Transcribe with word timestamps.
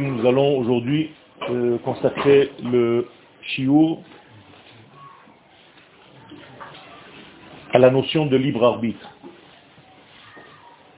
Nous 0.00 0.26
allons 0.26 0.58
aujourd'hui 0.58 1.10
euh, 1.50 1.78
consacrer 1.78 2.50
le 2.62 3.06
shiur 3.42 3.98
à 7.72 7.78
la 7.78 7.90
notion 7.90 8.26
de 8.26 8.36
libre 8.36 8.64
arbitre, 8.64 9.10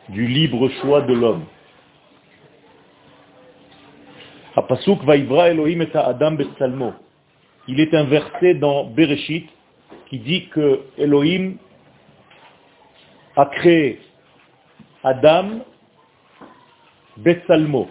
du 0.09 0.27
libre 0.27 0.69
choix 0.81 1.01
de 1.03 1.15
l'homme. 1.15 1.45
Elohim 4.57 5.81
et 5.81 5.97
Adam. 5.97 6.37
Il 7.67 7.81
est 7.81 7.95
inversé 7.95 8.55
dans 8.55 8.85
Bereshit 8.85 9.49
qui 10.07 10.21
dit 10.21 10.49
que 10.51 10.83
Elohim 10.97 11.57
a 13.37 13.47
créé 13.47 14.01
Adam 15.03 15.65
Betsalmo. 17.19 17.89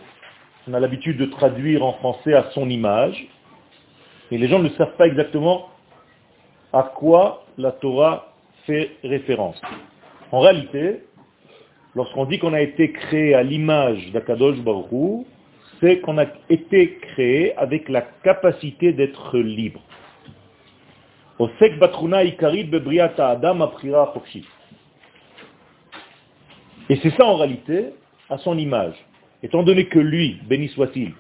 On 0.68 0.74
a 0.74 0.80
l'habitude 0.80 1.18
de 1.18 1.26
traduire 1.26 1.84
en 1.84 1.94
français 1.94 2.34
à 2.34 2.50
son 2.52 2.70
image, 2.70 3.28
et 4.32 4.38
les 4.38 4.48
gens 4.48 4.60
ne 4.60 4.70
savent 4.70 4.96
pas 4.96 5.08
exactement 5.08 5.70
à 6.72 6.84
quoi 6.96 7.46
la 7.58 7.72
Torah 7.72 8.34
fait 8.66 8.92
référence. 9.04 9.62
En 10.32 10.40
réalité, 10.40 11.04
lorsqu'on 11.96 12.26
dit 12.26 12.40
qu'on 12.40 12.54
a 12.54 12.62
été 12.62 12.92
créé 12.92 13.36
à 13.36 13.44
l'image 13.44 14.12
d'Akadosh 14.12 14.60
Baruch 14.60 15.26
c'est 15.80 16.00
qu'on 16.00 16.18
a 16.18 16.26
été 16.50 16.96
créé 16.96 17.56
avec 17.58 17.90
la 17.90 18.02
capacité 18.24 18.94
d'être 18.94 19.38
libre. 19.38 19.82
Et 26.90 26.96
c'est 27.02 27.10
ça 27.18 27.26
en 27.26 27.36
réalité, 27.36 27.88
à 28.30 28.38
son 28.38 28.58
image. 28.58 28.96
Étant 29.44 29.64
donné 29.64 29.88
que 29.88 30.00
lui, 30.00 30.40
béni 30.48 30.70
soit-il, 30.70 31.12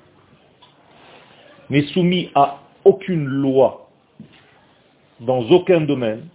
n'est 1.69 1.83
soumis 1.87 2.29
à 2.35 2.61
aucune 2.85 3.25
loi 3.25 3.89
dans 5.19 5.41
aucun 5.51 5.81
domaine, 5.81 6.27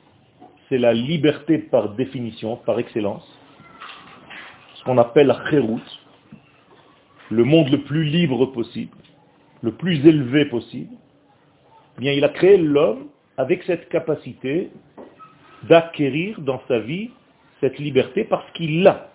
c'est 0.68 0.78
la 0.78 0.92
liberté 0.92 1.58
par 1.58 1.94
définition, 1.94 2.56
par 2.56 2.78
excellence, 2.78 3.26
ce 4.74 4.84
qu'on 4.84 4.98
appelle 4.98 5.28
la 5.28 5.50
chérout, 5.50 5.80
le 7.30 7.44
monde 7.44 7.70
le 7.70 7.82
plus 7.82 8.04
libre 8.04 8.46
possible, 8.46 8.96
le 9.62 9.72
plus 9.72 10.06
élevé 10.06 10.44
possible, 10.44 10.94
eh 11.96 12.00
bien 12.00 12.12
il 12.12 12.24
a 12.24 12.28
créé 12.28 12.58
l'homme 12.58 13.08
avec 13.38 13.62
cette 13.64 13.88
capacité 13.88 14.70
d'acquérir 15.64 16.40
dans 16.40 16.60
sa 16.68 16.80
vie 16.80 17.10
cette 17.60 17.78
liberté 17.78 18.24
parce 18.24 18.48
qu'il 18.52 18.82
l'a, 18.82 19.10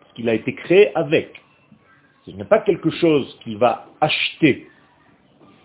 parce 0.00 0.12
qu'il 0.14 0.28
a 0.28 0.34
été 0.34 0.54
créé 0.54 0.96
avec. 0.96 1.42
Ce 2.26 2.32
n'est 2.32 2.44
pas 2.44 2.58
quelque 2.58 2.90
chose 2.90 3.38
qu'il 3.44 3.56
va 3.56 3.86
acheter 4.00 4.66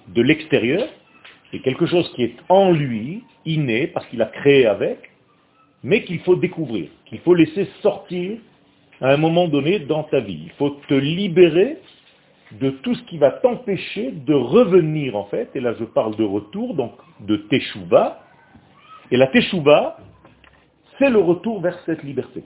de 0.09 0.21
l'extérieur, 0.21 0.87
c'est 1.49 1.59
quelque 1.59 1.87
chose 1.87 2.07
qui 2.15 2.23
est 2.23 2.35
en 2.49 2.71
lui, 2.71 3.23
inné, 3.45 3.87
parce 3.87 4.05
qu'il 4.07 4.21
a 4.21 4.27
créé 4.27 4.67
avec, 4.67 5.09
mais 5.83 6.03
qu'il 6.03 6.19
faut 6.19 6.35
découvrir, 6.35 6.89
qu'il 7.05 7.19
faut 7.19 7.33
laisser 7.33 7.67
sortir 7.81 8.37
à 9.01 9.11
un 9.11 9.17
moment 9.17 9.47
donné 9.47 9.79
dans 9.79 10.03
ta 10.03 10.19
vie. 10.19 10.41
Il 10.45 10.51
faut 10.51 10.77
te 10.87 10.93
libérer 10.93 11.77
de 12.59 12.69
tout 12.69 12.93
ce 12.93 13.01
qui 13.03 13.17
va 13.17 13.31
t'empêcher 13.31 14.11
de 14.11 14.33
revenir 14.33 15.15
en 15.15 15.25
fait, 15.25 15.49
et 15.55 15.59
là 15.59 15.73
je 15.79 15.85
parle 15.85 16.15
de 16.15 16.23
retour, 16.23 16.75
donc 16.75 16.93
de 17.21 17.37
teshuva, 17.37 18.23
et 19.09 19.17
la 19.17 19.27
teshuva, 19.27 19.97
c'est 20.99 21.09
le 21.09 21.19
retour 21.19 21.59
vers 21.59 21.79
cette 21.85 22.03
liberté. 22.03 22.43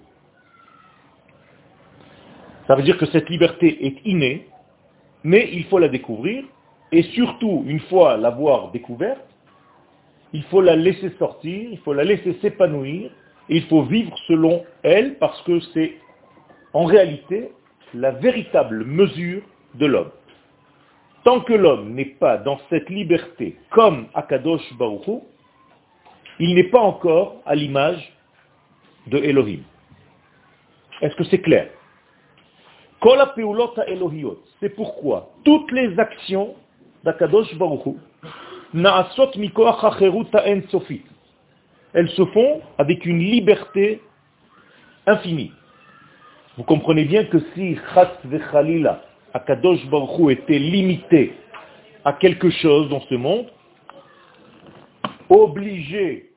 Ça 2.68 2.76
veut 2.76 2.84
dire 2.84 2.98
que 2.98 3.06
cette 3.08 3.30
liberté 3.30 3.86
est 3.86 4.06
innée, 4.06 4.48
mais 5.24 5.50
il 5.54 5.66
faut 5.66 5.80
la 5.80 5.88
découvrir, 5.88 6.44
et 6.92 7.04
surtout, 7.04 7.64
une 7.68 7.80
fois 7.82 8.18
l'avoir 8.18 8.72
découverte, 8.72 9.26
il 10.34 10.44
faut 10.44 10.62
la 10.62 10.75
laisser 10.75 11.12
sortir, 11.18 11.70
il 11.72 11.78
faut 11.80 11.94
la 11.94 12.04
laisser 12.04 12.34
s'épanouir, 12.42 13.12
et 13.50 13.58
il 13.58 13.64
faut 13.66 13.84
vivre 13.84 14.16
selon 14.28 14.64
elle, 14.84 15.18
parce 15.18 15.42
que 15.44 15.59
c'est 15.74 15.94
en 16.74 16.86
réalité 16.86 17.52
la 17.94 18.12
véritable 18.12 18.84
mesure 18.86 19.42
de 19.75 19.86
l'homme. 19.86 20.12
Tant 21.24 21.40
que 21.42 21.54
l'homme 21.54 21.94
n'est 21.94 22.06
pas 22.06 22.38
dans 22.38 22.59
cette 22.70 22.90
liberté 22.90 23.58
comme 23.72 24.08
Akadosh 24.14 24.74
Baruch 24.78 25.22
il 26.40 26.56
n'est 26.56 26.70
pas 26.70 26.81
encore 26.81 27.42
à 27.46 27.56
l'image 27.56 28.14
de 29.08 29.18
Elohim. 29.18 29.62
Est-ce 31.02 31.16
que 31.16 31.24
c'est 31.25 31.40
clair? 31.40 31.70
C'est 34.60 34.70
pourquoi 34.76 35.30
toutes 35.44 35.72
les 35.72 36.00
actions 36.00 36.56
d'Akadosh 37.04 37.56
Baruch 37.56 37.96
elles 41.94 42.10
se 42.10 42.26
font 42.26 42.62
avec 42.78 43.06
une 43.06 43.20
liberté 43.20 44.02
infinie. 45.08 45.52
Vous 46.58 46.64
comprenez 46.64 47.06
bien 47.06 47.26
que 47.26 47.38
si 47.54 47.78
Chat 47.94 48.12
Vechalila, 48.26 49.02
Akadosh 49.34 49.86
Baruch 49.88 50.32
était 50.32 50.60
limité 50.60 51.34
à 52.04 52.14
quelque 52.14 52.50
chose 52.50 52.90
dans 52.90 53.02
ce 53.02 53.16
monde, 53.16 53.46
obligé 55.30 56.32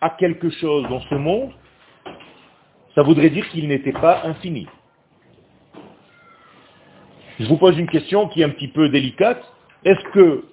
à 0.00 0.10
quelque 0.10 0.50
chose 0.50 0.84
dans 0.88 1.00
ce 1.00 1.14
monde, 1.14 1.50
ça 2.94 3.02
voudrait 3.02 3.30
dire 3.30 3.48
qu'il 3.50 3.68
n'était 3.68 3.92
pas 3.92 4.22
infini. 4.24 4.66
Je 7.42 7.48
vous 7.48 7.56
pose 7.56 7.76
une 7.76 7.88
question 7.88 8.28
qui 8.28 8.40
est 8.40 8.44
un 8.44 8.50
petit 8.50 8.68
peu 8.68 8.88
délicate. 8.88 9.42
Est-ce 9.84 10.04
que 10.12 10.44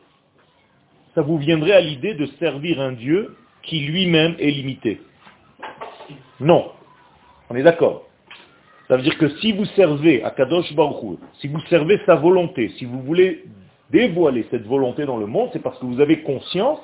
ça 1.13 1.21
vous 1.21 1.37
viendrait 1.37 1.73
à 1.73 1.81
l'idée 1.81 2.15
de 2.15 2.25
servir 2.39 2.81
un 2.81 2.93
Dieu 2.93 3.35
qui 3.61 3.81
lui-même 3.81 4.35
est 4.39 4.49
limité? 4.49 4.99
Non. 6.39 6.71
On 7.51 7.55
est 7.55 7.61
d'accord. 7.61 8.07
Ça 8.87 8.97
veut 8.97 9.03
dire 9.03 9.19
que 9.19 9.29
si 9.37 9.51
vous 9.51 9.65
servez 9.65 10.23
à 10.23 10.31
Kadosh 10.31 10.73
Baruch 10.73 11.19
si 11.39 11.47
vous 11.47 11.59
servez 11.69 12.01
sa 12.07 12.15
volonté, 12.15 12.69
si 12.79 12.85
vous 12.85 13.03
voulez 13.03 13.43
dévoiler 13.91 14.47
cette 14.49 14.65
volonté 14.65 15.05
dans 15.05 15.17
le 15.17 15.27
monde, 15.27 15.51
c'est 15.53 15.61
parce 15.61 15.77
que 15.77 15.85
vous 15.85 16.01
avez 16.01 16.23
conscience 16.23 16.79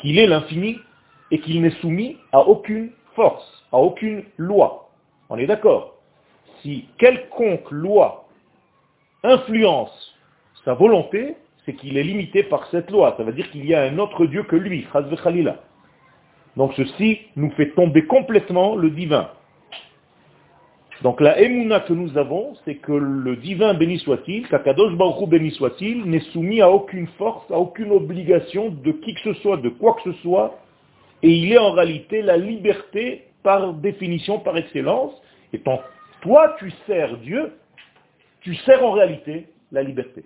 qu'il 0.00 0.18
est 0.18 0.26
l'infini 0.26 0.76
et 1.30 1.38
qu'il 1.38 1.62
n'est 1.62 1.78
soumis 1.82 2.16
à 2.32 2.40
aucune 2.40 2.90
force, 3.14 3.64
à 3.70 3.78
aucune 3.78 4.24
loi. 4.38 4.90
On 5.30 5.38
est 5.38 5.46
d'accord 5.46 5.98
Si 6.62 6.86
quelconque 6.98 7.70
loi 7.70 8.21
influence 9.22 10.12
sa 10.64 10.74
volonté, 10.74 11.34
c'est 11.64 11.74
qu'il 11.74 11.96
est 11.96 12.02
limité 12.02 12.42
par 12.44 12.66
cette 12.70 12.90
loi. 12.90 13.14
Ça 13.16 13.24
veut 13.24 13.32
dire 13.32 13.50
qu'il 13.50 13.66
y 13.66 13.74
a 13.74 13.82
un 13.82 13.98
autre 13.98 14.26
Dieu 14.26 14.44
que 14.44 14.56
lui, 14.56 14.86
Khalila. 14.92 15.56
Donc 16.56 16.72
ceci 16.76 17.20
nous 17.36 17.50
fait 17.52 17.70
tomber 17.70 18.04
complètement 18.06 18.76
le 18.76 18.90
divin. 18.90 19.30
Donc 21.02 21.20
la 21.20 21.40
émouna 21.40 21.80
que 21.80 21.92
nous 21.92 22.16
avons, 22.16 22.54
c'est 22.64 22.76
que 22.76 22.92
le 22.92 23.36
divin 23.36 23.74
béni 23.74 23.98
soit-il, 23.98 24.46
qu'Akadosh 24.46 24.94
Baruch 24.94 25.28
béni 25.28 25.50
soit-il, 25.50 26.04
n'est 26.04 26.20
soumis 26.32 26.60
à 26.60 26.70
aucune 26.70 27.08
force, 27.18 27.50
à 27.50 27.58
aucune 27.58 27.90
obligation 27.90 28.68
de 28.68 28.92
qui 28.92 29.14
que 29.14 29.20
ce 29.20 29.34
soit, 29.40 29.56
de 29.56 29.68
quoi 29.68 29.94
que 29.94 30.12
ce 30.12 30.18
soit, 30.20 30.58
et 31.22 31.30
il 31.30 31.52
est 31.52 31.58
en 31.58 31.72
réalité 31.72 32.22
la 32.22 32.36
liberté 32.36 33.24
par 33.42 33.72
définition, 33.74 34.38
par 34.38 34.56
excellence, 34.56 35.12
et 35.52 35.58
tant 35.58 35.80
toi 36.20 36.54
tu 36.60 36.70
sers 36.86 37.16
Dieu, 37.18 37.52
tu 38.42 38.54
sers 38.56 38.84
en 38.84 38.92
réalité 38.92 39.48
la 39.70 39.82
liberté. 39.82 40.24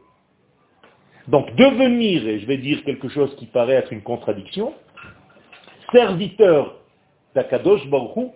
Donc 1.28 1.54
devenir, 1.56 2.27
et 2.27 2.38
je 2.38 2.47
vais 2.47 2.59
dire 2.59 2.84
quelque 2.84 3.09
chose 3.09 3.34
qui 3.37 3.47
paraît 3.47 3.75
être 3.75 3.93
une 3.93 4.03
contradiction, 4.03 4.75
serviteur 5.93 6.76
d'Akadosh 7.34 7.87
Baruch 7.88 8.32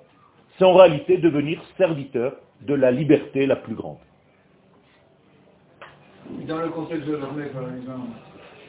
c'est 0.58 0.64
en 0.64 0.74
réalité 0.74 1.16
devenir 1.16 1.62
serviteur 1.78 2.36
de 2.60 2.74
la 2.74 2.90
liberté 2.90 3.46
la 3.46 3.56
plus 3.56 3.74
grande. 3.74 3.96
Dans 6.46 6.58
le 6.58 6.68
contexte 6.68 7.06
de 7.06 7.16
l'armée, 7.16 7.46
par 7.46 7.62
exemple, 7.62 8.10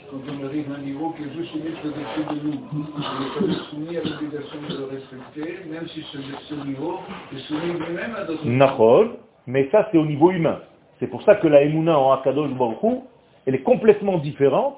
quand 0.10 0.18
on 0.18 0.46
arrive 0.46 0.72
à 0.72 0.76
un 0.76 0.82
niveau 0.82 1.12
qui 1.12 1.24
est 1.24 1.34
juste 1.36 1.54
au-dessus 1.54 2.42
de 2.42 2.48
nous, 2.48 2.60
on 2.74 3.50
est 3.50 3.70
soumis 3.70 3.98
à 3.98 4.04
l'obligation 4.04 4.60
de 4.70 4.78
le 4.78 4.84
respecter, 4.86 5.70
même 5.70 5.88
si 5.90 6.02
ce, 6.04 6.66
niveau 6.66 7.00
est 7.34 7.40
soumis 7.40 7.74
lui-même 7.74 8.16
à 8.16 8.24
d'autres. 8.24 9.18
mais 9.48 9.70
ça 9.72 9.90
c'est 9.92 9.98
au 9.98 10.06
niveau 10.06 10.32
humain. 10.32 10.60
C'est 11.02 11.08
pour 11.08 11.24
ça 11.24 11.34
que 11.34 11.48
la 11.48 11.64
Emouna 11.64 11.98
en 11.98 12.12
Akadosh 12.12 12.52
Baruch 12.52 13.02
elle 13.48 13.56
est 13.56 13.64
complètement 13.64 14.20
différente. 14.20 14.78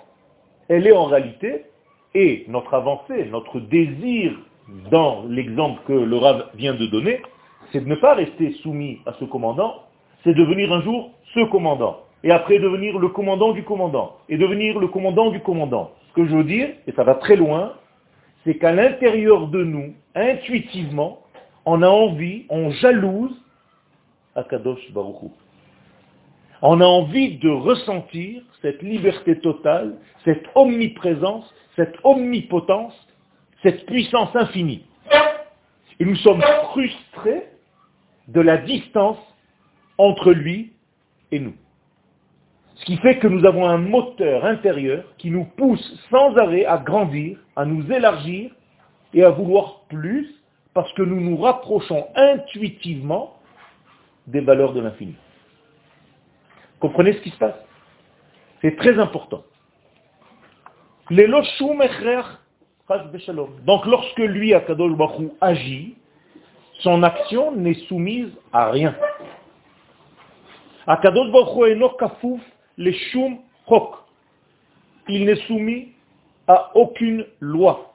Elle 0.70 0.88
est 0.88 0.94
en 0.94 1.04
réalité, 1.04 1.66
et 2.16 2.46
notre 2.48 2.74
avancée, 2.74 3.25
notre 3.30 3.60
désir 3.60 4.31
dans 4.90 5.25
l'exemple 5.28 5.81
que 5.86 5.92
le 5.92 6.16
Rav 6.16 6.50
vient 6.56 6.75
de 6.75 6.86
donner, 6.86 7.22
c'est 7.74 7.81
de 7.81 7.90
ne 7.90 7.96
pas 7.96 8.14
rester 8.14 8.54
soumis 8.64 9.02
à 9.06 9.12
ce 9.20 9.25
commandant, 9.25 9.84
c'est 10.24 10.34
devenir 10.34 10.72
un 10.72 10.81
jour 10.81 11.12
ce 11.34 11.42
commandant. 11.52 12.00
Et 12.24 12.31
après 12.31 12.58
devenir 12.58 12.98
le 13.00 13.10
commandant 13.10 13.52
du 13.52 13.64
commandant. 13.64 14.16
Et 14.30 14.38
devenir 14.38 14.80
le 14.80 14.88
commandant 14.88 15.30
du 15.30 15.42
commandant. 15.42 15.92
Ce 16.08 16.14
que 16.14 16.25
je 16.25 16.34
veux 16.34 16.46
dire, 16.46 16.70
et 16.88 16.94
ça 16.94 17.04
va 17.04 17.16
très 17.16 17.36
loin, 17.36 17.74
c'est 18.46 18.58
qu'à 18.58 18.72
l'intérieur 18.72 19.48
de 19.48 19.62
nous, 19.62 19.94
intuitivement, 20.16 21.20
on 21.66 21.81
a 21.81 21.90
envie, 21.90 22.46
on 22.50 22.72
jalouse 22.72 23.36
Akadosh 24.36 24.90
Baruch 24.94 25.34
On 26.65 26.80
a 26.80 26.86
envie 26.86 27.39
de 27.39 27.50
ressentir 27.50 28.42
cette 28.62 28.81
liberté 28.81 29.38
totale, 29.39 29.98
cette 30.24 30.45
omniprésence, 30.56 31.54
cette 31.75 31.95
omnipotence, 32.06 32.94
cette 33.62 33.86
puissance 33.86 34.33
infinie. 34.33 34.86
Et 36.00 36.06
nous 36.06 36.15
sommes 36.15 36.42
frustrés 36.71 37.50
de 38.30 38.39
la 38.39 38.56
distance 38.60 39.18
entre 39.98 40.31
lui 40.31 40.71
et 41.33 41.39
nous. 41.39 41.56
Ce 42.75 42.86
qui 42.86 42.95
fait 42.95 43.18
que 43.18 43.27
nous 43.27 43.45
avons 43.45 43.68
un 43.68 43.77
moteur 43.77 44.45
intérieur 44.45 45.04
qui 45.18 45.31
nous 45.31 45.44
pousse 45.57 46.01
sans 46.10 46.33
arrêt 46.38 46.63
à 46.63 46.77
grandir, 46.77 47.39
à 47.57 47.65
nous 47.65 47.92
élargir 47.92 48.51
et 49.13 49.21
à 49.25 49.31
vouloir 49.31 49.81
plus 49.89 50.33
parce 50.74 50.92
que 50.94 51.01
nous 51.01 51.19
nous 51.19 51.36
rapprochons 51.36 52.07
intuitivement 52.15 53.33
des 54.27 54.39
valeurs 54.39 54.71
de 54.71 54.80
l'infini. 54.80 55.15
Comprenez 56.84 57.14
ce 57.14 57.20
qui 57.20 57.30
se 57.30 57.38
passe 57.38 57.56
C'est 58.62 58.76
très 58.76 59.00
important. 59.00 59.46
Donc 61.10 61.46
lorsque 63.86 64.20
lui, 64.20 64.54
Akadosh 64.54 64.98
Baruch 64.98 65.32
agit, 65.40 65.96
son 66.82 67.02
action 67.04 67.54
n'est 67.54 67.88
soumise 67.88 68.34
à 68.52 68.70
rien. 68.70 68.94
Akadosh 70.86 71.32
Baruch 71.32 71.70
Hu 71.70 71.82
kafouf 71.98 72.42
le 72.78 72.92
shum 72.92 73.38
chok. 73.70 73.96
Il 75.08 75.24
n'est 75.24 75.40
soumis 75.48 75.94
à 76.50 76.70
aucune 76.76 77.26
loi. 77.40 77.94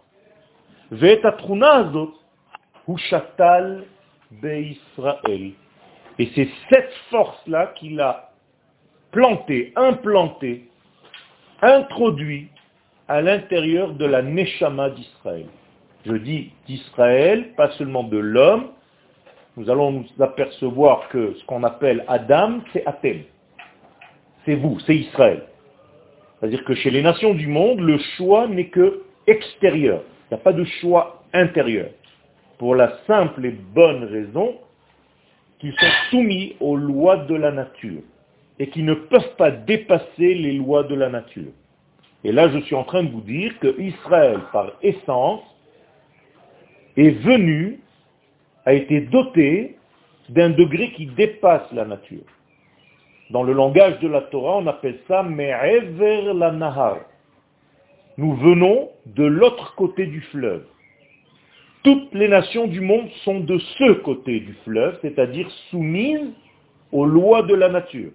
Et 6.18 6.30
c'est 6.34 6.48
cette 6.70 6.92
force-là 7.10 7.66
qu'il 7.76 8.00
a 8.00 8.27
planté, 9.10 9.72
implanté, 9.76 10.68
introduit 11.62 12.48
à 13.08 13.22
l'intérieur 13.22 13.94
de 13.94 14.04
la 14.04 14.22
Neshama 14.22 14.90
d'Israël. 14.90 15.46
Je 16.06 16.14
dis 16.14 16.52
d'Israël, 16.66 17.54
pas 17.56 17.70
seulement 17.72 18.04
de 18.04 18.18
l'homme. 18.18 18.68
Nous 19.56 19.68
allons 19.70 19.90
nous 19.90 20.22
apercevoir 20.22 21.08
que 21.08 21.34
ce 21.34 21.44
qu'on 21.46 21.64
appelle 21.64 22.04
Adam, 22.06 22.60
c'est 22.72 22.86
Athènes. 22.86 23.24
C'est 24.44 24.54
vous, 24.54 24.78
c'est 24.86 24.94
Israël. 24.94 25.42
C'est-à-dire 26.38 26.64
que 26.64 26.74
chez 26.74 26.90
les 26.90 27.02
nations 27.02 27.34
du 27.34 27.48
monde, 27.48 27.80
le 27.80 27.98
choix 28.16 28.46
n'est 28.46 28.68
que 28.68 29.02
extérieur. 29.26 30.02
Il 30.30 30.34
n'y 30.34 30.40
a 30.40 30.44
pas 30.44 30.52
de 30.52 30.64
choix 30.80 31.24
intérieur. 31.32 31.88
Pour 32.58 32.74
la 32.74 32.98
simple 33.06 33.44
et 33.44 33.50
bonne 33.50 34.04
raison 34.04 34.56
qu'ils 35.58 35.72
sont 35.72 36.10
soumis 36.10 36.56
aux 36.60 36.76
lois 36.76 37.16
de 37.16 37.34
la 37.34 37.50
nature 37.50 38.02
et 38.58 38.68
qui 38.68 38.82
ne 38.82 38.94
peuvent 38.94 39.36
pas 39.36 39.50
dépasser 39.50 40.34
les 40.34 40.52
lois 40.52 40.84
de 40.84 40.94
la 40.94 41.08
nature. 41.08 41.52
Et 42.24 42.32
là, 42.32 42.48
je 42.48 42.58
suis 42.60 42.74
en 42.74 42.84
train 42.84 43.04
de 43.04 43.10
vous 43.10 43.20
dire 43.20 43.58
que 43.60 43.80
Israël, 43.80 44.40
par 44.52 44.72
essence, 44.82 45.42
est 46.96 47.10
venu, 47.10 47.80
a 48.64 48.72
été 48.72 49.02
doté 49.02 49.76
d'un 50.28 50.50
degré 50.50 50.92
qui 50.92 51.06
dépasse 51.06 51.70
la 51.72 51.84
nature. 51.84 52.24
Dans 53.30 53.42
le 53.42 53.52
langage 53.52 53.98
de 54.00 54.08
la 54.08 54.22
Torah, 54.22 54.56
on 54.56 54.66
appelle 54.66 54.98
ça 55.06 55.22
Me'ever 55.22 56.32
la 56.34 56.50
Nahar. 56.50 56.98
Nous 58.16 58.34
venons 58.34 58.90
de 59.06 59.24
l'autre 59.24 59.74
côté 59.76 60.06
du 60.06 60.20
fleuve. 60.22 60.64
Toutes 61.84 62.12
les 62.14 62.28
nations 62.28 62.66
du 62.66 62.80
monde 62.80 63.08
sont 63.24 63.40
de 63.40 63.58
ce 63.58 63.92
côté 64.00 64.40
du 64.40 64.54
fleuve, 64.64 64.98
c'est-à-dire 65.02 65.48
soumises 65.70 66.32
aux 66.90 67.06
lois 67.06 67.42
de 67.42 67.54
la 67.54 67.68
nature. 67.68 68.10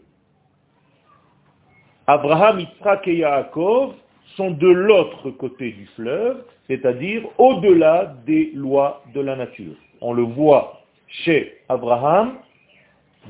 Abraham, 2.08 2.60
Yitzhak 2.60 3.08
et 3.08 3.16
Yaakov 3.18 3.94
sont 4.36 4.52
de 4.52 4.68
l'autre 4.68 5.32
côté 5.32 5.72
du 5.72 5.86
fleuve, 5.96 6.44
c'est-à-dire 6.68 7.24
au-delà 7.38 8.14
des 8.26 8.52
lois 8.56 9.04
de 9.14 9.22
la 9.22 9.38
nature. 9.38 9.76
On 10.02 10.12
le 10.12 10.24
voit 10.24 10.82
chez 11.08 11.60
Abraham 11.70 12.34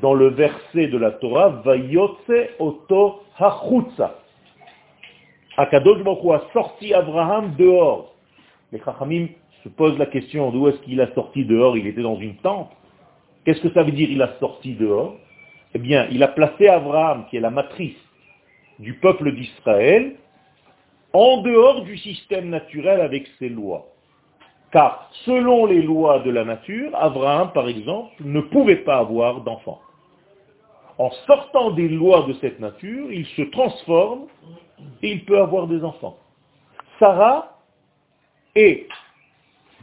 dans 0.02 0.16
le 0.16 0.30
verset 0.30 0.88
de 0.88 0.98
la 0.98 1.12
Torah, 1.12 1.50
Vayotse 1.64 2.50
oto 2.58 3.22
hachutza. 3.38 4.16
Akadosh 5.58 6.02
Baruch 6.04 6.32
a 6.34 6.42
sorti 6.52 6.96
Abraham 6.96 7.54
dehors. 7.56 8.16
Les 8.72 8.80
Chachamim 8.80 9.28
se 9.64 9.70
posent 9.70 10.00
la 10.00 10.08
question, 10.08 10.50
d'où 10.50 10.68
est-ce 10.68 10.80
qu'il 10.80 11.00
a 11.00 11.14
sorti 11.14 11.46
dehors? 11.46 11.78
Il 11.78 11.86
était 11.86 12.02
dans 12.02 12.18
une 12.18 12.38
tente. 12.38 12.72
Qu'est-ce 13.46 13.62
que 13.62 13.72
ça 13.72 13.84
veut 13.84 13.92
dire 13.92 14.10
il 14.10 14.22
a 14.24 14.34
sorti 14.40 14.74
dehors? 14.74 15.16
Eh 15.76 15.80
bien, 15.80 16.08
il 16.10 16.24
a 16.24 16.28
placé 16.28 16.68
Abraham, 16.68 17.26
qui 17.30 17.38
est 17.38 17.40
la 17.40 17.52
matrice 17.52 17.96
du 18.80 18.94
peuple 18.96 19.34
d'Israël, 19.34 20.16
en 21.14 21.42
dehors 21.42 21.84
du 21.84 21.98
système 21.98 22.50
naturel 22.50 23.02
avec 23.02 23.28
ses 23.40 23.50
lois. 23.50 23.86
Car 24.72 25.10
selon 25.26 25.68
les 25.68 25.84
lois 25.84 26.20
de 26.20 26.32
la 26.32 26.44
nature, 26.44 26.90
Abraham, 26.96 27.52
par 27.54 27.68
exemple, 27.68 28.12
ne 28.22 28.42
pouvait 28.42 28.84
pas 28.84 28.98
avoir 28.98 29.42
d'enfant. 29.42 29.80
En 30.98 31.12
sortant 31.28 31.72
des 31.72 31.88
lois 31.88 32.24
de 32.28 32.34
cette 32.42 32.60
nature, 32.60 33.12
il 33.12 33.26
se 33.28 33.44
transforme 33.44 34.26
et 35.02 35.12
il 35.12 35.26
peut 35.26 35.40
avoir 35.40 35.68
des 35.68 35.84
enfants. 35.84 36.18
Sarah 37.00 37.60
est 38.56 38.88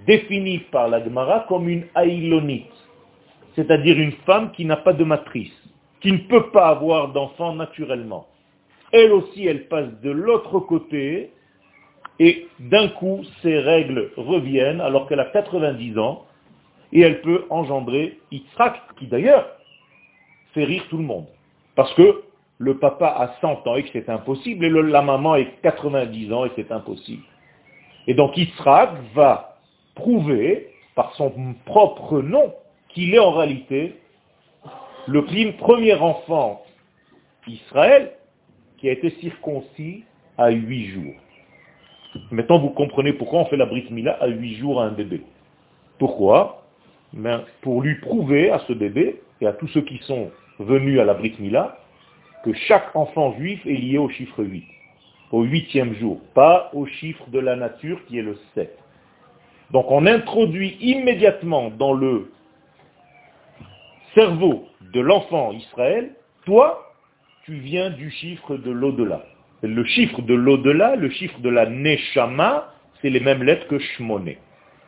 définie 0.07 0.59
par 0.71 0.89
la 0.89 1.03
Gemara 1.03 1.47
comme 1.49 1.69
une 1.69 1.87
aïlonite, 1.95 2.73
c'est-à-dire 3.55 3.99
une 3.99 4.13
femme 4.27 4.53
qui 4.53 4.65
n'a 4.65 4.77
pas 4.77 4.93
de 4.93 5.05
matrice, 5.05 5.53
qui 6.01 6.13
ne 6.13 6.19
peut 6.19 6.51
pas 6.51 6.69
avoir 6.69 7.13
d'enfant 7.13 7.55
naturellement. 7.55 8.27
Elle 8.93 9.13
aussi, 9.13 9.47
elle 9.47 9.69
passe 9.69 9.89
de 10.03 10.11
l'autre 10.11 10.61
côté, 10.61 11.33
et 12.19 12.49
d'un 12.59 12.89
coup, 12.89 13.23
ses 13.43 13.59
règles 13.59 14.11
reviennent 14.17 14.81
alors 14.81 15.09
qu'elle 15.09 15.21
a 15.21 15.27
90 15.27 15.99
ans, 15.99 16.27
et 16.93 17.01
elle 17.01 17.21
peut 17.23 17.47
engendrer 17.51 18.19
Yitzhak, 18.31 18.75
qui 18.99 19.07
d'ailleurs 19.07 19.47
fait 20.53 20.65
rire 20.65 20.85
tout 20.91 20.99
le 20.99 21.05
monde. 21.05 21.27
Parce 21.77 21.93
que 21.95 22.23
le 22.59 22.79
papa 22.79 23.07
a 23.07 23.41
100 23.41 23.67
ans 23.67 23.77
et 23.77 23.85
que 23.85 23.91
c'est 23.93 24.09
impossible, 24.09 24.65
et 24.65 24.71
la 24.71 25.03
maman 25.03 25.37
est 25.37 25.61
90 25.63 26.33
ans 26.33 26.45
et 26.45 26.51
c'est 26.57 26.71
impossible. 26.73 27.23
Et 28.07 28.15
donc 28.15 28.37
Yitzhak 28.37 28.91
va 29.15 29.59
prouver, 29.95 30.69
par 30.95 31.15
son 31.15 31.33
propre 31.65 32.21
nom, 32.21 32.53
qu'il 32.89 33.15
est 33.15 33.19
en 33.19 33.31
réalité 33.31 33.97
le 35.07 35.25
premier 35.57 35.95
enfant 35.95 36.63
Israël 37.47 38.13
qui 38.81 38.89
a 38.89 38.93
été 38.93 39.11
circoncis 39.21 40.05
à 40.39 40.51
huit 40.51 40.87
jours. 40.89 41.15
Maintenant, 42.31 42.59
vous 42.59 42.71
comprenez 42.71 43.13
pourquoi 43.13 43.41
on 43.41 43.45
fait 43.45 43.57
la 43.57 43.67
brit 43.67 43.87
mila 43.91 44.13
à 44.21 44.27
huit 44.27 44.57
jours 44.57 44.81
à 44.81 44.87
un 44.87 44.93
bébé. 44.93 45.21
Pourquoi? 45.99 46.65
Ben, 47.13 47.45
Pour 47.61 47.83
lui 47.83 47.97
prouver 47.97 48.51
à 48.51 48.61
ce 48.67 48.73
bébé 48.73 49.21
et 49.41 49.47
à 49.47 49.53
tous 49.53 49.69
ceux 49.69 49.83
qui 49.83 49.99
sont 49.99 50.31
venus 50.59 50.99
à 50.99 51.05
la 51.05 51.15
brit 51.15 51.35
mila 51.39 51.79
que 52.45 52.53
chaque 52.55 52.97
enfant 52.97 53.35
juif 53.35 53.65
est 53.67 53.75
lié 53.75 53.99
au 53.99 54.09
chiffre 54.09 54.43
8, 54.43 54.65
au 55.31 55.43
huitième 55.43 55.95
jour, 55.95 56.21
pas 56.35 56.71
au 56.73 56.87
chiffre 56.87 57.29
de 57.29 57.39
la 57.39 57.55
nature 57.55 58.03
qui 58.07 58.19
est 58.19 58.23
le 58.23 58.39
7. 58.55 58.77
Donc 59.73 59.91
on 59.91 60.07
introduit 60.07 60.77
immédiatement 60.81 61.71
dans 61.71 61.93
le 61.93 62.33
cerveau 64.15 64.67
de 64.93 65.01
l'enfant 65.01 65.53
Israël, 65.53 66.13
toi, 66.45 66.90
tu 67.51 67.57
viens 67.57 67.91
du 67.91 68.13
chiffre 68.13 68.57
de 68.59 68.71
l'au-delà. 68.71 69.25
Le 69.63 69.85
chiffre 69.85 70.23
de 70.23 70.35
l'au-delà, 70.35 70.95
le 70.95 71.11
chiffre 71.11 71.41
de 71.41 71.49
la 71.49 71.67
Neshama, 71.67 72.73
c'est 73.03 73.11
les 73.11 73.19
mêmes 73.19 73.43
lettres 73.43 73.67
que 73.67 73.77
Shmoné. 73.81 74.39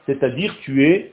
C'est-à-dire 0.06 0.56
tu 0.60 0.86
es 0.86 1.12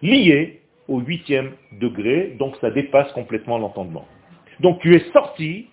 lié 0.00 0.62
au 0.88 1.00
huitième 1.00 1.52
degré, 1.72 2.34
donc 2.38 2.56
ça 2.62 2.70
dépasse 2.70 3.12
complètement 3.12 3.58
l'entendement. 3.58 4.06
Donc 4.60 4.80
tu 4.80 4.96
es 4.96 5.00
sorti 5.12 5.66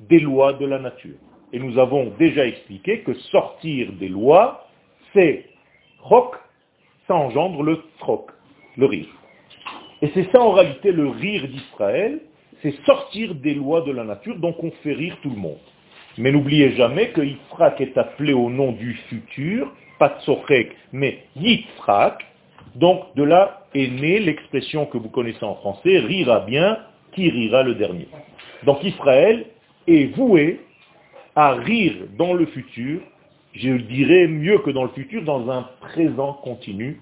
des 0.00 0.20
lois 0.20 0.52
de 0.52 0.66
la 0.66 0.78
nature. 0.78 1.16
Et 1.54 1.58
nous 1.58 1.78
avons 1.78 2.12
déjà 2.18 2.44
expliqué 2.44 3.00
que 3.00 3.14
sortir 3.14 3.94
des 3.94 4.08
lois, 4.08 4.68
c'est 5.14 5.46
roc, 6.00 6.34
ça 7.06 7.14
engendre 7.14 7.62
le 7.62 7.80
troc, 8.00 8.26
le 8.76 8.84
rire. 8.84 9.08
Et 10.02 10.10
c'est 10.12 10.30
ça 10.30 10.42
en 10.42 10.52
réalité 10.52 10.92
le 10.92 11.08
rire 11.08 11.48
d'Israël, 11.48 12.20
c'est 12.62 12.74
sortir 12.84 13.34
des 13.34 13.54
lois 13.54 13.82
de 13.82 13.92
la 13.92 14.04
nature, 14.04 14.36
donc 14.36 14.62
on 14.62 14.70
fait 14.82 14.92
rire 14.92 15.16
tout 15.22 15.30
le 15.30 15.36
monde. 15.36 15.58
Mais 16.16 16.32
n'oubliez 16.32 16.72
jamais 16.72 17.10
que 17.10 17.20
Yitzhak 17.20 17.80
est 17.80 17.96
appelé 17.96 18.32
au 18.32 18.50
nom 18.50 18.72
du 18.72 18.94
futur, 19.08 19.72
pas 19.98 20.18
Tsochek, 20.20 20.72
mais 20.92 21.24
Yitzhak. 21.36 22.24
Donc 22.74 23.14
de 23.14 23.22
là 23.22 23.66
est 23.74 23.88
née 23.88 24.18
l'expression 24.18 24.86
que 24.86 24.98
vous 24.98 25.08
connaissez 25.08 25.44
en 25.44 25.54
français, 25.56 25.98
rira 25.98 26.40
bien, 26.40 26.78
qui 27.12 27.30
rira 27.30 27.62
le 27.62 27.74
dernier. 27.74 28.08
Donc 28.64 28.82
Israël 28.82 29.46
est 29.86 30.14
voué 30.16 30.60
à 31.36 31.54
rire 31.54 31.94
dans 32.16 32.34
le 32.34 32.46
futur, 32.46 33.00
je 33.54 33.70
dirais 33.70 34.26
mieux 34.26 34.58
que 34.58 34.70
dans 34.70 34.82
le 34.82 34.90
futur, 34.90 35.22
dans 35.22 35.48
un 35.50 35.68
présent 35.80 36.32
continu, 36.42 37.00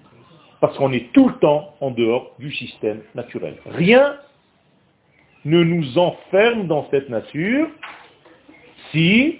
parce 0.61 0.77
qu'on 0.77 0.91
est 0.91 1.11
tout 1.11 1.29
le 1.29 1.35
temps 1.35 1.75
en 1.81 1.91
dehors 1.91 2.33
du 2.39 2.51
système 2.51 3.01
naturel. 3.15 3.55
Rien 3.65 4.15
ne 5.45 5.63
nous 5.63 5.97
enferme 5.97 6.67
dans 6.67 6.87
cette 6.91 7.09
nature 7.09 7.67
si 8.91 9.39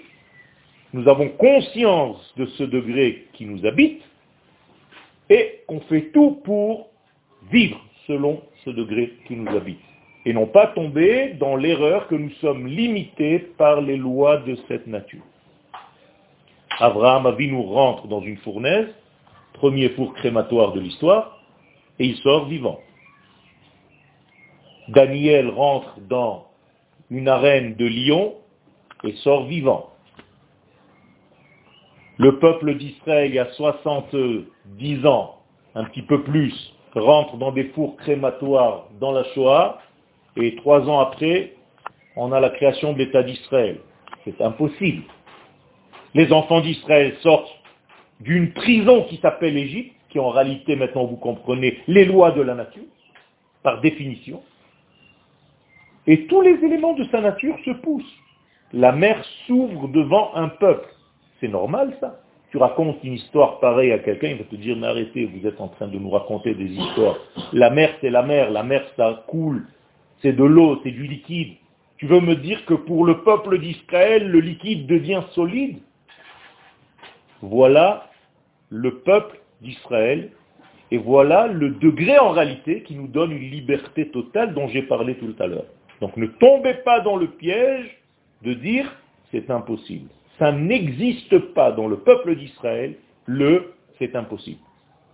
nous 0.92 1.08
avons 1.08 1.28
conscience 1.30 2.32
de 2.36 2.46
ce 2.46 2.64
degré 2.64 3.26
qui 3.34 3.44
nous 3.44 3.64
habite 3.66 4.02
et 5.28 5.60
qu'on 5.66 5.80
fait 5.80 6.10
tout 6.12 6.40
pour 6.44 6.88
vivre 7.50 7.80
selon 8.06 8.40
ce 8.64 8.70
degré 8.70 9.12
qui 9.26 9.36
nous 9.36 9.54
habite. 9.54 9.80
Et 10.24 10.32
non 10.32 10.46
pas 10.46 10.68
tomber 10.68 11.34
dans 11.34 11.56
l'erreur 11.56 12.08
que 12.08 12.14
nous 12.14 12.30
sommes 12.40 12.66
limités 12.66 13.38
par 13.58 13.80
les 13.80 13.96
lois 13.96 14.38
de 14.38 14.56
cette 14.66 14.86
nature. 14.86 15.22
Abraham 16.80 17.34
nous 17.38 17.62
rentre 17.62 18.06
dans 18.08 18.20
une 18.20 18.36
fournaise, 18.38 18.88
premier 19.54 19.90
four 19.90 20.14
crématoire 20.14 20.72
de 20.72 20.80
l'histoire, 20.80 21.40
et 21.98 22.06
il 22.06 22.16
sort 22.18 22.46
vivant. 22.46 22.80
Daniel 24.88 25.50
rentre 25.50 26.00
dans 26.08 26.46
une 27.10 27.28
arène 27.28 27.74
de 27.76 27.86
lion 27.86 28.34
et 29.04 29.12
sort 29.16 29.46
vivant. 29.46 29.90
Le 32.16 32.38
peuple 32.38 32.74
d'Israël, 32.74 33.30
il 33.30 33.34
y 33.34 33.38
a 33.38 33.50
70 33.52 35.06
ans, 35.06 35.36
un 35.74 35.84
petit 35.84 36.02
peu 36.02 36.22
plus, 36.22 36.74
rentre 36.94 37.36
dans 37.36 37.52
des 37.52 37.64
fours 37.66 37.96
crématoires 37.96 38.86
dans 39.00 39.12
la 39.12 39.24
Shoah, 39.34 39.78
et 40.36 40.56
trois 40.56 40.88
ans 40.88 41.00
après, 41.00 41.52
on 42.16 42.32
a 42.32 42.40
la 42.40 42.50
création 42.50 42.92
de 42.92 42.98
l'État 42.98 43.22
d'Israël. 43.22 43.78
C'est 44.24 44.40
impossible. 44.40 45.04
Les 46.14 46.32
enfants 46.32 46.60
d'Israël 46.60 47.14
sortent 47.22 47.54
d'une 48.20 48.52
prison 48.52 49.04
qui 49.04 49.18
s'appelle 49.18 49.54
l'Égypte, 49.54 49.94
qui 50.08 50.18
en 50.18 50.30
réalité, 50.30 50.74
maintenant 50.74 51.04
vous 51.04 51.16
comprenez, 51.16 51.78
les 51.86 52.04
lois 52.04 52.32
de 52.32 52.40
la 52.40 52.54
nature, 52.54 52.82
par 53.62 53.80
définition. 53.80 54.42
Et 56.08 56.26
tous 56.26 56.40
les 56.40 56.64
éléments 56.64 56.94
de 56.94 57.04
sa 57.04 57.20
nature 57.20 57.54
se 57.66 57.70
poussent. 57.70 58.18
La 58.72 58.92
mer 58.92 59.22
s'ouvre 59.46 59.88
devant 59.88 60.34
un 60.34 60.48
peuple. 60.48 60.88
C'est 61.38 61.48
normal 61.48 61.94
ça. 62.00 62.20
Tu 62.50 62.56
racontes 62.56 63.04
une 63.04 63.12
histoire 63.12 63.60
pareille 63.60 63.92
à 63.92 63.98
quelqu'un, 63.98 64.28
il 64.28 64.38
va 64.38 64.44
te 64.44 64.56
dire, 64.56 64.74
mais 64.74 64.86
arrêtez, 64.86 65.26
vous 65.26 65.46
êtes 65.46 65.60
en 65.60 65.68
train 65.68 65.86
de 65.86 65.98
nous 65.98 66.08
raconter 66.08 66.54
des 66.54 66.70
histoires. 66.70 67.18
La 67.52 67.68
mer, 67.68 67.90
c'est 68.00 68.08
la 68.08 68.22
mer, 68.22 68.50
la 68.50 68.62
mer, 68.62 68.86
ça 68.96 69.22
coule, 69.26 69.66
c'est 70.22 70.32
de 70.32 70.44
l'eau, 70.44 70.80
c'est 70.82 70.92
du 70.92 71.06
liquide. 71.06 71.56
Tu 71.98 72.06
veux 72.06 72.20
me 72.20 72.36
dire 72.36 72.64
que 72.64 72.72
pour 72.72 73.04
le 73.04 73.22
peuple 73.22 73.58
d'Israël, 73.58 74.30
le 74.30 74.40
liquide 74.40 74.86
devient 74.86 75.22
solide? 75.32 75.76
Voilà 77.42 78.08
le 78.70 79.00
peuple 79.00 79.40
d'Israël, 79.60 80.30
et 80.90 80.96
voilà 80.96 81.48
le 81.48 81.68
degré 81.68 82.18
en 82.18 82.30
réalité 82.30 82.82
qui 82.82 82.94
nous 82.94 83.08
donne 83.08 83.32
une 83.32 83.50
liberté 83.50 84.08
totale 84.08 84.54
dont 84.54 84.68
j'ai 84.68 84.82
parlé 84.82 85.16
tout 85.16 85.34
à 85.38 85.46
l'heure. 85.46 85.66
Donc 86.00 86.16
ne 86.16 86.26
tombez 86.26 86.74
pas 86.74 87.00
dans 87.00 87.16
le 87.16 87.28
piège 87.28 87.98
de 88.42 88.54
dire 88.54 88.90
c'est 89.30 89.50
impossible. 89.50 90.08
Ça 90.38 90.52
n'existe 90.52 91.38
pas 91.54 91.72
dans 91.72 91.88
le 91.88 91.98
peuple 91.98 92.36
d'Israël, 92.36 92.94
le 93.26 93.74
c'est 93.98 94.14
impossible. 94.14 94.60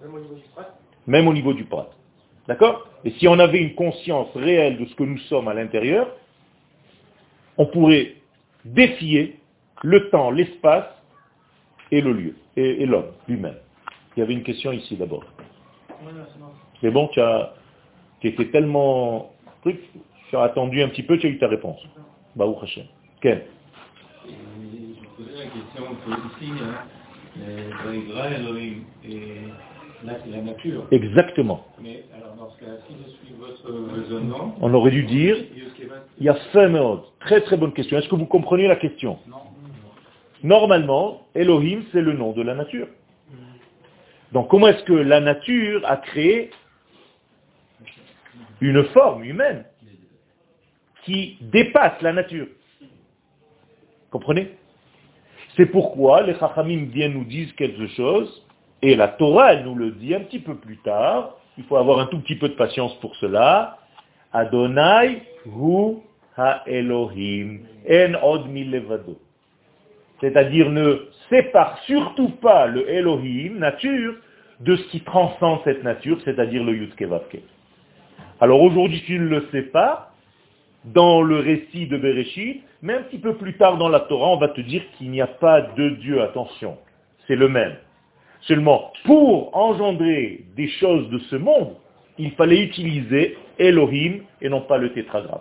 Même 0.02 0.14
au 0.14 0.20
niveau 0.20 0.34
du 0.34 0.42
prat 0.52 0.68
Même 1.06 1.28
au 1.28 1.32
niveau 1.32 1.52
du 1.54 1.64
prat. 1.64 1.90
D'accord? 2.46 2.86
Et 3.04 3.10
si 3.12 3.26
on 3.26 3.38
avait 3.38 3.58
une 3.58 3.74
conscience 3.74 4.28
réelle 4.34 4.76
de 4.78 4.84
ce 4.84 4.94
que 4.94 5.04
nous 5.04 5.18
sommes 5.18 5.48
à 5.48 5.54
l'intérieur, 5.54 6.08
on 7.56 7.66
pourrait 7.66 8.16
défier 8.64 9.38
le 9.82 10.10
temps, 10.10 10.30
l'espace 10.30 10.86
et 11.90 12.00
le 12.00 12.12
lieu, 12.12 12.36
et, 12.56 12.84
l'homme 12.86 13.12
lui-même. 13.28 13.56
Il 14.16 14.20
y 14.20 14.22
avait 14.22 14.34
une 14.34 14.42
question 14.42 14.72
ici 14.72 14.96
d'abord. 14.96 15.24
C'est 16.80 16.90
bon, 16.90 17.08
tu 17.08 17.20
as, 17.20 17.54
tu 18.20 18.28
étais 18.28 18.46
tellement 18.46 19.32
truc, 19.62 19.80
tu 20.28 20.36
as 20.36 20.42
attendu 20.42 20.82
un 20.82 20.88
petit 20.88 21.02
peu, 21.02 21.18
tu 21.18 21.26
as 21.26 21.30
eu 21.30 21.38
ta 21.38 21.48
réponse. 21.48 21.80
Baruch 22.36 22.62
Hashem. 22.62 22.86
Question 23.20 23.44
et 29.04 29.16
là 30.04 30.14
c'est 30.22 30.30
la 30.30 30.42
nature. 30.42 30.86
Exactement. 30.90 31.64
Mais 31.80 32.04
alors 32.14 32.34
dans 32.36 32.50
ce 32.50 32.60
cas 32.60 32.72
je 32.88 33.26
suis 33.26 33.34
votre 33.38 33.72
raisonnement... 33.94 34.54
On 34.60 34.72
aurait 34.74 34.90
dû 34.90 35.04
dire, 35.04 35.36
il 36.18 36.24
y 36.24 36.28
a. 36.28 36.36
Très 37.20 37.40
très 37.40 37.56
bonne 37.56 37.72
question. 37.72 37.98
Est-ce 37.98 38.08
que 38.08 38.14
vous 38.14 38.26
comprenez 38.26 38.68
la 38.68 38.76
question? 38.76 39.18
Non. 39.26 39.38
Normalement, 40.42 41.22
Elohim, 41.34 41.84
c'est 41.90 42.02
le 42.02 42.12
nom 42.12 42.32
de 42.32 42.42
la 42.42 42.54
nature. 42.54 42.86
Donc 44.32 44.48
comment 44.48 44.68
est-ce 44.68 44.84
que 44.84 44.92
la 44.92 45.20
nature 45.20 45.80
a 45.86 45.96
créé 45.96 46.50
une 48.60 48.84
forme 48.84 49.24
humaine? 49.24 49.64
Qui 51.04 51.38
dépasse 51.40 52.00
la 52.02 52.12
nature 52.12 52.46
Comprenez? 54.10 54.50
C'est 55.56 55.66
pourquoi 55.66 56.22
les 56.22 56.34
Chachamim 56.38 56.86
viennent 56.86 57.14
nous 57.14 57.24
dire 57.24 57.54
quelque 57.56 57.86
chose, 57.88 58.44
et 58.82 58.96
la 58.96 59.08
Torah, 59.08 59.56
nous 59.56 59.74
le 59.74 59.92
dit 59.92 60.14
un 60.14 60.20
petit 60.20 60.40
peu 60.40 60.54
plus 60.56 60.76
tard, 60.78 61.36
il 61.56 61.64
faut 61.64 61.76
avoir 61.76 62.00
un 62.00 62.06
tout 62.06 62.18
petit 62.20 62.36
peu 62.36 62.48
de 62.48 62.54
patience 62.54 62.94
pour 63.00 63.14
cela, 63.16 63.78
Adonai 64.32 65.22
hu 65.46 65.96
ha-Elohim, 66.36 67.60
en 67.88 68.14
od 68.22 68.48
milevado. 68.48 69.18
C'est-à-dire 70.20 70.70
ne 70.70 71.08
sépare 71.28 71.78
surtout 71.86 72.30
pas 72.30 72.66
le 72.66 72.88
Elohim, 72.88 73.58
nature, 73.58 74.14
de 74.60 74.76
ce 74.76 74.82
qui 74.88 75.00
transcende 75.00 75.60
cette 75.64 75.82
nature, 75.82 76.18
c'est-à-dire 76.24 76.62
le 76.62 76.74
Yudkevavke. 76.74 77.38
Alors 78.40 78.62
aujourd'hui, 78.62 79.02
tu 79.06 79.18
ne 79.18 79.28
le 79.28 79.48
sais 79.52 79.62
pas, 79.62 80.13
dans 80.84 81.22
le 81.22 81.38
récit 81.38 81.86
de 81.86 81.96
Bereshit, 81.96 82.62
mais 82.82 82.94
un 82.94 83.02
petit 83.02 83.18
peu 83.18 83.34
plus 83.34 83.56
tard 83.56 83.78
dans 83.78 83.88
la 83.88 84.00
Torah, 84.00 84.28
on 84.28 84.36
va 84.36 84.48
te 84.48 84.60
dire 84.60 84.82
qu'il 84.96 85.10
n'y 85.10 85.20
a 85.20 85.26
pas 85.26 85.62
de 85.62 85.90
Dieu, 85.90 86.20
attention, 86.22 86.76
c'est 87.26 87.36
le 87.36 87.48
même. 87.48 87.76
Seulement, 88.42 88.92
pour 89.04 89.56
engendrer 89.56 90.44
des 90.54 90.68
choses 90.68 91.08
de 91.08 91.18
ce 91.30 91.36
monde, 91.36 91.76
il 92.18 92.32
fallait 92.32 92.62
utiliser 92.62 93.38
Elohim 93.58 94.20
et 94.42 94.48
non 94.48 94.60
pas 94.60 94.76
le 94.76 94.92
tétragramme. 94.92 95.40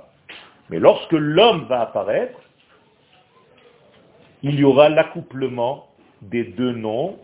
Mais 0.69 0.79
lorsque 0.79 1.11
l'homme 1.11 1.65
va 1.67 1.81
apparaître, 1.81 2.39
il 4.41 4.59
y 4.59 4.63
aura 4.63 4.89
l'accouplement 4.89 5.87
des 6.21 6.45
deux 6.45 6.71
noms, 6.71 7.17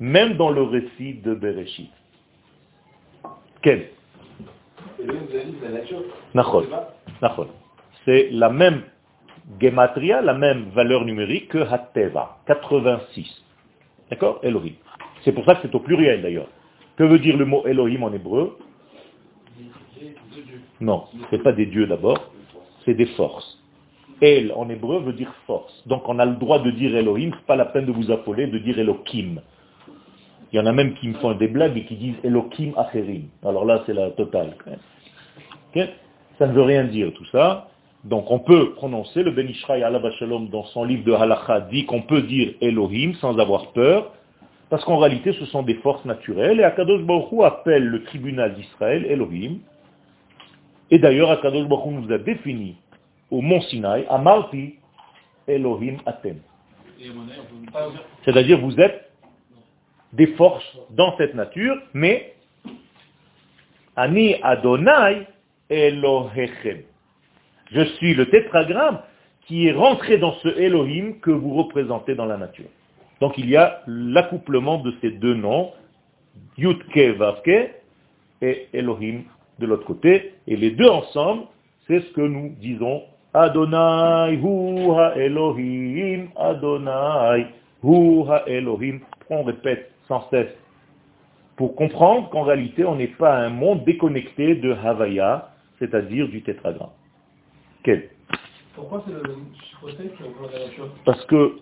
même 0.00 0.34
dans 0.36 0.50
le 0.50 0.62
récit 0.62 1.14
de 1.14 1.34
Bereshit. 1.34 1.90
Quel 3.62 3.88
c'est 8.06 8.30
la 8.30 8.48
même 8.48 8.82
gematria, 9.60 10.22
la 10.22 10.32
même 10.32 10.70
valeur 10.70 11.04
numérique 11.04 11.48
que 11.48 11.58
Hateva, 11.58 12.38
86. 12.46 13.26
D'accord 14.10 14.40
Elohim. 14.42 14.74
C'est 15.24 15.32
pour 15.32 15.44
ça 15.44 15.56
que 15.56 15.62
c'est 15.62 15.74
au 15.74 15.80
pluriel 15.80 16.22
d'ailleurs. 16.22 16.48
Que 16.96 17.04
veut 17.04 17.18
dire 17.18 17.36
le 17.36 17.44
mot 17.44 17.66
Elohim 17.66 18.02
en 18.04 18.12
hébreu? 18.12 18.56
Non, 20.80 21.04
ce 21.30 21.36
n'est 21.36 21.42
pas 21.42 21.52
des 21.52 21.66
dieux 21.66 21.86
d'abord, 21.86 22.32
c'est 22.84 22.94
des 22.94 23.06
forces. 23.06 23.62
El 24.22 24.52
en 24.52 24.68
hébreu 24.70 25.00
veut 25.00 25.12
dire 25.12 25.32
force. 25.46 25.86
Donc 25.86 26.08
on 26.08 26.18
a 26.18 26.24
le 26.24 26.36
droit 26.36 26.60
de 26.60 26.70
dire 26.70 26.94
Elohim, 26.96 27.32
pas 27.46 27.56
la 27.56 27.66
peine 27.66 27.86
de 27.86 27.92
vous 27.92 28.10
affoler 28.10 28.46
de 28.46 28.58
dire 28.58 28.78
Elohim. 28.78 29.40
Il 30.52 30.56
y 30.56 30.60
en 30.60 30.66
a 30.66 30.72
même 30.72 30.94
qui 30.94 31.08
me 31.08 31.14
font 31.14 31.34
des 31.34 31.48
blagues 31.48 31.76
et 31.76 31.84
qui 31.84 31.96
disent 31.96 32.16
Elohim 32.22 32.72
Acherim. 32.76 33.24
Alors 33.44 33.64
là, 33.64 33.82
c'est 33.84 33.92
la 33.92 34.10
totale. 34.10 34.54
Ça 36.38 36.46
ne 36.46 36.52
veut 36.52 36.62
rien 36.62 36.84
dire 36.84 37.12
tout 37.14 37.26
ça. 37.26 37.68
Donc 38.06 38.30
on 38.30 38.38
peut 38.38 38.72
prononcer, 38.74 39.24
le 39.24 39.32
Ben 39.32 39.48
Ishraï 39.48 39.84
Shalom 40.20 40.48
dans 40.48 40.64
son 40.66 40.84
livre 40.84 41.02
de 41.02 41.12
Halakha 41.12 41.62
dit 41.62 41.86
qu'on 41.86 42.02
peut 42.02 42.22
dire 42.22 42.54
Elohim 42.60 43.14
sans 43.14 43.36
avoir 43.40 43.72
peur, 43.72 44.12
parce 44.70 44.84
qu'en 44.84 44.98
réalité 44.98 45.32
ce 45.32 45.44
sont 45.46 45.64
des 45.64 45.74
forces 45.74 46.04
naturelles, 46.04 46.60
et 46.60 46.62
Akadosh 46.62 47.02
Baruch 47.02 47.42
appelle 47.42 47.84
le 47.84 48.04
tribunal 48.04 48.54
d'Israël 48.54 49.06
Elohim, 49.06 49.58
et 50.92 51.00
d'ailleurs 51.00 51.32
Akadosh 51.32 51.66
Baruch 51.66 51.94
nous 51.94 52.12
a 52.12 52.18
défini 52.18 52.76
au 53.32 53.40
mont 53.40 53.60
Sinaï, 53.62 54.06
Amarti 54.08 54.76
Elohim 55.48 55.96
Atem. 56.06 56.38
C'est-à-dire 58.24 58.60
vous 58.60 58.78
êtes 58.78 59.10
des 60.12 60.28
forces 60.28 60.78
dans 60.90 61.16
cette 61.16 61.34
nature, 61.34 61.76
mais 61.92 62.36
Ani 63.96 64.36
Adonai 64.44 65.26
Elohechem. 65.68 66.82
Je 67.72 67.82
suis 67.96 68.14
le 68.14 68.28
tétragramme 68.30 69.00
qui 69.46 69.66
est 69.66 69.72
rentré 69.72 70.18
dans 70.18 70.32
ce 70.34 70.48
Elohim 70.48 71.14
que 71.20 71.30
vous 71.30 71.54
représentez 71.54 72.14
dans 72.14 72.26
la 72.26 72.36
nature. 72.36 72.68
Donc 73.20 73.38
il 73.38 73.48
y 73.48 73.56
a 73.56 73.82
l'accouplement 73.86 74.78
de 74.78 74.92
ces 75.00 75.10
deux 75.10 75.34
noms, 75.34 75.72
Yutke 76.58 77.16
Vavke 77.16 77.70
et 78.42 78.68
Elohim 78.72 79.22
de 79.58 79.66
l'autre 79.66 79.86
côté. 79.86 80.34
Et 80.46 80.56
les 80.56 80.70
deux 80.70 80.88
ensemble, 80.88 81.44
c'est 81.86 82.00
ce 82.00 82.12
que 82.12 82.20
nous 82.20 82.54
disons 82.60 83.02
Adonai 83.32 84.34
hu 84.34 84.92
Elohim, 85.16 86.28
Adonai 86.36 87.46
hu 87.82 88.24
Elohim. 88.46 89.00
On 89.30 89.42
répète 89.42 89.90
sans 90.08 90.28
cesse 90.30 90.54
pour 91.56 91.74
comprendre 91.74 92.28
qu'en 92.30 92.42
réalité 92.42 92.84
on 92.84 92.96
n'est 92.96 93.06
pas 93.06 93.36
un 93.36 93.48
monde 93.48 93.84
déconnecté 93.84 94.56
de 94.56 94.72
Havaya, 94.72 95.50
c'est-à-dire 95.78 96.28
du 96.28 96.42
tétragramme. 96.42 96.90
Quel? 97.86 98.10
Pourquoi 98.74 99.04
c'est 99.06 99.12
le 99.12 99.22
chiffre 99.62 99.90
7 99.90 100.16
qui 100.16 100.22
représente 100.24 100.76
la 100.76 100.84
Parce 101.04 101.24
que 101.26 101.60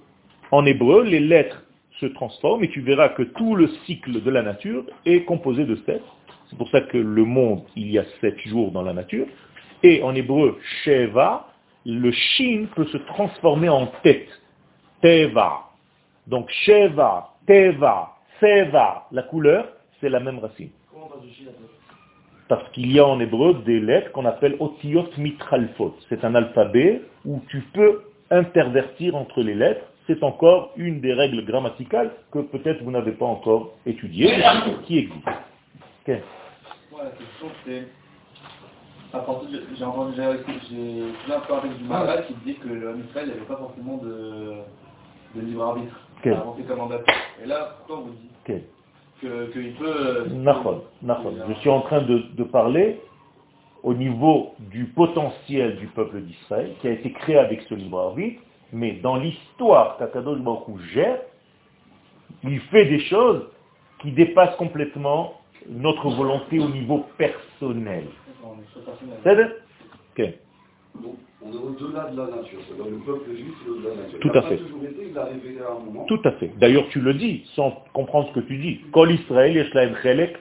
en 0.52 0.64
hébreu, 0.64 1.04
les 1.04 1.20
lettres 1.20 1.62
se 2.00 2.06
transforment 2.06 2.64
et 2.64 2.70
tu 2.70 2.80
verras 2.80 3.10
que 3.10 3.24
tout 3.24 3.54
le 3.54 3.68
cycle 3.84 4.22
de 4.22 4.30
la 4.30 4.40
nature 4.40 4.86
est 5.04 5.24
composé 5.24 5.66
de 5.66 5.76
sept. 5.84 6.02
C'est 6.48 6.56
pour 6.56 6.70
ça 6.70 6.80
que 6.80 6.96
le 6.96 7.24
monde, 7.24 7.64
il 7.76 7.90
y 7.90 7.98
a 7.98 8.04
sept 8.22 8.38
jours 8.46 8.72
dans 8.72 8.80
la 8.80 8.94
nature. 8.94 9.26
Et 9.82 10.02
en 10.02 10.14
hébreu, 10.14 10.58
Sheva, 10.82 11.46
le 11.84 12.10
shin 12.10 12.68
peut 12.74 12.86
se 12.86 12.96
transformer 12.96 13.68
en 13.68 13.88
tête. 14.02 14.28
Teva. 15.02 15.72
Donc 16.26 16.48
Sheva, 16.64 17.34
Teva, 17.46 18.14
Seva, 18.40 19.08
la 19.12 19.24
couleur, 19.24 19.68
c'est 20.00 20.08
la 20.08 20.20
même 20.20 20.38
racine. 20.38 20.70
Comment 20.90 21.04
on 21.04 21.18
passe 21.18 21.28
du 21.28 21.34
chine 21.34 21.48
à 21.48 21.52
tête 21.52 21.83
Parce 22.56 22.70
qu'il 22.72 22.92
y 22.92 22.98
a 23.00 23.06
en 23.06 23.18
hébreu 23.20 23.54
des 23.66 23.80
lettres 23.80 24.12
qu'on 24.12 24.24
appelle 24.24 24.56
otiyot 24.60 25.08
mitralfot. 25.18 25.96
C'est 26.08 26.24
un 26.24 26.34
alphabet 26.34 27.02
où 27.24 27.40
tu 27.48 27.60
peux 27.72 28.02
intervertir 28.30 29.14
entre 29.16 29.42
les 29.42 29.54
lettres. 29.54 29.84
C'est 30.06 30.22
encore 30.22 30.72
une 30.76 31.00
des 31.00 31.14
règles 31.14 31.44
grammaticales 31.44 32.10
que 32.30 32.40
peut-être 32.40 32.82
vous 32.82 32.90
n'avez 32.90 33.12
pas 33.12 33.24
encore 33.24 33.72
étudiées, 33.86 34.36
mais 34.36 34.44
qui 34.84 34.98
existe. 34.98 35.26
Ok. 35.26 36.14
Moi, 36.92 37.00
la 37.04 37.10
question, 37.10 37.46
c'est. 37.64 37.88
À 39.12 39.20
partir 39.20 39.48
de- 39.48 39.62
J'ai 39.76 39.84
entendu, 39.84 40.14
j'ai 40.16 41.02
plein 41.24 41.38
de 41.38 41.52
avec 41.58 41.78
du 41.78 41.84
Maral 41.84 42.26
qui 42.26 42.34
dit 42.44 42.56
que 42.56 42.68
le 42.68 42.98
Israël 43.08 43.28
n'avait 43.28 43.40
pas 43.40 43.56
forcément 43.56 43.96
de, 43.98 44.54
de 45.36 45.40
libre 45.40 45.62
arbitre. 45.64 45.94
Ok. 46.18 46.26
à 46.32 46.40
avancer 46.40 46.62
comme 46.64 46.78
mandat. 46.78 47.00
Et 47.42 47.46
là, 47.46 47.76
pourquoi 47.78 47.98
on 48.04 48.06
vous 48.08 48.12
dit? 48.14 48.30
Ok. 48.46 48.60
Que- 49.20 49.46
qu'il 49.52 49.74
peut. 49.74 50.26
Nahon, 50.30 50.82
Nahon. 51.02 51.34
Je 51.48 51.54
suis 51.60 51.70
en 51.70 51.80
train 51.82 52.02
de, 52.02 52.18
de 52.36 52.44
parler 52.44 53.00
au 53.82 53.94
niveau 53.94 54.54
du 54.58 54.84
potentiel 54.86 55.76
du 55.76 55.86
peuple 55.88 56.20
d'Israël, 56.22 56.72
qui 56.80 56.88
a 56.88 56.92
été 56.92 57.12
créé 57.12 57.36
avec 57.36 57.62
ce 57.62 57.74
libre 57.74 57.98
arbitre, 58.00 58.40
mais 58.72 58.92
dans 58.92 59.16
l'histoire 59.16 59.96
qu'Akadosh 59.98 60.38
Baruch 60.40 60.80
gère, 60.92 61.18
il 62.42 62.60
fait 62.60 62.86
des 62.86 63.00
choses 63.00 63.42
qui 64.00 64.10
dépassent 64.12 64.56
complètement 64.56 65.40
notre 65.68 66.10
volonté 66.10 66.58
au 66.58 66.68
niveau 66.68 67.04
personnel. 67.16 68.04
C'est. 70.16 70.38
Donc, 71.02 71.16
on 71.42 71.52
est 71.52 71.56
au-delà 71.56 72.10
de 72.10 72.16
la 72.16 72.36
nature. 72.36 72.58
C'est-à-dire 72.66 72.92
le 72.92 72.98
peuple 72.98 73.30
juif, 73.34 73.52
c'est 73.62 73.70
au-delà 73.70 73.90
de 73.90 73.96
la 73.96 74.02
nature. 74.04 74.20
Tout 74.20 74.38
à 74.38 74.42
fait. 74.42 74.56
toujours 74.58 74.84
été, 74.84 75.06
il 75.08 75.14
l'a 75.14 75.24
révélé 75.24 75.58
à 75.60 75.72
un 75.72 75.84
moment. 75.84 76.04
Tout 76.06 76.20
à 76.24 76.32
fait. 76.32 76.50
D'ailleurs, 76.58 76.86
tu 76.90 77.00
le 77.00 77.14
dis, 77.14 77.44
sans 77.54 77.70
comprendre 77.92 78.28
ce 78.28 78.40
que 78.40 78.46
tu 78.46 78.56
dis. 78.58 78.80
Kol 78.92 79.10
Israël, 79.12 79.54
yesh 79.54 79.72
lahem 79.74 79.94
chelek. 80.02 80.36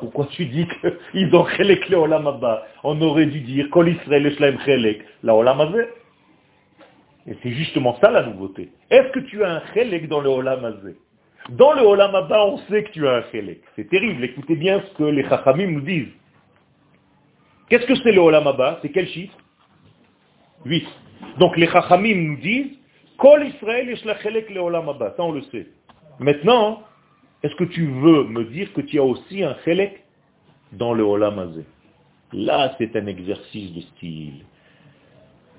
Pourquoi 0.00 0.26
tu 0.30 0.46
dis 0.46 0.66
qu'ils 1.12 1.34
ont 1.34 1.46
chelek 1.46 1.88
leolam 1.90 2.26
haba? 2.26 2.66
On 2.84 3.00
aurait 3.02 3.26
dû 3.26 3.40
dire 3.40 3.68
Kol 3.70 3.88
Israël, 3.90 4.24
yesh 4.24 4.40
lahem 4.40 4.58
chelek 4.60 5.04
leolam 5.22 5.60
hazeh. 5.60 5.88
Et 7.26 7.36
c'est 7.42 7.50
justement 7.50 7.98
ça 8.00 8.10
la 8.10 8.22
nouveauté. 8.22 8.70
Est-ce 8.90 9.12
que 9.12 9.20
tu 9.20 9.44
as 9.44 9.56
un 9.56 9.62
chelek 9.74 10.08
dans 10.08 10.20
le 10.20 10.30
olam 10.30 10.64
hazeh? 10.64 10.96
Dans 11.50 11.74
le 11.74 11.82
olam 11.82 12.14
haba, 12.14 12.46
on 12.46 12.58
sait 12.70 12.84
que 12.84 12.92
tu 12.92 13.06
as 13.06 13.16
un 13.16 13.22
chelek. 13.30 13.60
C'est 13.76 13.90
terrible. 13.90 14.24
Écoutez 14.24 14.56
bien 14.56 14.80
ce 14.80 14.96
que 14.96 15.04
les 15.04 15.24
chachamim 15.28 15.70
nous 15.70 15.82
disent. 15.82 16.08
Qu'est-ce 17.70 17.86
que 17.86 17.94
c'est 17.94 18.12
le 18.12 18.20
olam 18.20 18.46
haba? 18.46 18.80
C'est 18.82 18.90
quel 18.90 19.08
chiffre? 19.08 19.36
8. 20.66 20.86
Donc 21.38 21.56
les 21.56 21.68
chachamim 21.68 22.16
nous 22.16 22.36
disent 22.36 22.76
Kol 23.16 23.46
Israël 23.46 23.88
yesh 23.88 24.04
la 24.04 24.18
chelek 24.18 24.50
leolam 24.50 24.88
haba. 24.88 25.14
Ça 25.16 25.22
on 25.22 25.32
le 25.32 25.42
sait. 25.42 25.68
Maintenant, 26.18 26.82
est-ce 27.42 27.54
que 27.54 27.64
tu 27.64 27.86
veux 27.86 28.24
me 28.24 28.44
dire 28.44 28.72
que 28.72 28.80
tu 28.80 28.98
as 28.98 29.04
aussi 29.04 29.42
un 29.42 29.56
chelek 29.64 30.04
dans 30.72 30.92
le 30.94 31.02
olam 31.02 31.38
hazeh 31.38 31.64
Là, 32.32 32.74
c'est 32.78 32.94
un 32.96 33.06
exercice 33.06 33.72
de 33.72 33.80
style. 33.80 34.44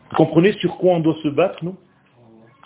Vous 0.10 0.18
comprenez 0.18 0.54
sur 0.54 0.78
quoi 0.78 0.94
on 0.94 1.00
doit 1.00 1.18
se 1.24 1.30
battre, 1.30 1.64
nous? 1.64 1.78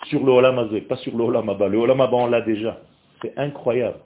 Sur 0.08 0.24
le 0.24 0.32
olam 0.32 0.58
hazeh, 0.58 0.82
pas 0.82 0.96
sur 0.96 1.16
le 1.16 1.24
olam. 1.24 1.46
Le 1.46 1.78
olam 1.78 2.00
on 2.00 2.26
l'a 2.26 2.40
déjà. 2.40 2.80
C'est 3.22 3.36
incroyable. 3.38 3.98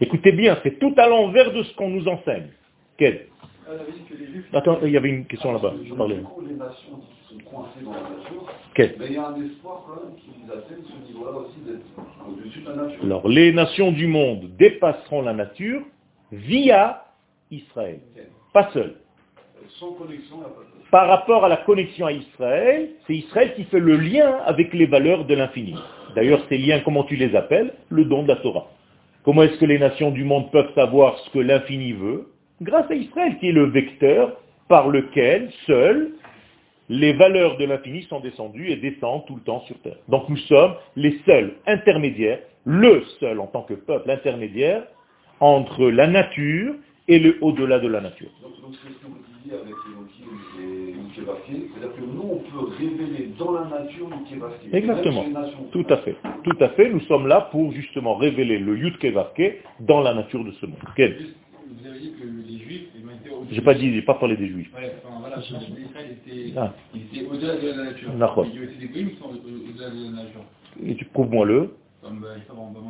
Écoutez 0.00 0.32
bien, 0.32 0.58
c'est 0.62 0.78
tout 0.78 0.94
à 0.96 1.08
l'envers 1.08 1.52
de 1.52 1.64
ce 1.64 1.74
qu'on 1.74 1.88
nous 1.88 2.06
enseigne. 2.06 2.50
Quel 2.98 3.26
Ah. 3.66 4.58
Attends, 4.58 4.78
il 4.82 4.90
y 4.90 4.96
avait 4.96 5.10
une 5.10 5.26
question 5.26 5.52
là-bas. 5.52 5.70
Parce 5.70 5.88
que 5.88 5.94
Parlez. 5.94 6.16
Du 6.16 6.22
coup, 6.24 6.42
les 6.46 6.54
nations 6.54 7.00
qui 7.28 7.34
sont 7.34 7.50
coincées 7.50 7.84
dans 7.84 7.92
la 7.92 8.00
nature, 8.00 8.52
Quel 8.74 8.96
mais 8.98 9.06
il 9.06 9.12
y 9.12 9.16
a 9.16 9.28
un 9.28 9.44
espoir 9.44 9.84
quand 9.86 10.04
même 10.04 10.16
qu'ils 10.16 10.50
atteignent 10.50 10.84
ce 10.84 11.12
niveau-là 11.12 11.38
aussi 11.38 11.60
d'être 11.66 11.86
au-dessus 12.28 12.60
de 12.60 12.68
la 12.68 12.76
nature. 12.76 13.04
Alors, 13.04 13.28
les 13.28 13.52
nations 13.52 13.92
du 13.92 14.06
monde 14.06 14.50
dépasseront 14.58 15.22
la 15.22 15.32
nature 15.32 15.82
via 16.32 17.04
Israël. 17.50 18.00
Pas 18.52 18.70
seul. 18.72 18.94
Par 20.90 21.06
rapport 21.06 21.44
à 21.44 21.48
la 21.48 21.58
connexion 21.58 22.06
à 22.06 22.12
Israël, 22.12 22.88
c'est 23.06 23.14
Israël 23.14 23.54
qui 23.54 23.64
fait 23.64 23.78
le 23.80 23.96
lien 23.96 24.38
avec 24.46 24.72
les 24.72 24.86
valeurs 24.86 25.26
de 25.26 25.34
l'infini. 25.34 25.74
D'ailleurs, 26.16 26.40
ces 26.48 26.56
liens, 26.58 26.80
comment 26.80 27.04
tu 27.04 27.16
les 27.16 27.36
appelles? 27.36 27.74
Le 27.90 28.04
don 28.06 28.22
de 28.22 28.28
la 28.28 28.36
Torah. 28.36 28.66
Comment 29.24 29.42
est-ce 29.42 29.58
que 29.58 29.66
les 29.66 29.78
nations 29.78 30.10
du 30.10 30.24
monde 30.24 30.50
peuvent 30.50 30.72
savoir 30.74 31.18
ce 31.18 31.30
que 31.30 31.38
l'infini 31.38 31.92
veut? 31.92 32.28
Grâce 32.60 32.90
à 32.90 32.94
Israël, 32.94 33.36
qui 33.38 33.48
est 33.48 33.52
le 33.52 33.66
vecteur 33.66 34.36
par 34.68 34.88
lequel, 34.88 35.50
seul, 35.66 36.12
les 36.88 37.12
valeurs 37.12 37.56
de 37.58 37.64
l'infini 37.64 38.02
sont 38.04 38.20
descendues 38.20 38.70
et 38.70 38.76
descendent 38.76 39.26
tout 39.26 39.36
le 39.36 39.42
temps 39.42 39.60
sur 39.66 39.78
Terre. 39.80 39.98
Donc 40.08 40.28
nous 40.28 40.36
sommes 40.36 40.74
les 40.96 41.18
seuls 41.26 41.54
intermédiaires, 41.66 42.40
le 42.64 43.02
seul 43.20 43.40
en 43.40 43.46
tant 43.46 43.62
que 43.62 43.74
peuple 43.74 44.10
intermédiaire, 44.10 44.84
entre 45.40 45.88
la 45.88 46.06
nature 46.06 46.74
et 47.06 47.18
le 47.18 47.38
au-delà 47.40 47.78
de 47.78 47.88
la 47.88 48.00
nature. 48.00 48.28
Donc, 48.42 48.60
donc 48.60 48.74
c'est 48.82 48.88
ce 48.88 48.94
que 48.94 49.06
vous 49.06 49.18
disiez 49.42 49.54
avec 49.54 49.74
Elohim 49.86 50.38
et 50.58 50.94
Mukevake, 50.94 51.38
c'est-à-dire 51.46 51.96
que 51.96 52.00
nous, 52.00 52.22
on 52.22 52.38
peut 52.38 52.72
révéler 52.78 53.30
dans 53.38 53.52
la 53.52 53.64
nature 53.66 54.08
Mukevake. 54.08 54.72
Exactement. 54.72 55.24
Tout 55.72 55.86
à 55.88 55.98
fait. 55.98 56.16
Tout 56.42 56.56
à 56.60 56.68
fait. 56.70 56.90
Nous 56.90 57.00
sommes 57.00 57.28
là 57.28 57.48
pour 57.52 57.72
justement 57.72 58.16
révéler 58.16 58.58
le 58.58 58.76
Yud 58.76 58.98
Kevavke 58.98 59.62
dans 59.80 60.00
la 60.00 60.14
nature 60.14 60.44
de 60.44 60.52
ce 60.52 60.66
monde. 60.66 60.78
Vous 61.80 61.86
avez 61.86 61.98
dit 62.00 62.12
que 62.12 62.24
les 62.24 62.58
juifs, 62.58 62.88
au 63.30 63.44
J'ai 63.50 63.60
pas 63.60 63.74
dit, 63.74 63.92
j'ai 63.94 64.02
pas 64.02 64.14
parlé 64.14 64.36
des 64.36 64.48
juifs. 64.48 64.70
Ouais, 64.74 64.92
enfin, 65.04 65.18
voilà, 65.20 65.36
était, 65.38 66.52
Ah. 66.56 66.74
était 66.94 67.26
au-delà 67.26 67.56
de 67.56 67.68
la 67.68 67.84
nature. 67.84 68.10
Il 68.12 68.18
y 68.18 68.22
a 68.22 68.66
des 68.80 68.86
pays 68.88 69.10
qui 69.10 69.16
sont 69.16 69.26
au- 69.26 69.68
au-delà 69.70 69.90
de 69.90 70.04
la 70.04 70.22
nature. 70.22 70.44
Et 70.84 70.94
tu 70.96 71.04
prouves-moi-le. 71.06 71.74
Comme, 72.02 72.24
euh, 72.24 72.36
on 72.56 72.72
va 72.72 72.80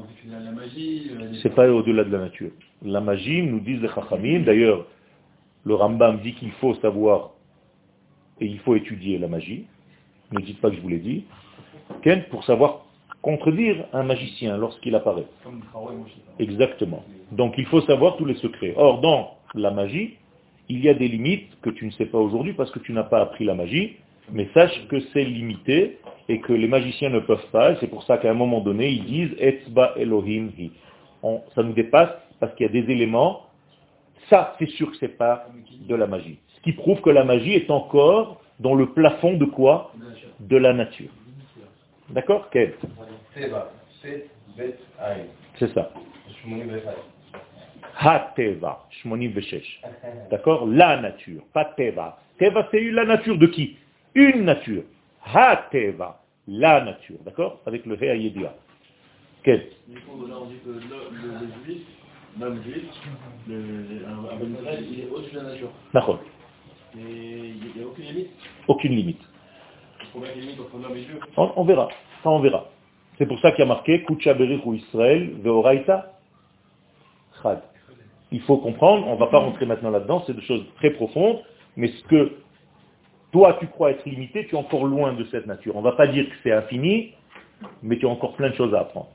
la 0.44 0.52
magie. 0.52 1.10
euh, 1.10 1.30
les- 1.32 1.38
C'est 1.40 1.54
pas 1.54 1.68
au-delà 1.70 2.04
de 2.04 2.10
la 2.10 2.18
nature. 2.18 2.50
La 2.82 3.00
magie, 3.00 3.42
nous 3.42 3.60
disent 3.60 3.80
les 3.80 3.88
Chachamim. 3.88 4.40
D'ailleurs, 4.44 4.86
le 5.64 5.74
Rambam 5.74 6.20
dit 6.20 6.34
qu'il 6.34 6.52
faut 6.52 6.74
savoir 6.76 7.30
et 8.40 8.46
il 8.46 8.58
faut 8.60 8.74
étudier 8.76 9.18
la 9.18 9.28
magie. 9.28 9.66
Ne 10.32 10.40
dites 10.40 10.60
pas 10.60 10.70
que 10.70 10.76
je 10.76 10.80
vous 10.80 10.88
l'ai 10.88 10.98
dit. 10.98 11.24
Ken, 12.02 12.22
pour 12.30 12.44
savoir 12.44 12.84
contredire 13.22 13.84
un 13.92 14.02
magicien 14.02 14.56
lorsqu'il 14.56 14.94
apparaît. 14.94 15.26
Exactement. 16.38 17.02
Donc 17.32 17.54
il 17.58 17.66
faut 17.66 17.80
savoir 17.82 18.16
tous 18.16 18.24
les 18.24 18.36
secrets. 18.36 18.74
Or, 18.76 19.00
dans 19.00 19.34
la 19.54 19.70
magie, 19.70 20.16
il 20.68 20.84
y 20.84 20.88
a 20.88 20.94
des 20.94 21.08
limites 21.08 21.48
que 21.62 21.70
tu 21.70 21.86
ne 21.86 21.90
sais 21.92 22.06
pas 22.06 22.18
aujourd'hui 22.18 22.52
parce 22.52 22.70
que 22.70 22.78
tu 22.78 22.92
n'as 22.92 23.04
pas 23.04 23.20
appris 23.20 23.44
la 23.44 23.54
magie, 23.54 23.96
mais 24.30 24.48
sache 24.54 24.86
que 24.88 25.00
c'est 25.12 25.24
limité 25.24 25.98
et 26.28 26.40
que 26.40 26.52
les 26.52 26.68
magiciens 26.68 27.10
ne 27.10 27.20
peuvent 27.20 27.50
pas. 27.50 27.74
C'est 27.76 27.86
pour 27.86 28.02
ça 28.04 28.18
qu'à 28.18 28.30
un 28.30 28.34
moment 28.34 28.60
donné, 28.60 28.90
ils 28.90 29.04
disent 29.04 29.34
Etzba 29.38 29.94
Elohim 29.96 30.50
hi. 30.58 30.70
Ça 31.54 31.62
nous 31.62 31.72
dépasse 31.72 32.10
parce 32.38 32.54
qu'il 32.54 32.66
y 32.66 32.68
a 32.68 32.72
des 32.72 32.90
éléments. 32.92 33.46
Ça, 34.28 34.54
c'est 34.58 34.68
sûr 34.70 34.90
que 34.90 34.96
c'est 34.98 35.16
pas 35.16 35.46
de 35.88 35.94
la 35.94 36.06
magie. 36.06 36.38
Ce 36.56 36.60
qui 36.60 36.72
prouve 36.72 37.00
que 37.00 37.10
la 37.10 37.24
magie 37.24 37.54
est 37.54 37.70
encore 37.70 38.40
dans 38.60 38.74
le 38.74 38.90
plafond 38.90 39.34
de 39.34 39.46
quoi? 39.46 39.92
De 40.40 40.56
la 40.56 40.72
nature. 40.74 41.10
D'accord 42.10 42.48
Quel 42.50 42.74
c'est 45.58 45.72
ça. 45.74 45.90
Ha-teva. 48.00 48.86
D'accord 50.30 50.66
La 50.66 51.00
nature, 51.00 51.42
pas 51.52 51.64
teva. 51.76 52.18
Teva, 52.38 52.68
c'est 52.70 52.80
la 52.90 53.04
nature 53.04 53.36
de 53.38 53.46
qui? 53.48 53.76
Une 54.14 54.44
nature. 54.44 54.84
Ha-teva, 55.34 56.22
la 56.46 56.84
nature. 56.84 57.16
D'accord? 57.24 57.60
Avec 57.66 57.84
le 57.86 58.00
he 58.02 58.08
ayedia. 58.08 58.54
Quel 59.42 59.66
Du 59.88 60.00
coup, 60.00 60.26
là, 60.26 60.36
on 60.40 60.46
dit 60.46 60.58
que 60.64 60.70
le, 60.70 60.80
juif, 61.64 61.82
l'homme 62.40 62.62
juif, 62.62 62.84
il 63.48 65.00
est 65.00 65.10
au-dessus 65.10 65.34
de 65.34 65.40
la 65.40 65.42
nature. 65.50 65.70
D'accord. 65.92 66.20
Et 66.96 67.00
il 67.00 67.72
n'y 67.76 67.82
a 67.82 67.86
aucune 67.86 68.04
limite. 68.04 68.30
Aucune 68.68 68.94
limite. 68.94 69.22
On, 71.36 71.64
verra. 71.64 71.88
Ça, 72.22 72.30
on 72.30 72.40
verra. 72.40 72.68
C'est 73.18 73.26
pour 73.26 73.38
ça 73.40 73.50
qu'il 73.52 73.60
y 73.60 73.62
a 73.62 73.66
marqué 73.66 74.04
Kucha 74.04 74.34
Berichu 74.34 74.76
Israël 74.76 75.30
Veoraita. 75.42 76.12
Il 78.30 78.40
faut 78.42 78.58
comprendre, 78.58 79.06
on 79.06 79.14
ne 79.14 79.18
va 79.18 79.28
pas 79.28 79.38
rentrer 79.38 79.64
maintenant 79.66 79.90
là-dedans, 79.90 80.22
c'est 80.26 80.34
des 80.34 80.42
choses 80.42 80.64
très 80.76 80.90
profondes, 80.90 81.38
mais 81.76 81.88
ce 81.88 82.04
que 82.04 82.32
toi 83.32 83.56
tu 83.60 83.66
crois 83.68 83.92
être 83.92 84.04
limité, 84.04 84.46
tu 84.46 84.54
es 84.54 84.58
encore 84.58 84.84
loin 84.84 85.12
de 85.12 85.24
cette 85.24 85.46
nature. 85.46 85.76
On 85.76 85.80
ne 85.80 85.84
va 85.84 85.92
pas 85.92 86.08
dire 86.08 86.28
que 86.28 86.34
c'est 86.42 86.52
infini, 86.52 87.14
mais 87.82 87.96
tu 87.98 88.06
as 88.06 88.08
encore 88.08 88.34
plein 88.34 88.50
de 88.50 88.54
choses 88.54 88.74
à 88.74 88.80
apprendre. 88.80 89.08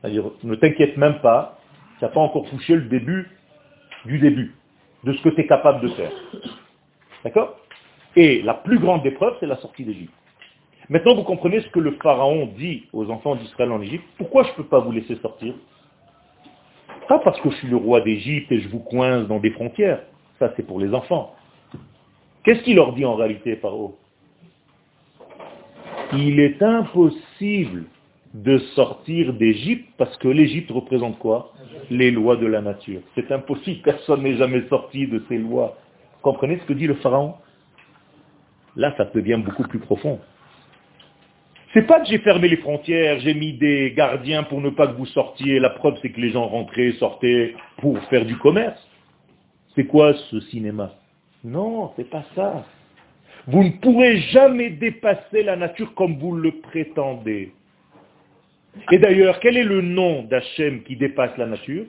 C'est-à-dire, 0.00 0.24
ne 0.42 0.54
t'inquiète 0.54 0.96
même 0.96 1.20
pas, 1.20 1.58
tu 1.98 2.04
n'as 2.04 2.10
pas 2.10 2.20
encore 2.20 2.48
touché 2.48 2.74
le 2.74 2.82
début 2.82 3.28
du 4.04 4.18
début, 4.18 4.54
de 5.04 5.12
ce 5.12 5.22
que 5.22 5.28
tu 5.30 5.40
es 5.40 5.46
capable 5.46 5.80
de 5.80 5.88
faire. 5.88 6.12
D'accord? 7.24 7.56
Et 8.16 8.42
la 8.42 8.54
plus 8.54 8.78
grande 8.78 9.04
épreuve, 9.06 9.36
c'est 9.40 9.46
la 9.46 9.56
sortie 9.56 9.84
d'Égypte. 9.84 10.12
Maintenant, 10.90 11.14
vous 11.14 11.22
comprenez 11.22 11.60
ce 11.60 11.68
que 11.68 11.78
le 11.78 11.92
Pharaon 12.02 12.46
dit 12.58 12.88
aux 12.92 13.08
enfants 13.10 13.36
d'Israël 13.36 13.70
en 13.70 13.80
Égypte. 13.80 14.04
Pourquoi 14.18 14.42
je 14.42 14.50
ne 14.50 14.54
peux 14.56 14.64
pas 14.64 14.80
vous 14.80 14.90
laisser 14.90 15.14
sortir? 15.22 15.54
Pas 17.08 17.20
parce 17.20 17.40
que 17.40 17.48
je 17.48 17.56
suis 17.58 17.68
le 17.68 17.76
roi 17.76 18.00
d'Égypte 18.00 18.50
et 18.50 18.58
je 18.58 18.68
vous 18.68 18.80
coince 18.80 19.28
dans 19.28 19.38
des 19.38 19.52
frontières. 19.52 20.02
Ça, 20.40 20.52
c'est 20.56 20.66
pour 20.66 20.80
les 20.80 20.92
enfants. 20.92 21.32
Qu'est-ce 22.42 22.62
qu'il 22.62 22.74
leur 22.74 22.92
dit 22.94 23.04
en 23.04 23.14
réalité, 23.14 23.54
Pharaon? 23.56 23.94
Il 26.12 26.40
est 26.40 26.60
impossible 26.60 27.84
de 28.34 28.58
sortir 28.74 29.32
d'Égypte 29.34 29.88
parce 29.96 30.16
que 30.16 30.26
l'Égypte 30.26 30.72
représente 30.72 31.20
quoi? 31.20 31.52
Les 31.88 32.10
lois 32.10 32.36
de 32.36 32.46
la 32.46 32.62
nature. 32.62 33.00
C'est 33.14 33.30
impossible, 33.30 33.82
personne 33.82 34.22
n'est 34.22 34.36
jamais 34.36 34.66
sorti 34.68 35.06
de 35.06 35.22
ces 35.28 35.38
lois. 35.38 35.76
Comprenez 36.22 36.58
ce 36.58 36.64
que 36.64 36.72
dit 36.72 36.88
le 36.88 36.94
Pharaon? 36.94 37.34
Là, 38.74 38.92
ça 38.96 39.04
devient 39.04 39.40
beaucoup 39.44 39.62
plus 39.62 39.78
profond. 39.78 40.18
C'est 41.72 41.86
pas 41.86 42.00
que 42.00 42.06
j'ai 42.06 42.18
fermé 42.18 42.48
les 42.48 42.56
frontières, 42.56 43.20
j'ai 43.20 43.34
mis 43.34 43.52
des 43.52 43.92
gardiens 43.96 44.42
pour 44.42 44.60
ne 44.60 44.70
pas 44.70 44.88
que 44.88 44.96
vous 44.96 45.06
sortiez. 45.06 45.60
La 45.60 45.70
preuve, 45.70 45.96
c'est 46.02 46.10
que 46.10 46.20
les 46.20 46.30
gens 46.30 46.46
rentraient, 46.46 46.92
sortaient 46.92 47.54
pour 47.78 47.96
faire 48.04 48.24
du 48.24 48.36
commerce. 48.36 48.80
C'est 49.76 49.86
quoi 49.86 50.14
ce 50.14 50.40
cinéma? 50.40 50.92
Non, 51.44 51.92
c'est 51.94 52.10
pas 52.10 52.24
ça. 52.34 52.64
Vous 53.46 53.62
ne 53.62 53.70
pourrez 53.70 54.18
jamais 54.32 54.70
dépasser 54.70 55.44
la 55.44 55.54
nature 55.56 55.94
comme 55.94 56.18
vous 56.18 56.34
le 56.34 56.50
prétendez. 56.60 57.52
Et 58.90 58.98
d'ailleurs, 58.98 59.38
quel 59.40 59.56
est 59.56 59.64
le 59.64 59.80
nom 59.80 60.24
d'Hachem 60.24 60.82
qui 60.82 60.96
dépasse 60.96 61.36
la 61.38 61.46
nature? 61.46 61.84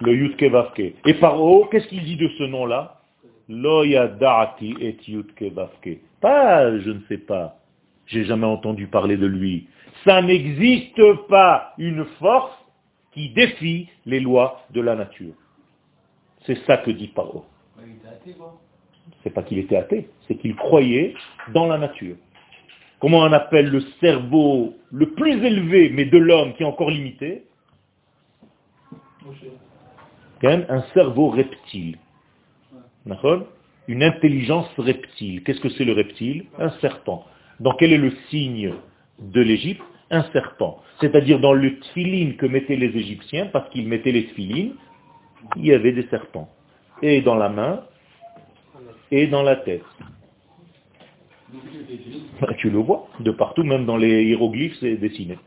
Le 0.00 0.14
Yudke 0.14 0.44
Vavke. 0.44 0.94
Et 1.04 1.14
par 1.14 1.42
haut, 1.42 1.66
qu'est-ce 1.66 1.88
qu'il 1.88 2.04
dit 2.04 2.16
de 2.16 2.28
ce 2.38 2.44
nom-là? 2.44 3.00
Lo 3.48 3.84
Yadati 3.84 4.74
et 4.80 4.96
Yudke 5.06 5.52
Vavke. 5.52 5.98
Pas 6.20 6.78
je 6.78 6.90
ne 6.90 7.00
sais 7.08 7.18
pas. 7.18 7.58
J'ai 8.06 8.24
jamais 8.24 8.46
entendu 8.46 8.86
parler 8.86 9.16
de 9.16 9.26
lui. 9.26 9.68
Ça 10.04 10.22
n'existe 10.22 11.00
pas 11.28 11.74
une 11.78 12.04
force 12.20 12.56
qui 13.12 13.30
défie 13.30 13.88
les 14.04 14.20
lois 14.20 14.62
de 14.70 14.80
la 14.80 14.94
nature. 14.94 15.34
C'est 16.44 16.58
ça 16.66 16.76
que 16.76 16.90
dit 16.90 17.08
Paro. 17.08 17.44
C'est 19.22 19.30
pas 19.30 19.42
qu'il 19.42 19.58
était 19.58 19.76
athée, 19.76 20.08
c'est 20.26 20.36
qu'il 20.36 20.54
croyait 20.54 21.14
dans 21.52 21.66
la 21.66 21.78
nature. 21.78 22.16
Comment 23.00 23.18
on 23.18 23.32
appelle 23.32 23.70
le 23.70 23.80
cerveau 24.00 24.74
le 24.90 25.10
plus 25.10 25.44
élevé, 25.44 25.90
mais 25.90 26.04
de 26.04 26.18
l'homme 26.18 26.54
qui 26.54 26.62
est 26.62 26.66
encore 26.66 26.90
limité? 26.90 27.44
Un 30.42 30.82
cerveau 30.94 31.30
reptile. 31.30 31.98
Une 33.88 34.02
intelligence 34.02 34.68
reptile. 34.78 35.42
Qu'est-ce 35.42 35.60
que 35.60 35.68
c'est 35.70 35.84
le 35.84 35.92
reptile? 35.92 36.46
Un 36.58 36.70
serpent. 36.80 37.24
Donc 37.60 37.78
quel 37.78 37.92
est 37.92 37.98
le 37.98 38.12
signe 38.30 38.74
de 39.18 39.40
l'Égypte 39.40 39.82
Un 40.10 40.22
serpent. 40.32 40.82
C'est-à-dire 41.00 41.40
dans 41.40 41.52
le 41.52 41.78
tfilin 41.80 42.32
que 42.38 42.46
mettaient 42.46 42.76
les 42.76 42.96
Égyptiens, 42.96 43.46
parce 43.46 43.68
qu'ils 43.70 43.88
mettaient 43.88 44.12
les 44.12 44.26
tfilines, 44.26 44.74
il 45.56 45.66
y 45.66 45.72
avait 45.72 45.92
des 45.92 46.06
serpents. 46.08 46.48
Et 47.02 47.20
dans 47.20 47.34
la 47.34 47.48
main, 47.48 47.82
et 49.10 49.26
dans 49.26 49.42
la 49.42 49.56
tête. 49.56 49.84
Tu 52.58 52.70
le 52.70 52.78
vois, 52.78 53.08
de 53.20 53.30
partout, 53.30 53.62
même 53.62 53.86
dans 53.86 53.96
les 53.96 54.24
hiéroglyphes, 54.24 54.76
c'est 54.80 54.96
dessiné. 54.96 55.38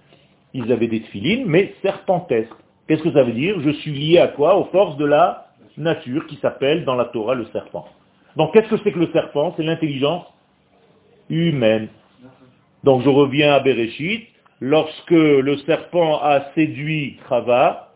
Ils 0.54 0.72
avaient 0.72 0.88
des 0.88 1.02
tfilines, 1.02 1.46
mais 1.46 1.74
serpentesques. 1.82 2.50
Qu'est-ce 2.88 3.04
que 3.04 3.12
ça 3.12 3.24
veut 3.24 3.34
dire? 3.34 3.60
Je 3.62 3.70
suis 3.70 3.92
lié 3.92 4.20
à 4.20 4.28
quoi? 4.28 4.58
Aux 4.58 4.66
forces 4.66 4.98
de 4.98 5.06
la 5.06 5.50
nature 5.78 6.26
qui 6.28 6.38
s'appelle 6.38 6.86
dans 6.86 6.96
la 6.96 7.06
Torah 7.06 7.36
le 7.36 7.46
serpent. 7.48 7.88
Donc 8.36 8.54
qu'est-ce 8.54 8.70
que 8.70 8.78
c'est 8.84 8.92
que 8.92 9.00
le 9.00 9.12
serpent? 9.12 9.54
C'est 9.58 9.64
l'intelligence 9.64 10.26
humaine. 11.30 11.90
Donc 12.84 13.04
je 13.04 13.10
reviens 13.10 13.54
à 13.54 13.60
Bereshit. 13.60 14.28
Lorsque 14.62 15.12
le 15.12 15.58
serpent 15.60 16.20
a 16.22 16.52
séduit 16.54 17.18
Chava, 17.30 17.94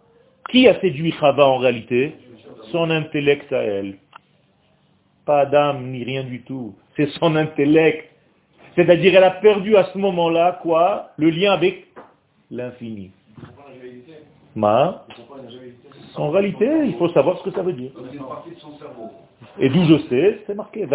qui 0.49 0.67
a 0.67 0.79
séduit 0.79 1.11
Chava 1.19 1.45
en 1.45 1.57
réalité? 1.57 2.15
Son 2.71 2.89
intellect 2.89 3.51
à 3.51 3.61
elle. 3.61 3.97
Pas 5.25 5.45
d'âme 5.45 5.91
ni 5.91 6.03
rien 6.03 6.23
du 6.23 6.41
tout. 6.43 6.75
C'est 6.95 7.09
son 7.19 7.35
intellect. 7.35 8.09
C'est-à-dire 8.75 9.15
elle 9.15 9.23
a 9.23 9.31
perdu 9.31 9.75
à 9.75 9.85
ce 9.85 9.97
moment-là 9.97 10.59
quoi? 10.61 11.09
Le 11.17 11.29
lien 11.29 11.51
avec 11.51 11.87
l'infini. 12.49 13.11
Ma? 14.55 15.05
En 16.15 16.29
réalité, 16.29 16.69
il 16.85 16.95
faut 16.95 17.09
savoir 17.09 17.39
ce 17.39 17.43
que 17.43 17.51
ça 17.51 17.63
veut 17.63 17.73
dire. 17.73 17.91
Et 19.59 19.69
d'où 19.69 19.83
je 19.85 19.97
sais, 20.09 20.43
c'est 20.45 20.55
marqué. 20.55 20.85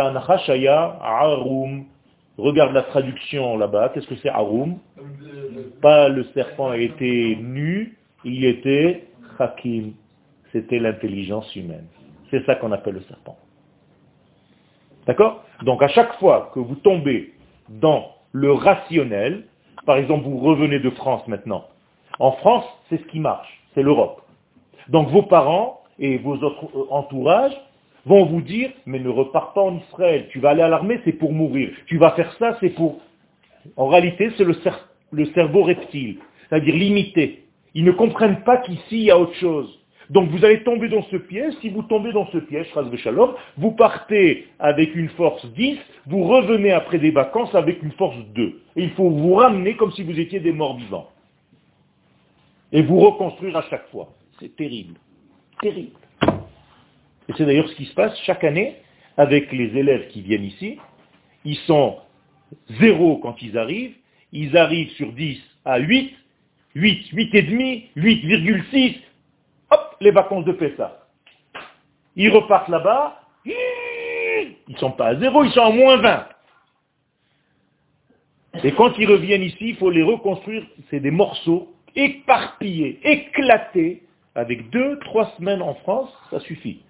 Regarde 2.39 2.73
la 2.73 2.83
traduction 2.83 3.59
là-bas. 3.59 3.91
Qu'est-ce 3.91 4.07
que 4.07 4.15
c'est 4.17 4.29
Arum? 4.29 4.79
Pas 5.83 6.09
le 6.09 6.23
serpent 6.35 6.73
était 6.73 7.37
nu, 7.41 7.99
il 8.25 8.45
était 8.45 9.09
Hakim. 9.39 9.93
C'était 10.53 10.79
l'intelligence 10.79 11.55
humaine. 11.57 11.87
C'est 12.31 12.45
ça 12.47 12.55
qu'on 12.55 12.73
appelle 12.73 12.95
le 12.95 13.03
serpent. 13.03 13.37
D'accord? 15.07 15.45
Donc 15.63 15.83
à 15.83 15.89
chaque 15.89 16.15
fois 16.19 16.51
que 16.55 16.61
vous 16.61 16.77
tombez 16.77 17.35
dans 17.69 18.13
le 18.33 18.53
rationnel, 18.53 19.45
par 19.85 19.97
exemple 19.97 20.25
vous 20.25 20.39
revenez 20.39 20.79
de 20.79 20.91
France 20.91 21.27
maintenant, 21.27 21.65
en 22.19 22.33
France 22.33 22.65
c'est 22.89 22.99
ce 22.99 23.07
qui 23.07 23.19
marche, 23.19 23.49
c'est 23.75 23.83
l'Europe. 23.83 24.23
Donc 24.89 25.09
vos 25.09 25.23
parents 25.23 25.83
et 25.99 26.19
vos 26.19 26.37
autres 26.37 26.67
euh, 26.77 26.87
entourages 26.91 27.57
vont 28.07 28.25
vous 28.25 28.41
dire, 28.41 28.71
mais 28.87 28.99
ne 28.99 29.09
repars 29.09 29.53
pas 29.53 29.63
en 29.63 29.79
Israël, 29.79 30.27
tu 30.31 30.41
vas 30.41 30.51
aller 30.51 30.63
à 30.63 30.69
l'armée, 30.69 31.01
c'est 31.05 31.13
pour 31.13 31.33
mourir. 31.33 31.71
Tu 31.87 31.99
vas 31.99 32.13
faire 32.13 32.33
ça, 32.39 32.57
c'est 32.61 32.71
pour... 32.71 33.01
En 33.77 33.89
réalité, 33.89 34.31
c'est 34.37 34.45
le, 34.45 35.27
cerveau 35.35 35.63
reptile, 35.63 36.19
c'est-à-dire 36.49 36.75
limité. 36.75 37.45
Ils 37.75 37.85
ne 37.85 37.93
comprennent 37.93 38.43
pas 38.45 38.59
qu'ici, 38.59 38.83
il 38.93 39.05
y 39.05 39.11
a 39.11 39.19
autre 39.19 39.35
chose. 39.35 39.79
Donc 40.11 40.31
vous 40.31 40.43
allez 40.45 40.63
tomber 40.63 40.89
dans 40.89 41.03
ce 41.03 41.17
piège, 41.17 41.53
si 41.61 41.69
vous 41.69 41.83
tombez 41.83 42.13
dans 42.13 42.27
ce 42.29 42.39
piège, 42.39 42.69
Shalom, 42.97 43.35
vous 43.59 43.73
partez 43.73 44.47
avec 44.59 44.95
une 44.95 45.11
force 45.11 45.45
10, 45.53 45.79
vous 46.07 46.25
revenez 46.25 46.73
après 46.73 46.99
des 46.99 47.11
vacances 47.11 47.55
avec 47.55 47.83
une 47.83 47.93
force 47.93 48.17
2. 48.35 48.63
Et 48.77 48.85
il 48.85 48.91
faut 48.93 49.11
vous 49.11 49.35
ramener 49.35 49.77
comme 49.77 49.93
si 49.93 50.03
vous 50.03 50.19
étiez 50.19 50.41
des 50.41 50.53
morts 50.53 50.79
vivants. 50.79 51.11
Et 52.73 52.83
vous 52.83 53.01
reconstruire 53.01 53.57
à 53.57 53.63
chaque 53.63 53.89
fois. 53.89 54.09
C'est 54.41 54.55
terrible. 54.57 54.95
Terrible. 55.61 55.93
Et 57.29 57.33
c'est 57.37 57.45
d'ailleurs 57.45 57.69
ce 57.69 57.75
qui 57.75 57.87
se 57.87 57.95
passe 57.95 58.19
chaque 58.25 58.45
année 58.45 58.77
avec 59.17 59.53
les 59.53 59.77
élèves 59.77 60.09
qui 60.09 60.23
viennent 60.23 60.45
ici. 60.45 60.79
Ils 61.45 61.57
sont 61.67 61.99
zéro 62.81 63.19
quand 63.19 63.41
ils 63.43 63.59
arrivent, 63.59 63.95
ils 64.33 64.57
arrivent 64.57 64.91
sur 64.93 65.13
10 65.13 65.41
à 65.65 65.79
8, 65.79 66.15
8, 66.75 67.13
8,5, 67.13 67.85
8,6, 67.97 68.97
hop, 69.71 69.97
les 70.01 70.11
vacances 70.11 70.45
de 70.45 70.53
Pessa. 70.53 71.07
Ils 72.17 72.31
repartent 72.31 72.69
là-bas, 72.69 73.23
ils 73.45 73.55
ne 74.69 74.77
sont 74.79 74.93
pas 74.93 75.09
à 75.09 75.17
zéro, 75.17 75.45
ils 75.45 75.53
sont 75.53 75.63
à 75.63 75.71
moins 75.71 75.97
20. 75.99 76.29
Et 78.65 78.73
quand 78.73 78.99
ils 78.99 79.07
reviennent 79.07 79.43
ici, 79.43 79.69
il 79.69 79.77
faut 79.77 79.91
les 79.91 80.03
reconstruire, 80.03 80.65
c'est 80.91 81.01
des 81.01 81.11
morceaux 81.11 81.75
éparpillés, 81.95 82.99
éclatés, 83.05 84.03
avec 84.35 84.71
deux, 84.71 84.99
trois 85.01 85.33
semaines 85.37 85.63
en 85.63 85.75
France, 85.75 86.11
ça 86.31 86.41
suffit 86.41 86.81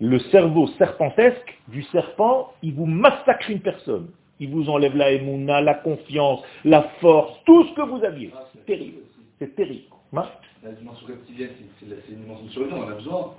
le 0.00 0.18
cerveau 0.18 0.66
serpentesque 0.78 1.58
du 1.68 1.82
serpent, 1.84 2.52
il 2.62 2.74
vous 2.74 2.86
massacre 2.86 3.50
une 3.50 3.60
personne. 3.60 4.08
Il 4.40 4.50
vous 4.50 4.70
enlève 4.70 4.96
la 4.96 5.12
émouna, 5.12 5.60
la 5.60 5.74
confiance, 5.74 6.40
la 6.64 6.82
force, 7.00 7.38
tout 7.44 7.64
ce 7.66 7.74
que 7.74 7.82
vous 7.82 8.02
aviez. 8.02 8.32
C'est 8.52 8.64
terrible. 8.64 9.02
C'est 9.38 9.54
terrible. 9.54 9.84
La 10.62 10.72
dimension 10.72 11.06
reptilienne, 11.06 11.50
c'est 11.78 12.12
une 12.12 12.22
dimension 12.22 12.48
surhumaine, 12.48 12.82
on 12.82 12.90
a 12.90 12.94
besoin. 12.94 13.34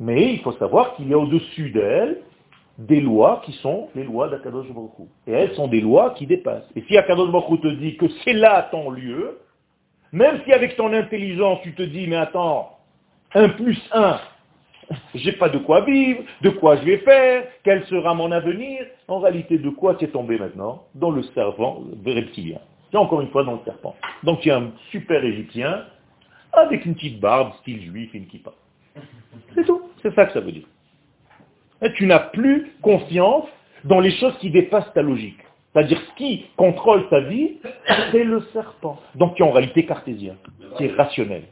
Mais 0.00 0.32
il 0.34 0.40
faut 0.40 0.52
savoir 0.52 0.94
qu'il 0.94 1.08
y 1.08 1.14
a 1.14 1.18
au-dessus 1.18 1.70
d'elle 1.70 2.22
des 2.78 3.00
lois 3.00 3.42
qui 3.44 3.52
sont 3.54 3.88
les 3.94 4.02
lois 4.02 4.28
d'Akadosh 4.28 4.66
Baruch 4.72 4.90
Et 5.26 5.32
elles 5.32 5.54
sont 5.54 5.68
des 5.68 5.80
lois 5.80 6.10
qui 6.16 6.26
dépassent. 6.26 6.68
Et 6.74 6.82
si 6.82 6.96
Akadosh 6.96 7.30
Baruch 7.30 7.60
te 7.60 7.68
dit 7.68 7.96
que 7.96 8.06
c'est 8.24 8.32
là 8.32 8.68
ton 8.70 8.90
lieu, 8.90 9.38
même 10.12 10.40
si 10.44 10.52
avec 10.52 10.76
ton 10.76 10.92
intelligence 10.92 11.60
tu 11.62 11.74
te 11.74 11.82
dis, 11.82 12.06
mais 12.08 12.16
attends, 12.16 12.78
1 13.34 13.50
plus 13.50 13.80
1, 13.92 14.18
j'ai 15.14 15.32
pas 15.32 15.48
de 15.48 15.58
quoi 15.58 15.82
vivre, 15.82 16.22
de 16.42 16.50
quoi 16.50 16.76
je 16.76 16.82
vais 16.84 16.98
faire, 16.98 17.44
quel 17.62 17.84
sera 17.86 18.14
mon 18.14 18.30
avenir. 18.32 18.84
En 19.08 19.20
réalité, 19.20 19.58
de 19.58 19.70
quoi 19.70 19.96
es 20.00 20.08
tombé 20.08 20.38
maintenant 20.38 20.84
Dans 20.94 21.10
le 21.10 21.22
serpent 21.22 21.82
reptilien? 22.06 22.58
C'est 22.90 22.98
encore 22.98 23.20
une 23.20 23.30
fois 23.30 23.44
dans 23.44 23.54
le 23.54 23.60
serpent. 23.64 23.96
Donc 24.22 24.40
tu 24.40 24.48
es 24.48 24.52
un 24.52 24.70
super 24.90 25.24
égyptien 25.24 25.84
avec 26.52 26.84
une 26.86 26.94
petite 26.94 27.20
barbe, 27.20 27.52
style 27.60 27.82
juif, 27.82 28.14
une 28.14 28.26
kippa. 28.26 28.52
C'est 29.54 29.64
tout. 29.64 29.82
C'est 30.02 30.14
ça 30.14 30.26
que 30.26 30.32
ça 30.32 30.40
veut 30.40 30.52
dire. 30.52 30.66
Tu 31.96 32.06
n'as 32.06 32.20
plus 32.20 32.72
confiance 32.82 33.46
dans 33.84 34.00
les 34.00 34.12
choses 34.12 34.36
qui 34.38 34.50
dépassent 34.50 34.92
ta 34.94 35.02
logique. 35.02 35.43
C'est-à-dire 35.74 36.00
ce 36.00 36.14
qui 36.16 36.46
contrôle 36.56 37.04
sa 37.10 37.20
vie, 37.20 37.56
c'est 38.12 38.22
le 38.22 38.40
serpent. 38.52 39.00
Donc 39.16 39.34
qui 39.34 39.42
est 39.42 39.44
en 39.44 39.50
réalité 39.50 39.84
cartésien, 39.84 40.36
qui 40.76 40.84
est 40.84 40.94
rationnel. 40.94 41.42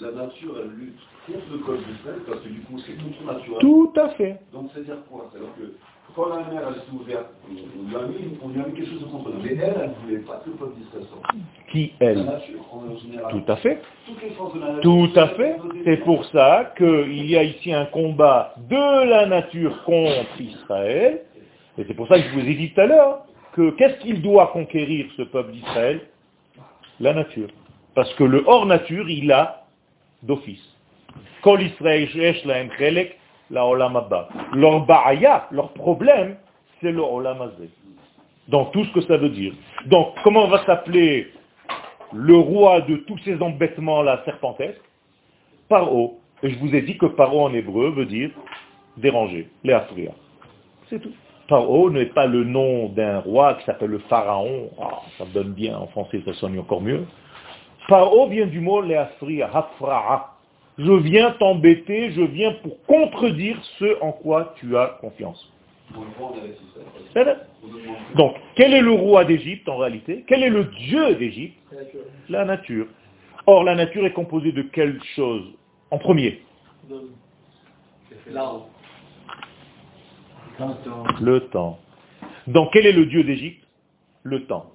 La 0.00 0.12
nature, 0.12 0.54
elle 0.58 0.70
lutte 0.70 0.98
contre 1.26 1.52
le 1.52 1.58
code 1.58 1.78
d'Israël 1.80 2.20
parce 2.26 2.40
que 2.40 2.48
du 2.48 2.60
coup, 2.60 2.78
c'est 2.78 2.94
contre-naturel. 2.94 3.60
Tout 3.60 3.92
à 3.96 4.08
fait. 4.10 4.40
Donc, 4.52 4.70
c'est-à-dire 4.72 4.96
quoi? 5.10 5.28
C'est-à-dire 5.30 5.50
que 5.58 5.74
quand 6.16 6.28
la 6.30 6.38
mer, 6.38 6.62
elle 6.68 6.74
s'est 6.74 6.92
ouverte, 6.92 7.26
on 7.46 7.88
lui 7.88 7.96
a 7.96 8.02
mis, 8.08 8.38
on 8.42 8.48
lui 8.48 8.60
a 8.60 8.66
mis 8.66 8.72
quelque 8.72 8.88
chose 8.88 9.00
de 9.00 9.04
contre 9.04 9.30
Mais 9.42 9.50
elle, 9.50 9.60
elle 9.60 9.90
ne 9.90 9.94
voulait 10.06 10.24
pas 10.26 10.40
que 10.42 10.50
le 10.50 10.56
peuple 10.56 10.76
d'Israël 10.78 11.04
sorte. 11.10 11.24
Qui, 11.70 11.92
La 12.00 12.06
elle 12.06 12.24
nature, 12.24 12.60
en 12.72 12.96
général. 12.96 13.30
Tout 13.30 13.52
à 13.52 13.56
fait. 13.56 13.82
Toutes 14.06 14.22
les 14.22 14.30
forces 14.30 14.54
de 14.54 14.60
la 14.60 14.72
nature. 14.72 14.82
Tout 14.82 15.20
à 15.20 15.28
fait. 15.28 15.56
C'est 15.84 16.04
pour 16.04 16.24
ça 16.26 16.72
qu'il 16.78 17.26
y 17.26 17.36
a 17.36 17.42
ici 17.44 17.74
un 17.74 17.84
combat 17.86 18.54
de 18.70 19.04
la 19.04 19.26
nature 19.26 19.84
contre 19.84 20.40
Israël. 20.40 21.20
Et 21.78 21.84
c'est 21.86 21.94
pour 21.94 22.08
ça 22.08 22.18
que 22.18 22.26
je 22.26 22.32
vous 22.32 22.48
ai 22.48 22.54
dit 22.54 22.72
tout 22.72 22.80
à 22.80 22.86
l'heure 22.86 23.26
que 23.52 23.70
qu'est-ce 23.70 24.00
qu'il 24.00 24.22
doit 24.22 24.48
conquérir 24.48 25.06
ce 25.16 25.22
peuple 25.22 25.52
d'Israël? 25.52 26.00
La 27.00 27.14
nature. 27.14 27.48
Parce 27.94 28.12
que 28.14 28.24
le 28.24 28.44
hors 28.46 28.66
nature, 28.66 29.08
il 29.08 29.30
a 29.32 29.64
d'office. 30.22 30.64
Kol 31.42 31.62
Israël 31.62 32.08
la 33.50 33.66
olam. 33.66 34.00
Leur 34.52 34.86
ba'aya, 34.86 35.48
leur 35.50 35.72
problème, 35.72 36.36
c'est 36.80 36.92
le 36.92 37.02
olam. 37.02 37.50
Dans 38.48 38.66
tout 38.66 38.84
ce 38.84 38.92
que 38.92 39.00
ça 39.02 39.16
veut 39.16 39.30
dire. 39.30 39.52
Donc, 39.86 40.14
comment 40.22 40.46
va 40.48 40.64
s'appeler 40.64 41.32
le 42.12 42.36
roi 42.36 42.80
de 42.82 42.96
tous 42.96 43.18
ces 43.18 43.40
embêtements-là 43.40 44.22
serpentesques 44.24 44.80
Paro. 45.68 46.18
Et 46.42 46.50
je 46.50 46.58
vous 46.58 46.74
ai 46.74 46.82
dit 46.82 46.98
que 46.98 47.06
paro 47.06 47.42
en 47.42 47.54
hébreu 47.54 47.90
veut 47.90 48.06
dire 48.06 48.30
déranger, 48.96 49.48
léafria. 49.62 50.12
C'est 50.88 51.00
tout. 51.00 51.12
Paro 51.50 51.90
n'est 51.90 52.06
pas 52.06 52.26
le 52.26 52.44
nom 52.44 52.90
d'un 52.90 53.18
roi 53.18 53.54
qui 53.54 53.64
s'appelle 53.64 53.90
le 53.90 53.98
pharaon. 53.98 54.70
Ah, 54.80 55.00
ça 55.18 55.24
donne 55.34 55.52
bien 55.52 55.76
en 55.76 55.88
français, 55.88 56.22
ça 56.24 56.32
sonne 56.34 56.56
encore 56.60 56.80
mieux. 56.80 57.04
Paro 57.88 58.28
vient 58.28 58.46
du 58.46 58.60
mot 58.60 58.80
léafria, 58.80 59.50
hafra'a. 59.52 60.36
Je 60.78 60.92
viens 60.92 61.32
t'embêter, 61.32 62.12
je 62.12 62.22
viens 62.22 62.52
pour 62.62 62.80
contredire 62.86 63.58
ce 63.80 64.00
en 64.00 64.12
quoi 64.12 64.54
tu 64.58 64.76
as 64.76 64.98
confiance. 65.00 65.52
Donc, 68.14 68.36
quel 68.54 68.72
est 68.72 68.80
le 68.80 68.92
roi 68.92 69.24
d'Égypte 69.24 69.68
en 69.68 69.78
réalité? 69.78 70.24
Quel 70.28 70.44
est 70.44 70.50
le 70.50 70.66
dieu 70.66 71.16
d'Égypte? 71.16 71.58
La 72.28 72.44
nature. 72.44 72.86
Or, 73.46 73.64
la 73.64 73.74
nature 73.74 74.06
est 74.06 74.12
composée 74.12 74.52
de 74.52 74.62
quelle 74.62 75.00
chose? 75.16 75.42
En 75.90 75.98
premier, 75.98 76.42
L'arbre. 78.30 78.68
Le 81.20 81.40
temps. 81.48 81.78
Donc, 82.46 82.70
quel 82.72 82.86
est 82.86 82.92
le 82.92 83.06
dieu 83.06 83.24
d'Égypte? 83.24 83.66
Le 84.22 84.44
temps. 84.46 84.70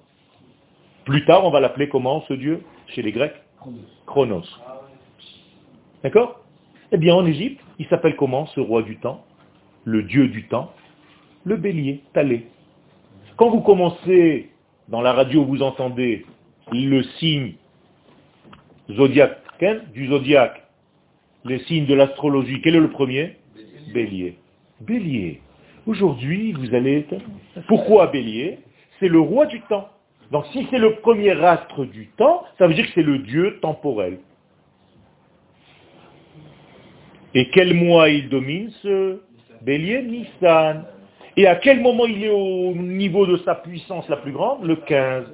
Plus 1.04 1.24
tard, 1.24 1.44
on 1.44 1.50
va 1.50 1.60
l'appeler 1.60 1.88
comment 1.88 2.22
ce 2.28 2.34
dieu? 2.34 2.62
Chez 2.88 3.02
les 3.02 3.12
Grecs? 3.12 3.34
Chronos. 4.06 4.44
D'accord? 6.02 6.40
Eh 6.92 6.98
bien, 6.98 7.14
en 7.14 7.26
Égypte, 7.26 7.60
il 7.78 7.86
s'appelle 7.86 8.16
comment 8.16 8.46
ce 8.46 8.60
roi 8.60 8.82
du 8.82 8.96
temps? 8.98 9.24
Le 9.84 10.02
dieu 10.02 10.28
du 10.28 10.46
temps? 10.48 10.72
Le 11.44 11.56
bélier, 11.56 12.02
Talé. 12.12 12.46
Quand 13.36 13.50
vous 13.50 13.60
commencez, 13.60 14.50
dans 14.88 15.00
la 15.00 15.12
radio, 15.12 15.44
vous 15.44 15.62
entendez 15.62 16.24
le 16.72 17.02
signe 17.18 17.54
zodiaque, 18.90 19.38
du 19.94 20.08
zodiaque, 20.08 20.62
les 21.44 21.60
signes 21.60 21.86
de 21.86 21.94
l'astrologie, 21.94 22.60
quel 22.62 22.76
est 22.76 22.80
le 22.80 22.90
premier? 22.90 23.36
Bélier. 23.92 24.36
Bélier. 24.80 25.40
Aujourd'hui, 25.86 26.52
vous 26.52 26.74
allez 26.74 26.98
être... 26.98 27.14
Pourquoi 27.68 28.08
Bélier? 28.08 28.58
C'est 28.98 29.08
le 29.08 29.20
roi 29.20 29.46
du 29.46 29.60
temps. 29.62 29.88
Donc 30.32 30.44
si 30.52 30.66
c'est 30.70 30.78
le 30.78 30.96
premier 30.96 31.30
astre 31.30 31.84
du 31.84 32.08
temps, 32.16 32.42
ça 32.58 32.66
veut 32.66 32.74
dire 32.74 32.86
que 32.86 32.92
c'est 32.94 33.02
le 33.02 33.18
dieu 33.18 33.58
temporel. 33.60 34.18
Et 37.34 37.48
quel 37.50 37.74
mois 37.74 38.08
il 38.08 38.28
domine 38.28 38.70
ce 38.82 39.20
bélier? 39.62 40.02
Nissan. 40.02 40.84
Et 41.36 41.46
à 41.46 41.56
quel 41.56 41.80
moment 41.80 42.06
il 42.06 42.24
est 42.24 42.30
au 42.30 42.72
niveau 42.74 43.26
de 43.26 43.36
sa 43.38 43.54
puissance 43.54 44.08
la 44.08 44.16
plus 44.16 44.32
grande? 44.32 44.64
Le 44.64 44.76
15. 44.76 45.26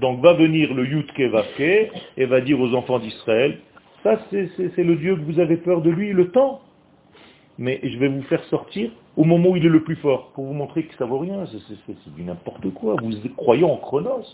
Donc 0.00 0.20
va 0.20 0.34
venir 0.34 0.72
le 0.74 0.86
Yutke 0.86 1.20
Vavke 1.20 1.90
et 2.16 2.26
va 2.26 2.40
dire 2.40 2.60
aux 2.60 2.74
enfants 2.74 2.98
d'Israël, 2.98 3.58
ça 4.02 4.18
c'est 4.30 4.84
le 4.84 4.96
Dieu 4.96 5.16
que 5.16 5.22
vous 5.22 5.40
avez 5.40 5.56
peur 5.56 5.80
de 5.80 5.90
lui, 5.90 6.12
le 6.12 6.30
temps. 6.30 6.60
Mais 7.60 7.78
je 7.82 7.98
vais 7.98 8.08
vous 8.08 8.22
faire 8.22 8.42
sortir 8.44 8.90
au 9.18 9.24
moment 9.24 9.50
où 9.50 9.56
il 9.56 9.66
est 9.66 9.68
le 9.68 9.84
plus 9.84 9.96
fort, 9.96 10.32
pour 10.32 10.46
vous 10.46 10.54
montrer 10.54 10.84
que 10.84 10.94
ça 10.96 11.04
vaut 11.04 11.18
rien, 11.18 11.44
c'est 11.46 12.14
du 12.14 12.22
n'importe 12.22 12.72
quoi. 12.72 12.96
Vous 13.02 13.12
croyez 13.36 13.64
en 13.64 13.76
Chronos. 13.76 14.24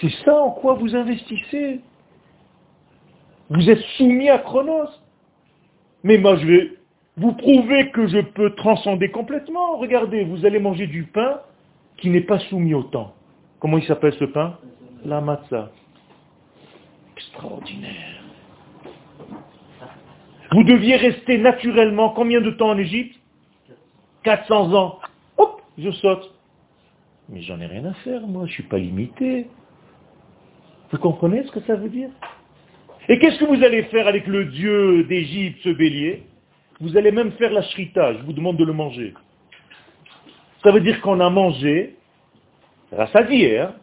C'est 0.00 0.10
ça 0.22 0.38
en 0.38 0.50
quoi 0.50 0.74
vous 0.74 0.94
investissez. 0.94 1.80
Vous 3.48 3.70
êtes 3.70 3.80
soumis 3.96 4.28
à 4.28 4.38
Chronos. 4.38 4.90
Mais 6.04 6.18
moi, 6.18 6.36
je 6.36 6.46
vais 6.46 6.78
vous 7.16 7.32
prouver 7.32 7.90
que 7.90 8.06
je 8.06 8.20
peux 8.20 8.54
transcender 8.56 9.10
complètement. 9.10 9.78
Regardez, 9.78 10.24
vous 10.24 10.44
allez 10.44 10.58
manger 10.58 10.86
du 10.88 11.04
pain 11.04 11.40
qui 11.96 12.10
n'est 12.10 12.20
pas 12.20 12.38
soumis 12.50 12.74
au 12.74 12.82
temps. 12.82 13.14
Comment 13.60 13.78
il 13.78 13.86
s'appelle 13.86 14.14
ce 14.18 14.26
pain? 14.26 14.58
La 15.06 15.22
matzah. 15.22 15.70
Extraordinaire. 17.16 18.19
Vous 20.52 20.64
deviez 20.64 20.96
rester 20.96 21.38
naturellement 21.38 22.10
combien 22.10 22.40
de 22.40 22.50
temps 22.50 22.70
en 22.70 22.78
Égypte? 22.78 23.16
400 24.24 24.74
ans. 24.74 24.98
Hop, 25.38 25.62
je 25.78 25.90
saute. 25.90 26.34
Mais 27.28 27.42
j'en 27.42 27.60
ai 27.60 27.66
rien 27.66 27.84
à 27.84 27.94
faire, 27.94 28.26
moi, 28.26 28.46
je 28.46 28.52
suis 28.52 28.62
pas 28.64 28.78
limité. 28.78 29.46
Vous 30.90 30.98
comprenez 30.98 31.44
ce 31.44 31.52
que 31.52 31.60
ça 31.60 31.76
veut 31.76 31.88
dire? 31.88 32.10
Et 33.08 33.18
qu'est-ce 33.18 33.38
que 33.38 33.44
vous 33.44 33.62
allez 33.62 33.84
faire 33.84 34.08
avec 34.08 34.26
le 34.26 34.46
dieu 34.46 35.04
d'Égypte, 35.04 35.60
ce 35.62 35.70
bélier? 35.70 36.24
Vous 36.80 36.96
allez 36.96 37.12
même 37.12 37.32
faire 37.32 37.52
la 37.52 37.62
shrita, 37.62 38.14
je 38.14 38.22
vous 38.22 38.32
demande 38.32 38.56
de 38.56 38.64
le 38.64 38.72
manger. 38.72 39.14
Ça 40.62 40.72
veut 40.72 40.80
dire 40.80 41.00
qu'on 41.00 41.20
a 41.20 41.30
mangé, 41.30 41.96
rassasié, 42.92 43.60
hein? 43.60 43.74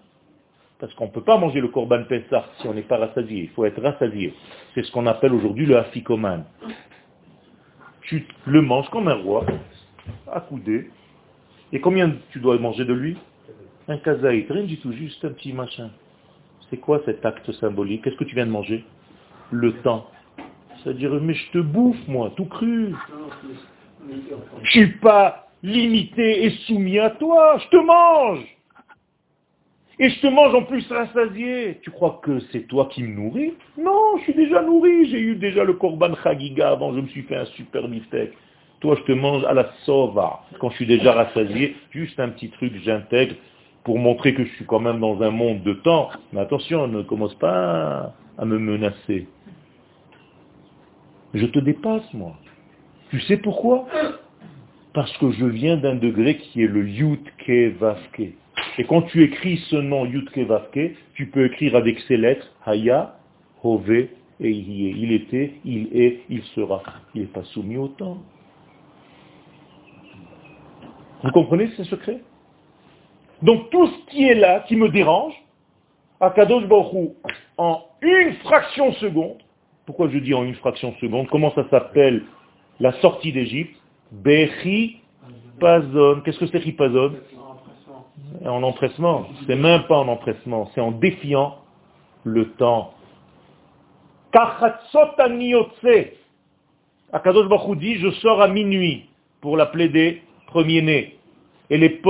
Parce 0.79 0.93
qu'on 0.93 1.05
ne 1.05 1.11
peut 1.11 1.21
pas 1.21 1.37
manger 1.37 1.59
le 1.59 1.69
korban 1.69 2.03
Pessah 2.03 2.45
si 2.59 2.67
on 2.67 2.73
n'est 2.73 2.81
pas 2.81 2.97
rassasié, 2.97 3.43
il 3.43 3.49
faut 3.49 3.65
être 3.65 3.81
rassasié. 3.81 4.33
C'est 4.75 4.83
ce 4.83 4.91
qu'on 4.91 5.07
appelle 5.07 5.33
aujourd'hui 5.33 5.65
le 5.65 5.77
afikoman. 5.77 6.43
Tu 8.01 8.25
le 8.45 8.61
manges 8.61 8.89
comme 8.89 9.07
un 9.07 9.15
roi, 9.15 9.45
accoudé, 10.31 10.89
et 11.73 11.81
combien 11.81 12.13
tu 12.31 12.39
dois 12.39 12.57
manger 12.57 12.85
de 12.85 12.93
lui? 12.93 13.17
Un 13.89 13.97
kazaït, 13.97 14.49
rien 14.49 14.63
du 14.63 14.77
tout, 14.77 14.91
juste 14.93 15.23
un 15.25 15.29
petit 15.29 15.51
machin. 15.51 15.89
C'est 16.69 16.77
quoi 16.77 17.01
cet 17.05 17.25
acte 17.25 17.51
symbolique? 17.53 18.03
Qu'est-ce 18.03 18.15
que 18.15 18.23
tu 18.23 18.35
viens 18.35 18.45
de 18.45 18.51
manger? 18.51 18.85
Le 19.51 19.73
temps. 19.81 20.09
C'est-à-dire, 20.83 21.11
mais 21.21 21.33
je 21.33 21.51
te 21.51 21.57
bouffe, 21.59 22.07
moi, 22.07 22.31
tout 22.35 22.45
cru. 22.45 22.93
Je 24.63 24.69
suis 24.69 24.91
pas 24.99 25.47
limité 25.63 26.45
et 26.45 26.49
soumis 26.67 26.99
à 26.99 27.09
toi, 27.11 27.57
je 27.59 27.67
te 27.69 27.77
mange. 27.77 28.56
Et 29.99 30.09
je 30.09 30.19
te 30.21 30.27
mange 30.27 30.53
en 30.53 30.63
plus 30.63 30.87
rassasié. 30.91 31.79
Tu 31.81 31.89
crois 31.89 32.19
que 32.23 32.39
c'est 32.51 32.67
toi 32.67 32.87
qui 32.91 33.01
me 33.01 33.15
nourris 33.15 33.53
Non, 33.77 34.17
je 34.17 34.23
suis 34.23 34.33
déjà 34.33 34.61
nourri. 34.61 35.09
J'ai 35.09 35.19
eu 35.19 35.35
déjà 35.35 35.63
le 35.63 35.73
korban 35.73 36.13
chagiga 36.23 36.69
avant, 36.69 36.93
je 36.93 37.01
me 37.01 37.07
suis 37.07 37.23
fait 37.23 37.35
un 37.35 37.45
super 37.45 37.87
beefsteak. 37.87 38.31
Toi, 38.79 38.95
je 38.99 39.11
te 39.11 39.11
mange 39.11 39.43
à 39.45 39.53
la 39.53 39.71
sova. 39.85 40.41
Quand 40.59 40.69
je 40.69 40.75
suis 40.75 40.85
déjà 40.85 41.13
rassasié, 41.13 41.75
juste 41.89 42.19
un 42.19 42.29
petit 42.29 42.49
truc, 42.49 42.73
j'intègre 42.83 43.35
pour 43.83 43.97
montrer 43.97 44.35
que 44.35 44.43
je 44.43 44.53
suis 44.53 44.65
quand 44.65 44.79
même 44.79 44.99
dans 44.99 45.19
un 45.23 45.31
monde 45.31 45.63
de 45.63 45.73
temps. 45.73 46.09
Mais 46.31 46.41
attention, 46.41 46.87
ne 46.87 47.01
commence 47.01 47.33
pas 47.35 48.13
à 48.37 48.45
me 48.45 48.59
menacer. 48.59 49.27
Je 51.33 51.45
te 51.47 51.57
dépasse, 51.57 52.13
moi. 52.13 52.35
Tu 53.09 53.19
sais 53.21 53.37
pourquoi? 53.37 53.87
Parce 54.93 55.15
que 55.17 55.31
je 55.31 55.45
viens 55.45 55.77
d'un 55.77 55.95
degré 55.95 56.37
qui 56.37 56.61
est 56.61 56.67
le 56.67 56.87
Yutke 56.87 57.77
Vavke. 57.79 58.33
Et 58.77 58.83
quand 58.83 59.03
tu 59.03 59.23
écris 59.23 59.57
ce 59.69 59.75
nom 59.75 60.05
Yutke 60.05 60.37
Vavke, 60.37 60.95
tu 61.13 61.27
peux 61.27 61.45
écrire 61.45 61.75
avec 61.75 61.99
ces 62.01 62.17
lettres 62.17 62.47
Haya, 62.65 63.15
Hove 63.63 63.91
et. 63.91 64.09
Il 64.39 65.11
était, 65.13 65.53
il 65.65 65.89
est, 65.97 66.21
il 66.29 66.43
sera. 66.55 66.83
Il 67.15 67.21
n'est 67.21 67.27
pas 67.27 67.43
soumis 67.43 67.77
au 67.77 67.87
temps. 67.87 68.19
Vous 71.23 71.31
comprenez 71.31 71.67
ce 71.75 71.83
secret? 71.85 72.21
Donc 73.41 73.69
tout 73.71 73.87
ce 73.87 74.11
qui 74.11 74.23
est 74.25 74.35
là, 74.35 74.61
qui 74.67 74.75
me 74.75 74.89
dérange, 74.89 75.33
Akadosh 76.19 76.67
Baruch 76.67 77.11
en 77.57 77.83
une 78.01 78.33
fraction 78.43 78.93
seconde, 78.93 79.37
pourquoi 79.85 80.09
je 80.09 80.19
dis 80.19 80.33
en 80.33 80.43
une 80.43 80.55
fraction 80.55 80.93
seconde 80.99 81.27
Comment 81.29 81.51
ça 81.55 81.67
s'appelle 81.69 82.23
la 82.79 82.91
sortie 83.01 83.31
d'Égypte? 83.31 83.75
Bechi 84.11 84.97
Pazon. 85.59 86.21
Qu'est-ce 86.23 86.39
que 86.39 86.47
c'est 86.47 86.57
Ripazon 86.57 87.13
En 88.45 88.63
empressement. 88.63 89.27
C'est 89.45 89.55
même 89.55 89.83
pas 89.83 89.97
en 89.97 90.07
empressement, 90.07 90.69
c'est 90.73 90.81
en 90.81 90.91
défiant 90.91 91.57
le 92.23 92.51
temps. 92.53 92.93
Akadosh 97.13 97.47
Baruch 97.47 97.69
Hu 97.69 97.75
dit, 97.77 97.95
je 97.95 98.11
sors 98.11 98.41
à 98.41 98.47
minuit 98.47 99.09
pour 99.41 99.57
l'appeler 99.57 99.89
des 99.89 100.21
premiers-nés. 100.47 101.17
Et 101.69 101.77
les, 101.77 102.01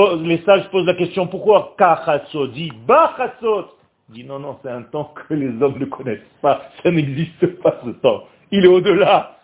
sages 0.46 0.70
posent 0.70 0.86
la 0.86 0.94
question, 0.94 1.28
pourquoi 1.28 1.76
Kachatzot? 1.78 2.48
Dit 2.48 2.72
Bachatzot 2.88 3.78
dit 4.10 4.24
non, 4.24 4.40
non, 4.40 4.58
c'est 4.64 4.70
un 4.70 4.84
temps 4.84 5.14
que 5.14 5.34
les 5.34 5.50
hommes 5.62 5.80
ne 5.80 5.86
connaissent 5.86 6.20
pas. 6.42 6.70
Ça 6.82 6.92
n'existe 6.92 7.46
pas 7.62 7.82
ce 7.84 7.90
temps. 7.90 8.24
Il 8.52 8.64
est 8.64 8.70
au-delà. 8.70 9.38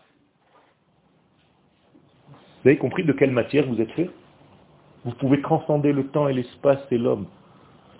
Vous 2.64 2.70
avez 2.70 2.78
compris 2.78 3.04
de 3.04 3.12
quelle 3.12 3.32
matière 3.32 3.66
vous 3.68 3.82
êtes 3.82 3.92
fait? 3.92 4.10
Vous 5.06 5.12
pouvez 5.14 5.42
transcender 5.42 5.92
le 5.92 6.08
temps 6.08 6.28
et 6.28 6.34
l'espace 6.34 6.80
et 6.92 6.98
l'homme. 6.98 7.28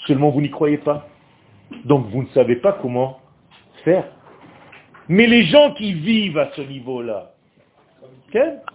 Seulement 0.08 0.30
vous 0.30 0.42
n'y 0.42 0.50
croyez 0.50 0.78
pas. 0.78 1.08
Donc 1.86 2.08
vous 2.08 2.24
ne 2.24 2.28
savez 2.30 2.58
pas 2.58 2.74
comment 2.74 3.20
faire. 3.84 4.06
Mais 5.10 5.28
les 5.28 5.44
gens 5.44 5.74
qui 5.74 5.94
vivent 5.94 6.38
à 6.38 6.52
ce 6.56 6.62
niveau-là, 6.62 7.34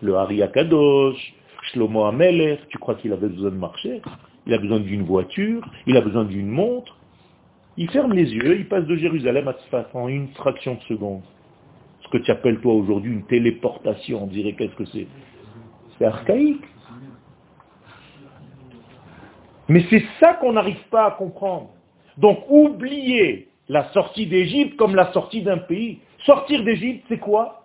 le 0.03 0.15
Hari 0.15 0.43
Akadosh, 0.43 1.35
Shlomo 1.65 2.05
Amelech, 2.05 2.61
tu 2.69 2.79
crois 2.79 2.95
qu'il 2.95 3.13
avait 3.13 3.29
besoin 3.29 3.51
de 3.51 3.57
marcher? 3.57 4.03
Il 4.47 4.55
a 4.55 4.59
besoin 4.59 4.81
d'une 4.81 5.03
voiture, 5.03 5.63
il 5.87 5.97
a 5.97 6.01
besoin 6.01 6.25
d'une 6.25 6.49
montre. 6.49 6.97
Il 7.77 7.91
ferme 7.91 8.13
les 8.13 8.33
yeux, 8.33 8.59
il 8.59 8.69
passe 8.69 8.87
de 8.87 8.97
Jérusalem 8.97 9.49
à 9.49 9.53
Tzfat 9.53 9.89
en 9.95 10.09
une 10.09 10.29
fraction 10.29 10.75
de 10.75 10.81
seconde. 10.83 11.23
Ce 12.03 12.09
que 12.09 12.19
tu 12.19 12.31
appelles 12.31 12.61
toi 12.61 12.73
aujourd'hui 12.73 13.13
une 13.13 13.25
téléportation, 13.25 14.25
on 14.25 14.27
dirait 14.27 14.53
qu'est-ce 14.53 14.75
que 14.75 14.87
c'est? 14.87 15.07
C'est 15.99 16.05
archaïque. 16.05 16.65
Mais 19.69 19.85
c'est 19.91 20.05
ça 20.19 20.35
qu'on 20.35 20.53
n'arrive 20.53 20.83
pas 20.91 21.07
à 21.07 21.11
comprendre. 21.13 21.71
Donc 22.17 22.45
oubliez 22.49 23.49
la 23.69 23.91
sortie 23.93 24.27
d'Égypte 24.27 24.77
comme 24.77 24.95
la 24.95 25.13
sortie 25.13 25.43
d'un 25.43 25.59
pays. 25.59 25.99
Sortir 26.25 26.65
d'Égypte, 26.65 27.05
c'est 27.09 27.19
quoi? 27.19 27.65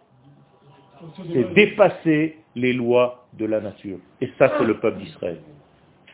C'est 1.33 1.53
dépasser 1.53 2.37
les 2.55 2.73
lois 2.73 3.25
de 3.37 3.45
la 3.45 3.59
nature. 3.59 3.97
Et 4.21 4.29
ça, 4.37 4.53
c'est 4.57 4.65
le 4.65 4.79
peuple 4.79 4.99
d'Israël. 4.99 5.39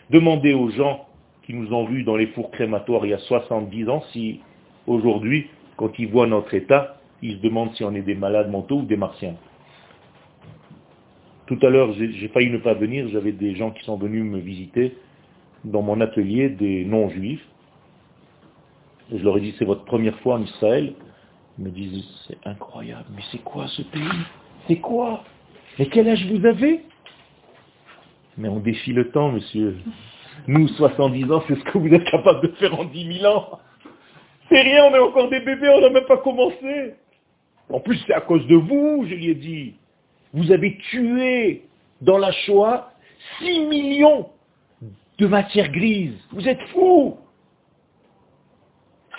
Demandez 0.10 0.54
aux 0.54 0.70
gens 0.70 1.06
qui 1.44 1.54
nous 1.54 1.74
ont 1.74 1.86
vus 1.86 2.04
dans 2.04 2.16
les 2.16 2.28
fours 2.28 2.52
crématoires 2.52 3.06
il 3.06 3.10
y 3.10 3.14
a 3.14 3.20
70 3.20 3.90
ans 3.90 4.04
si 4.12 4.42
aujourd'hui, 4.88 5.48
quand 5.78 5.98
ils 6.00 6.08
voient 6.08 6.28
notre 6.28 6.54
état, 6.54 6.98
ils 7.22 7.38
se 7.38 7.42
demandent 7.42 7.74
si 7.76 7.84
on 7.84 7.94
est 7.94 8.02
des 8.02 8.16
malades 8.16 8.50
mentaux 8.50 8.78
ou 8.78 8.86
des 8.86 8.98
martiens. 8.98 9.36
Tout 11.46 11.60
à 11.62 11.70
l'heure, 11.70 11.92
j'ai 11.94 12.28
failli 12.30 12.52
ne 12.52 12.60
pas 12.60 12.76
venir, 12.76 13.08
j'avais 13.10 13.32
des 13.32 13.56
gens 13.56 13.72
qui 13.72 13.84
sont 13.84 13.98
venus 13.98 14.24
me 14.24 14.40
visiter 14.40 14.96
dans 15.64 15.82
mon 15.82 16.00
atelier, 16.02 16.50
des 16.50 16.86
non-juifs. 16.86 17.46
Je 19.12 19.24
leur 19.24 19.38
ai 19.38 19.42
dit, 19.42 19.56
c'est 19.58 19.66
votre 19.66 19.86
première 19.86 20.18
fois 20.20 20.36
en 20.36 20.44
Israël. 20.44 20.94
Ils 21.58 21.66
me 21.66 21.72
disent, 21.72 22.06
c'est 22.28 22.38
incroyable, 22.46 23.06
mais 23.16 23.24
c'est 23.32 23.44
quoi 23.44 23.68
ce 23.68 23.82
pays? 23.82 24.02
C'est 24.68 24.78
quoi? 24.78 25.24
Mais 25.78 25.88
quel 25.88 26.08
âge 26.08 26.26
vous 26.32 26.46
avez? 26.46 26.82
Mais 28.38 28.48
on 28.50 28.60
défie 28.60 28.94
le 28.94 29.12
temps, 29.12 29.32
monsieur. 29.32 29.78
Nous, 30.48 30.68
70 30.70 31.32
ans, 31.32 31.44
c'est 31.48 31.56
ce 31.56 31.64
que 31.66 31.78
vous 31.78 31.94
êtes 31.94 32.06
capable 32.06 32.42
de 32.48 32.56
faire 32.56 32.80
en 32.80 32.86
10 32.86 33.20
000 33.20 33.36
ans. 33.36 33.60
C'est 34.50 34.62
rien, 34.62 34.86
on 34.86 34.96
est 34.96 35.00
encore 35.00 35.30
des 35.30 35.42
bébés, 35.42 35.70
on 35.70 35.82
n'a 35.82 35.90
même 35.90 36.06
pas 36.06 36.18
commencé. 36.18 36.94
En 37.70 37.80
plus, 37.80 38.02
c'est 38.08 38.14
à 38.14 38.22
cause 38.22 38.46
de 38.48 38.56
vous, 38.56 39.06
je 39.08 39.16
lui 39.16 39.30
ai 39.30 39.36
dit. 39.36 39.76
Vous 40.34 40.52
avez 40.52 40.78
tué 40.90 41.64
dans 42.02 42.18
la 42.18 42.32
Shoah 42.32 42.94
6 43.40 43.60
millions 43.68 44.30
de 45.20 45.28
matière 45.28 45.72
grise. 45.72 46.18
Vous 46.32 46.48
êtes 46.48 46.62
fous 46.74 47.18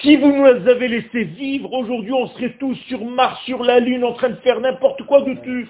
Si 0.00 0.16
vous 0.16 0.32
nous 0.32 0.46
avez 0.46 0.88
laissé 0.88 1.24
vivre, 1.24 1.72
aujourd'hui 1.72 2.12
on 2.12 2.26
serait 2.28 2.56
tous 2.58 2.74
sur 2.88 3.04
Mars, 3.04 3.40
sur 3.44 3.62
la 3.62 3.80
Lune, 3.80 4.04
en 4.04 4.14
train 4.14 4.30
de 4.30 4.36
faire 4.36 4.60
n'importe 4.60 5.02
quoi 5.04 5.20
de 5.22 5.34
tout. 5.34 5.68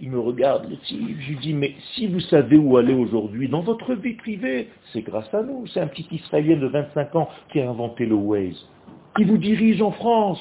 Il 0.00 0.10
me 0.10 0.18
regarde, 0.18 0.68
le 0.68 0.76
type, 0.78 1.18
je 1.20 1.28
lui 1.28 1.36
dis, 1.36 1.54
mais 1.54 1.74
si 1.94 2.06
vous 2.06 2.20
savez 2.20 2.58
où 2.58 2.76
aller 2.76 2.92
aujourd'hui, 2.92 3.48
dans 3.48 3.62
votre 3.62 3.94
vie 3.94 4.14
privée, 4.14 4.68
c'est 4.92 5.00
grâce 5.00 5.32
à 5.32 5.42
nous. 5.42 5.66
C'est 5.68 5.80
un 5.80 5.86
petit 5.86 6.06
Israélien 6.10 6.56
de 6.56 6.66
25 6.66 7.16
ans 7.16 7.28
qui 7.50 7.60
a 7.60 7.70
inventé 7.70 8.04
le 8.04 8.14
Waze. 8.14 8.68
Il 9.18 9.26
vous 9.26 9.38
dirige 9.38 9.80
en 9.80 9.92
France, 9.92 10.40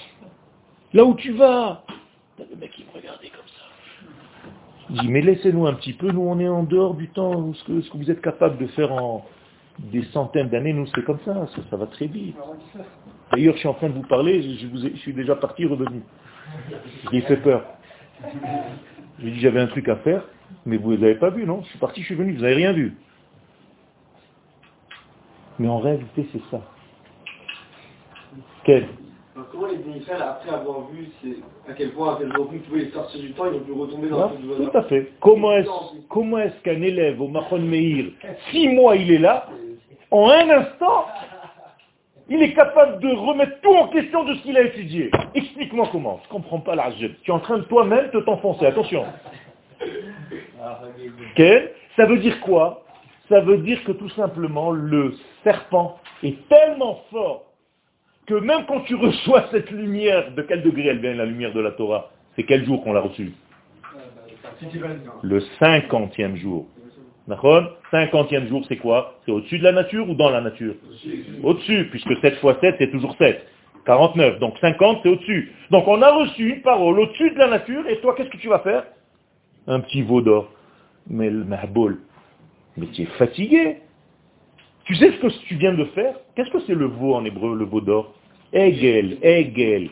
là 0.91 1.05
où 1.05 1.13
tu 1.13 1.31
vas. 1.31 1.85
Le 2.37 2.57
mec, 2.57 2.71
il 2.77 2.85
me 2.85 2.91
regardait 2.91 3.31
Je 4.89 5.01
dis, 5.01 5.07
mais 5.07 5.21
laissez-nous 5.21 5.65
un 5.65 5.73
petit 5.73 5.93
peu, 5.93 6.11
nous 6.11 6.21
on 6.21 6.39
est 6.39 6.47
en 6.47 6.63
dehors 6.63 6.93
du 6.93 7.09
temps, 7.09 7.53
ce 7.53 7.63
que, 7.63 7.97
vous 7.97 8.11
êtes 8.11 8.21
capable 8.21 8.57
de 8.57 8.67
faire 8.67 8.91
en 8.91 9.25
des 9.79 10.03
centaines 10.13 10.49
d'années, 10.49 10.73
nous 10.73 10.87
c'est 10.93 11.03
comme 11.03 11.19
ça, 11.25 11.47
ça, 11.47 11.61
ça 11.69 11.75
va 11.75 11.87
très 11.87 12.07
vite. 12.07 12.35
D'ailleurs, 13.31 13.55
je 13.55 13.59
suis 13.59 13.67
en 13.67 13.73
train 13.73 13.89
de 13.89 13.93
vous 13.93 14.07
parler, 14.07 14.41
je, 14.41 14.89
je 14.89 14.97
suis 14.97 15.13
déjà 15.13 15.35
parti, 15.35 15.65
revenu. 15.65 16.01
J'ai 17.11 17.21
fait 17.21 17.37
peur. 17.37 17.65
J'ai 19.19 19.31
dit 19.31 19.39
j'avais 19.39 19.59
un 19.59 19.67
truc 19.67 19.89
à 19.89 19.97
faire, 19.97 20.23
mais 20.65 20.77
vous 20.77 20.91
ne 20.91 20.97
l'avez 20.97 21.15
pas 21.15 21.29
vu, 21.29 21.45
non? 21.45 21.61
Je 21.63 21.69
suis 21.69 21.79
parti, 21.79 22.01
je 22.01 22.05
suis 22.05 22.15
venu, 22.15 22.33
vous 22.33 22.41
n'avez 22.41 22.55
rien 22.55 22.71
vu. 22.71 22.95
Mais 25.59 25.67
en 25.67 25.79
réalité, 25.79 26.27
c'est 26.31 26.41
ça. 26.51 26.61
Quel 28.63 28.87
Alors, 29.35 29.49
comment 29.51 29.67
les 29.67 29.97
Israël, 29.97 30.21
après 30.21 30.49
avoir 30.49 30.87
vu 30.91 31.09
à 31.67 31.73
quel 31.73 31.91
point, 31.91 32.15
à 32.15 32.17
quel 32.17 32.29
point 32.29 32.47
ils 32.53 32.61
pouvaient 32.61 32.89
sortir 32.91 33.19
du 33.19 33.33
temps, 33.33 33.51
ils 33.51 33.57
ont 33.57 33.63
pu 33.65 33.71
retomber 33.73 34.07
dans 34.07 34.29
le 34.29 34.37
du 34.37 34.69
Tout 34.71 34.77
à 34.77 34.83
fait. 34.83 35.11
Comment 35.19 35.51
est-ce 35.57 35.67
comment 36.07 36.37
qu'un 36.63 36.81
élève 36.81 37.19
au 37.21 37.27
Mahon 37.27 37.59
Meir, 37.59 38.05
six 38.51 38.69
mois 38.69 38.95
il 38.95 39.11
est 39.11 39.17
là, 39.17 39.47
en 40.09 40.29
un 40.29 40.49
instant, 40.49 41.07
il 42.29 42.41
est 42.41 42.53
capable 42.53 43.01
de 43.01 43.13
remettre 43.13 43.59
tout 43.59 43.75
en 43.75 43.89
question 43.89 44.23
de 44.23 44.35
ce 44.35 44.41
qu'il 44.43 44.57
a 44.57 44.61
étudié 44.61 45.11
Explique-moi 45.33 45.89
comment. 45.91 46.21
Je 46.23 46.27
ne 46.29 46.31
comprends 46.41 46.61
pas 46.61 46.75
l'argent. 46.75 47.07
Tu 47.23 47.29
es 47.29 47.33
en 47.33 47.39
train 47.39 47.57
de 47.57 47.63
toi-même 47.63 48.11
de 48.11 48.21
t'enfoncer. 48.21 48.65
Attention. 48.65 49.03
Quel 51.35 51.73
Ça 51.97 52.05
veut 52.05 52.19
dire 52.19 52.39
quoi? 52.39 52.85
Ça 53.27 53.41
veut 53.41 53.57
dire 53.57 53.83
que 53.83 53.91
tout 53.91 54.09
simplement 54.11 54.71
le 54.71 55.13
serpent 55.43 55.99
est 56.23 56.47
tellement 56.47 57.01
fort 57.11 57.43
que 58.25 58.35
même 58.35 58.65
quand 58.67 58.81
tu 58.81 58.95
reçois 58.95 59.45
cette 59.51 59.71
lumière, 59.71 60.31
de 60.31 60.41
quel 60.41 60.61
degré 60.61 60.87
elle 60.87 60.99
vient 60.99 61.13
la 61.13 61.25
lumière 61.25 61.53
de 61.53 61.59
la 61.59 61.71
Torah? 61.71 62.11
C'est 62.35 62.43
quel 62.43 62.65
jour 62.65 62.83
qu'on 62.83 62.93
l'a 62.93 63.01
reçue? 63.01 63.31
Le 65.23 65.39
cinquantième 65.59 66.35
jour. 66.35 66.67
D'accord? 67.27 67.77
Cinquantième 67.89 68.47
jour, 68.47 68.63
c'est 68.67 68.77
quoi? 68.77 69.19
C'est 69.25 69.31
au-dessus 69.31 69.57
de 69.57 69.63
la 69.63 69.71
nature 69.71 70.07
ou 70.09 70.13
dans 70.13 70.29
la 70.29 70.41
nature? 70.41 70.75
Au-dessus, 71.43 71.87
puisque 71.89 72.15
7 72.21 72.35
fois 72.35 72.57
7, 72.61 72.75
c'est 72.77 72.91
toujours 72.91 73.15
7. 73.17 73.45
49, 73.85 74.39
donc 74.39 74.57
50, 74.59 74.99
c'est 75.03 75.09
au-dessus. 75.09 75.51
Donc 75.71 75.87
on 75.87 76.01
a 76.01 76.11
reçu 76.11 76.49
une 76.55 76.61
parole 76.61 76.99
au-dessus 76.99 77.31
de 77.31 77.37
la 77.37 77.47
nature, 77.47 77.87
et 77.87 77.99
toi, 77.99 78.15
qu'est-ce 78.15 78.29
que 78.29 78.37
tu 78.37 78.49
vas 78.49 78.59
faire? 78.59 78.83
Un 79.67 79.79
petit 79.79 80.01
veau 80.01 80.21
d'or. 80.21 80.51
Mais 81.07 81.29
le 81.29 81.43
mahboul, 81.43 81.99
mais 82.77 82.87
tu 82.87 83.03
es 83.03 83.05
fatigué. 83.05 83.77
Tu 84.85 84.95
sais 84.95 85.11
ce 85.11 85.17
que 85.17 85.27
tu 85.45 85.55
viens 85.55 85.73
de 85.73 85.85
faire? 85.85 86.15
Qu'est-ce 86.35 86.51
que 86.51 86.59
c'est 86.61 86.75
le 86.75 86.85
veau 86.85 87.15
en 87.15 87.25
hébreu, 87.25 87.55
le 87.55 87.65
veau 87.65 87.81
d'or? 87.81 88.13
Egel, 88.53 89.17
Egel. 89.21 89.89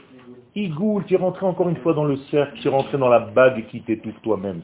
Igoul, 0.56 1.04
tu 1.06 1.16
es 1.16 1.18
rentré 1.18 1.46
encore 1.48 1.68
une 1.68 1.78
fois 1.78 1.94
dans 1.94 2.06
le 2.06 2.16
cercle, 2.30 2.60
tu 2.62 2.68
es 2.68 2.72
rentré 2.72 3.00
dans 3.00 3.10
la 3.10 3.20
bague 3.20 3.66
qui 3.68 3.82
t'étouffe 3.82 4.22
toi-même. 4.22 4.62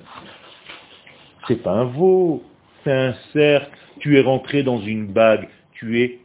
C'est 1.48 1.64
pas 1.64 1.72
un 1.72 1.86
veau, 1.86 2.44
c'est 2.84 2.94
un 2.94 3.14
cercle. 3.34 3.76
Tu 4.00 4.18
es 4.18 4.22
rentré 4.22 4.62
dans 4.62 4.80
une 4.80 5.08
bague, 5.08 5.50
tu 5.72 6.00
es 6.00 6.20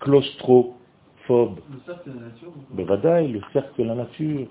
claustrophobe. 0.00 0.74
Le 1.28 1.80
cercle 1.84 2.10
de 2.10 2.18
la 2.18 2.26
nature, 2.28 2.50
donc, 2.50 2.64
Bevadaï, 2.70 3.28
le 3.28 3.40
cercle 3.52 3.82
de 3.82 3.88
la 3.88 3.94
nature. 3.94 4.46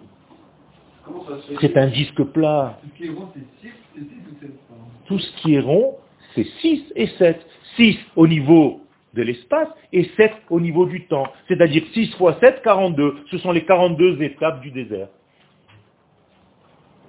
C'est 1.59 1.75
un 1.77 1.87
disque 1.87 2.23
plat. 2.25 2.79
Tout 2.83 2.93
ce 2.93 3.01
qui 3.01 3.05
est 3.05 3.09
rond, 3.09 3.35
c'est 3.57 3.63
6, 3.63 3.71
c'est 3.95 3.99
6 3.99 4.05
ou 4.05 4.39
7 4.39 4.51
pardon? 4.69 4.83
Tout 5.07 5.19
ce 5.19 5.41
qui 5.41 5.55
est 5.55 5.59
rond, 5.59 5.95
c'est 6.35 6.45
6 6.61 6.93
et 6.95 7.07
7. 7.07 7.45
6 7.75 7.97
au 8.15 8.27
niveau 8.27 8.81
de 9.13 9.23
l'espace 9.23 9.67
et 9.91 10.05
7 10.17 10.33
au 10.49 10.59
niveau 10.59 10.85
du 10.85 11.05
temps. 11.07 11.27
C'est-à-dire 11.47 11.83
6 11.93 12.11
fois 12.17 12.37
7, 12.39 12.61
42. 12.63 13.17
Ce 13.29 13.37
sont 13.39 13.51
les 13.51 13.63
42 13.65 14.21
étapes 14.21 14.61
du 14.61 14.71
désert. 14.71 15.07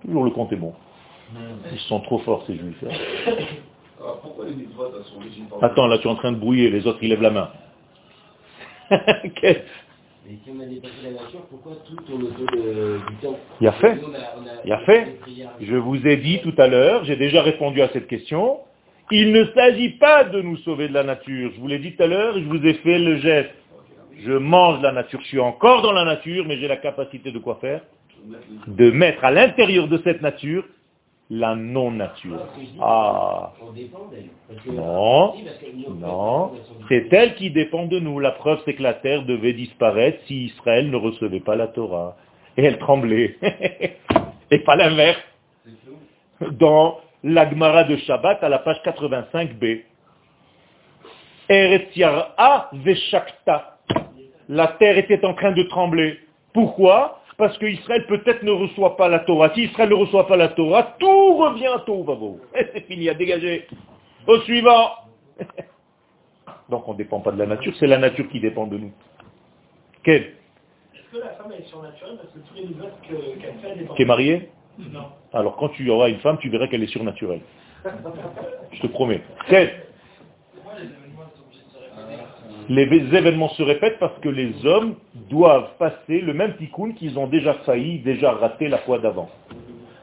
Toujours 0.05 0.25
le 0.25 0.31
compte 0.31 0.53
est 0.53 0.57
bon. 0.57 0.75
Ils 1.73 1.79
sont 1.81 2.01
trop 2.01 2.19
forts 2.19 2.45
ces 2.47 2.57
juifs. 2.57 2.85
hein. 2.85 2.95
Alors 4.01 4.21
pourquoi 4.21 4.47
les 4.47 4.55
mitzvot 4.55 4.85
Attends, 5.63 5.87
là 5.87 5.99
tu 5.99 6.09
es 6.09 6.11
en 6.11 6.17
train 6.17 6.33
de 6.33 6.37
brouiller, 6.39 6.71
les 6.71 6.87
autres 6.87 6.99
ils 7.03 7.09
lèvent 7.09 7.23
la 7.23 7.31
main. 7.31 7.51
Quel- 9.37 9.63
Mais 10.29 10.37
si 10.45 10.51
on 10.55 10.61
a 10.61 10.67
dépassé 10.67 10.95
la 11.05 11.11
nature, 11.13 11.41
pourquoi 11.49 11.73
tout 11.87 11.97
tourne 12.05 12.23
autour 12.25 12.47
de- 12.51 12.99
du 13.09 13.15
temps? 13.23 13.39
Il 13.61 13.67
a 13.69 13.73
fait. 13.73 13.95
Nous, 13.95 14.09
on 14.09 14.15
a- 14.75 14.81
Il 14.81 14.85
fait. 14.85 15.19
Je 15.61 15.77
vous 15.77 16.05
ai 16.07 16.17
dit 16.17 16.41
tout 16.43 16.55
à 16.59 16.67
l'heure, 16.67 17.05
j'ai 17.05 17.17
déjà 17.17 17.43
répondu 17.43 17.81
à 17.81 17.89
cette 17.91 18.09
question, 18.09 18.59
il 19.13 19.31
ne 19.31 19.45
s'agit 19.55 19.91
pas 19.91 20.25
de 20.25 20.41
nous 20.41 20.57
sauver 20.59 20.89
de 20.89 20.95
la 20.95 21.05
nature. 21.05 21.53
Je 21.55 21.61
vous 21.61 21.69
l'ai 21.69 21.79
dit 21.79 21.95
tout 21.95 22.03
à 22.03 22.07
l'heure, 22.07 22.35
je 22.35 22.45
vous 22.45 22.65
ai 22.67 22.75
fait 22.75 22.99
le 22.99 23.19
geste. 23.19 23.55
Je 24.25 24.33
mange 24.33 24.81
la 24.83 24.93
nature, 24.93 25.21
je 25.21 25.27
suis 25.27 25.41
encore 25.41 25.83
dans 25.83 25.93
la 25.93 26.05
nature, 26.05 26.45
mais 26.47 26.57
j'ai 26.59 26.69
la 26.69 26.77
capacité 26.77 27.31
de 27.31 27.39
quoi 27.39 27.59
faire? 27.61 27.83
De 28.67 28.91
mettre 28.91 29.25
à 29.25 29.31
l'intérieur 29.31 29.89
de 29.89 30.01
cette 30.05 30.23
nature 30.23 30.65
la 31.31 31.55
non-nature. 31.55 32.47
Ah, 32.81 33.53
Non. 34.67 35.35
Non, 35.99 36.53
c'est 36.89 37.11
elle 37.13 37.35
qui 37.37 37.51
dépend 37.51 37.87
de 37.87 37.99
nous. 37.99 38.19
La 38.21 38.33
preuve, 38.33 38.61
c'est 38.65 38.75
que 38.75 38.83
la 38.83 38.95
terre 38.95 39.25
devait 39.25 39.55
disparaître 39.55 40.19
si 40.27 40.45
Israël 40.47 40.91
ne 40.91 40.97
recevait 40.97 41.41
pas 41.41 41.57
la 41.57 41.69
Torah. 41.69 42.17
Et 42.57 42.65
elle 42.65 42.79
tremblait. 42.79 43.39
Et 44.51 44.59
pas 44.59 44.77
l'inverse. 44.77 45.21
Dans 46.51 46.99
l'Agmara 47.25 47.85
de 47.85 47.97
Shabbat 47.97 48.43
à 48.43 48.49
la 48.49 48.59
page 48.59 48.81
85b. 48.85 49.83
Eretz 51.49 51.97
Yar'a 51.97 52.71
Veshakta. 52.73 53.79
La 54.49 54.69
terre 54.69 54.99
était 54.99 55.25
en 55.25 55.35
train 55.35 55.53
de 55.53 55.63
trembler. 55.65 56.19
Pourquoi? 56.53 57.21
Parce 57.39 57.57
qu'Israël 57.59 58.07
peut-être 58.07 58.43
ne 58.43 58.51
reçoit 58.51 58.97
pas 58.97 59.09
la 59.09 59.21
Torah. 59.21 59.53
Si 59.55 59.65
Israël 59.65 59.89
ne 59.89 59.95
reçoit 59.95 60.27
pas 60.27 60.37
la 60.37 60.49
Torah, 60.49 60.95
tout 60.99 61.37
revient 61.37 61.67
à 61.69 61.85
Et 62.61 62.67
c'est 62.75 62.87
fini, 62.87 63.09
à 63.09 63.15
dégager. 63.15 63.67
Au 64.27 64.39
suivant. 64.41 64.91
Donc 66.69 66.89
on 66.89 66.93
ne 66.93 66.99
dépend 66.99 67.21
pas 67.21 67.33
de 67.33 67.39
la 67.39 67.47
nature, 67.47 67.75
c'est 67.79 67.87
la 67.87 67.99
nature 67.99 68.29
qui 68.29 68.41
dépend 68.41 68.67
de 68.67 68.79
nous. 68.79 68.93
Quel 70.05 70.23
Est-ce 70.23 71.13
que 71.13 71.19
la 71.19 71.31
femme 71.31 71.53
est 71.53 71.65
surnaturelle 71.65 72.17
parce 72.17 72.33
que 72.33 72.39
tous 72.39 72.55
les 72.55 72.63
que- 72.69 73.41
qu'elle 73.41 73.55
fait, 73.87 73.95
Qui 73.95 74.03
est 74.03 74.07
marié 74.07 74.49
Non. 74.79 75.05
Alors 75.33 75.57
quand 75.57 75.69
tu 75.71 75.89
auras 75.91 76.09
une 76.09 76.19
femme, 76.21 76.39
tu 76.39 76.49
verras 76.49 76.67
qu'elle 76.67 76.83
est 76.83 76.87
surnaturelle. 76.87 77.41
Je 78.73 78.81
te 78.81 78.87
promets. 78.87 79.23
Les 82.69 82.87
vé- 82.87 83.15
événements 83.15 83.49
se 83.51 83.63
répètent 83.63 83.99
parce 83.99 84.19
que 84.21 84.29
les 84.29 84.65
hommes 84.65 84.95
doivent 85.29 85.77
passer 85.79 86.21
le 86.21 86.33
même 86.33 86.57
tikkun 86.57 86.93
qu'ils 86.93 87.19
ont 87.19 87.27
déjà 87.27 87.55
failli, 87.67 87.99
déjà 88.01 88.33
raté 88.33 88.69
la 88.69 88.79
fois 88.79 88.99
d'avant. 88.99 89.29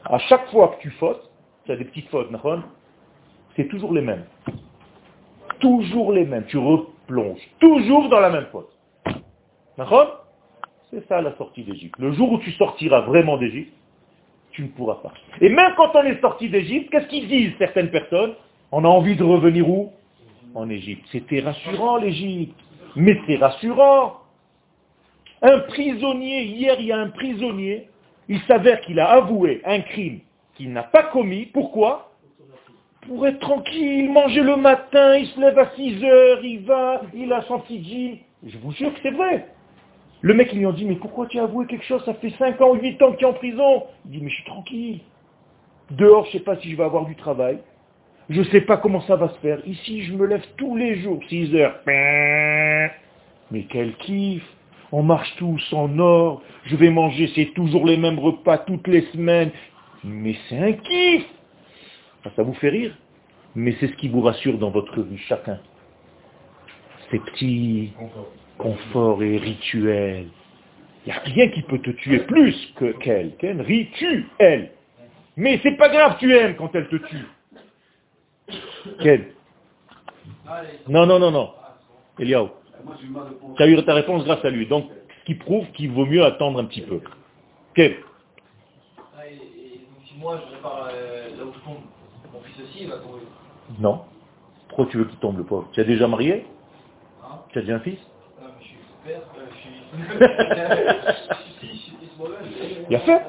À 0.04 0.18
chaque 0.18 0.48
fois 0.50 0.68
que 0.68 0.82
tu 0.82 0.90
fautes, 0.90 1.30
tu 1.64 1.72
as 1.72 1.76
des 1.76 1.84
petites 1.84 2.08
fautes, 2.08 2.28
c'est 3.56 3.68
toujours 3.68 3.92
les 3.92 4.02
mêmes. 4.02 4.24
Toujours 5.58 6.12
les 6.12 6.24
mêmes. 6.24 6.44
Tu 6.46 6.58
replonges. 6.58 7.40
Toujours 7.58 8.08
dans 8.08 8.20
la 8.20 8.30
même 8.30 8.46
faute. 8.52 8.70
C'est 10.90 11.06
ça 11.08 11.20
la 11.22 11.36
sortie 11.36 11.62
d'Égypte. 11.64 11.94
Le 11.98 12.12
jour 12.12 12.32
où 12.32 12.38
tu 12.38 12.52
sortiras 12.52 13.00
vraiment 13.00 13.36
d'Égypte, 13.36 13.72
ne 14.62 14.68
pourras 14.68 14.96
pas. 15.02 15.12
Et 15.40 15.48
même 15.48 15.72
quand 15.76 15.94
on 15.94 16.02
est 16.02 16.20
sorti 16.20 16.48
d'Égypte, 16.48 16.90
qu'est-ce 16.90 17.06
qu'ils 17.06 17.28
disent 17.28 17.52
certaines 17.58 17.90
personnes? 17.90 18.34
On 18.72 18.84
a 18.84 18.88
envie 18.88 19.16
de 19.16 19.24
revenir 19.24 19.68
où? 19.68 19.92
En 20.54 20.68
Égypte. 20.68 21.04
C'était 21.12 21.40
rassurant 21.40 21.96
l'Égypte. 21.96 22.54
Mais 22.96 23.18
c'est 23.26 23.36
rassurant. 23.36 24.20
Un 25.42 25.60
prisonnier, 25.60 26.44
hier 26.44 26.76
il 26.78 26.86
y 26.86 26.92
a 26.92 26.98
un 26.98 27.08
prisonnier, 27.08 27.88
il 28.28 28.40
s'avère 28.42 28.80
qu'il 28.82 29.00
a 29.00 29.10
avoué 29.10 29.62
un 29.64 29.80
crime 29.80 30.20
qu'il 30.54 30.72
n'a 30.72 30.82
pas 30.82 31.04
commis. 31.04 31.46
Pourquoi? 31.46 32.12
Pour 33.06 33.26
être 33.26 33.38
tranquille, 33.38 34.10
manger 34.10 34.42
le 34.42 34.56
matin, 34.56 35.16
il 35.16 35.26
se 35.28 35.40
lève 35.40 35.58
à 35.58 35.70
6 35.74 36.04
heures, 36.04 36.44
il 36.44 36.60
va, 36.60 37.00
il 37.14 37.32
a 37.32 37.42
son 37.42 37.60
petit. 37.60 38.18
Je 38.46 38.58
vous 38.58 38.72
jure 38.72 38.92
que 38.92 39.00
c'est 39.02 39.10
vrai. 39.10 39.46
Le 40.22 40.34
mec, 40.34 40.50
il 40.52 40.58
lui 40.58 40.66
a 40.66 40.72
dit, 40.72 40.84
mais 40.84 40.96
pourquoi 40.96 41.26
tu 41.26 41.38
as 41.38 41.44
avoué 41.44 41.66
quelque 41.66 41.84
chose? 41.84 42.04
Ça 42.04 42.14
fait 42.14 42.30
5 42.38 42.60
ans 42.60 42.70
ou 42.70 42.74
8 42.74 43.00
ans 43.02 43.12
que 43.12 43.16
tu 43.16 43.24
es 43.24 43.28
en 43.28 43.32
prison. 43.32 43.84
Il 44.04 44.10
dit, 44.12 44.20
mais 44.22 44.28
je 44.30 44.34
suis 44.34 44.44
tranquille. 44.44 45.00
Dehors, 45.90 46.24
je 46.26 46.28
ne 46.28 46.32
sais 46.34 46.44
pas 46.44 46.56
si 46.56 46.70
je 46.70 46.76
vais 46.76 46.84
avoir 46.84 47.06
du 47.06 47.16
travail. 47.16 47.58
Je 48.28 48.38
ne 48.40 48.44
sais 48.44 48.60
pas 48.60 48.76
comment 48.76 49.00
ça 49.02 49.16
va 49.16 49.28
se 49.30 49.38
faire. 49.38 49.66
Ici, 49.66 50.02
je 50.02 50.12
me 50.12 50.26
lève 50.26 50.44
tous 50.56 50.76
les 50.76 51.00
jours, 51.00 51.20
6 51.28 51.54
heures. 51.56 51.80
Mais 51.86 53.64
quel 53.68 53.94
kiff 53.96 54.44
On 54.92 55.02
marche 55.02 55.34
tous 55.36 55.72
en 55.72 55.98
or. 55.98 56.42
Je 56.64 56.76
vais 56.76 56.90
manger, 56.90 57.30
c'est 57.34 57.52
toujours 57.54 57.86
les 57.86 57.96
mêmes 57.96 58.18
repas 58.18 58.58
toutes 58.58 58.86
les 58.86 59.02
semaines. 59.12 59.50
Mais 60.04 60.36
c'est 60.48 60.58
un 60.58 60.72
kiff 60.72 61.24
Ah, 62.24 62.30
Ça 62.36 62.42
vous 62.42 62.54
fait 62.54 62.68
rire? 62.68 62.96
Mais 63.56 63.74
c'est 63.80 63.88
ce 63.88 63.94
qui 63.94 64.08
vous 64.08 64.20
rassure 64.20 64.58
dans 64.58 64.70
votre 64.70 65.00
vie, 65.02 65.18
chacun. 65.18 65.58
Ces 67.10 67.18
petits 67.18 67.92
confort 68.60 69.22
et 69.22 69.38
rituel. 69.38 70.26
Il 71.04 71.12
n'y 71.12 71.18
a 71.18 71.20
rien 71.20 71.48
qui 71.48 71.62
peut 71.62 71.78
te 71.78 71.90
tuer 71.90 72.20
plus 72.20 72.54
que 72.76 72.92
qu'elle. 72.92 73.36
Qu'elle 73.36 73.60
rituel. 73.62 74.70
Mais 75.36 75.58
c'est 75.62 75.76
pas 75.76 75.88
grave, 75.88 76.16
tu 76.18 76.34
aimes 76.36 76.56
quand 76.56 76.74
elle 76.74 76.88
te 76.88 76.96
tue. 76.96 77.26
Quelle 79.00 79.32
Non, 80.88 81.06
non, 81.06 81.18
non, 81.18 81.30
non. 81.30 81.50
Eliaou. 82.18 82.50
Tu 83.56 83.62
as 83.62 83.66
eu 83.66 83.84
ta 83.84 83.94
réponse 83.94 84.24
grâce 84.24 84.44
à 84.44 84.50
lui. 84.50 84.66
Donc, 84.66 84.90
ce 85.20 85.24
qui 85.24 85.34
prouve 85.34 85.66
qu'il 85.72 85.90
vaut 85.90 86.06
mieux 86.06 86.24
attendre 86.24 86.60
un 86.60 86.64
petit 86.64 86.82
peu. 86.82 87.00
Quelle 87.74 87.96
moi 90.20 90.38
je 90.44 90.54
répare 90.54 90.90
là 91.38 91.44
où 91.44 91.52
je 91.54 91.60
tombe, 91.60 91.78
mon 92.32 92.40
fils 92.40 92.62
aussi 92.62 92.82
il 92.82 92.88
va 92.90 92.98
tomber. 92.98 93.22
Non. 93.78 94.02
Pourquoi 94.68 94.86
tu 94.86 94.98
veux 94.98 95.06
qu'il 95.06 95.18
tombe 95.18 95.38
le 95.38 95.44
pauvre? 95.44 95.68
Tu 95.72 95.80
as 95.80 95.84
déjà 95.84 96.06
marié? 96.06 96.44
Tu 97.48 97.58
as 97.58 97.62
déjà 97.62 97.76
un 97.76 97.80
fils? 97.80 97.98
Il 102.90 102.96
a 102.96 103.00
fait 103.00 103.22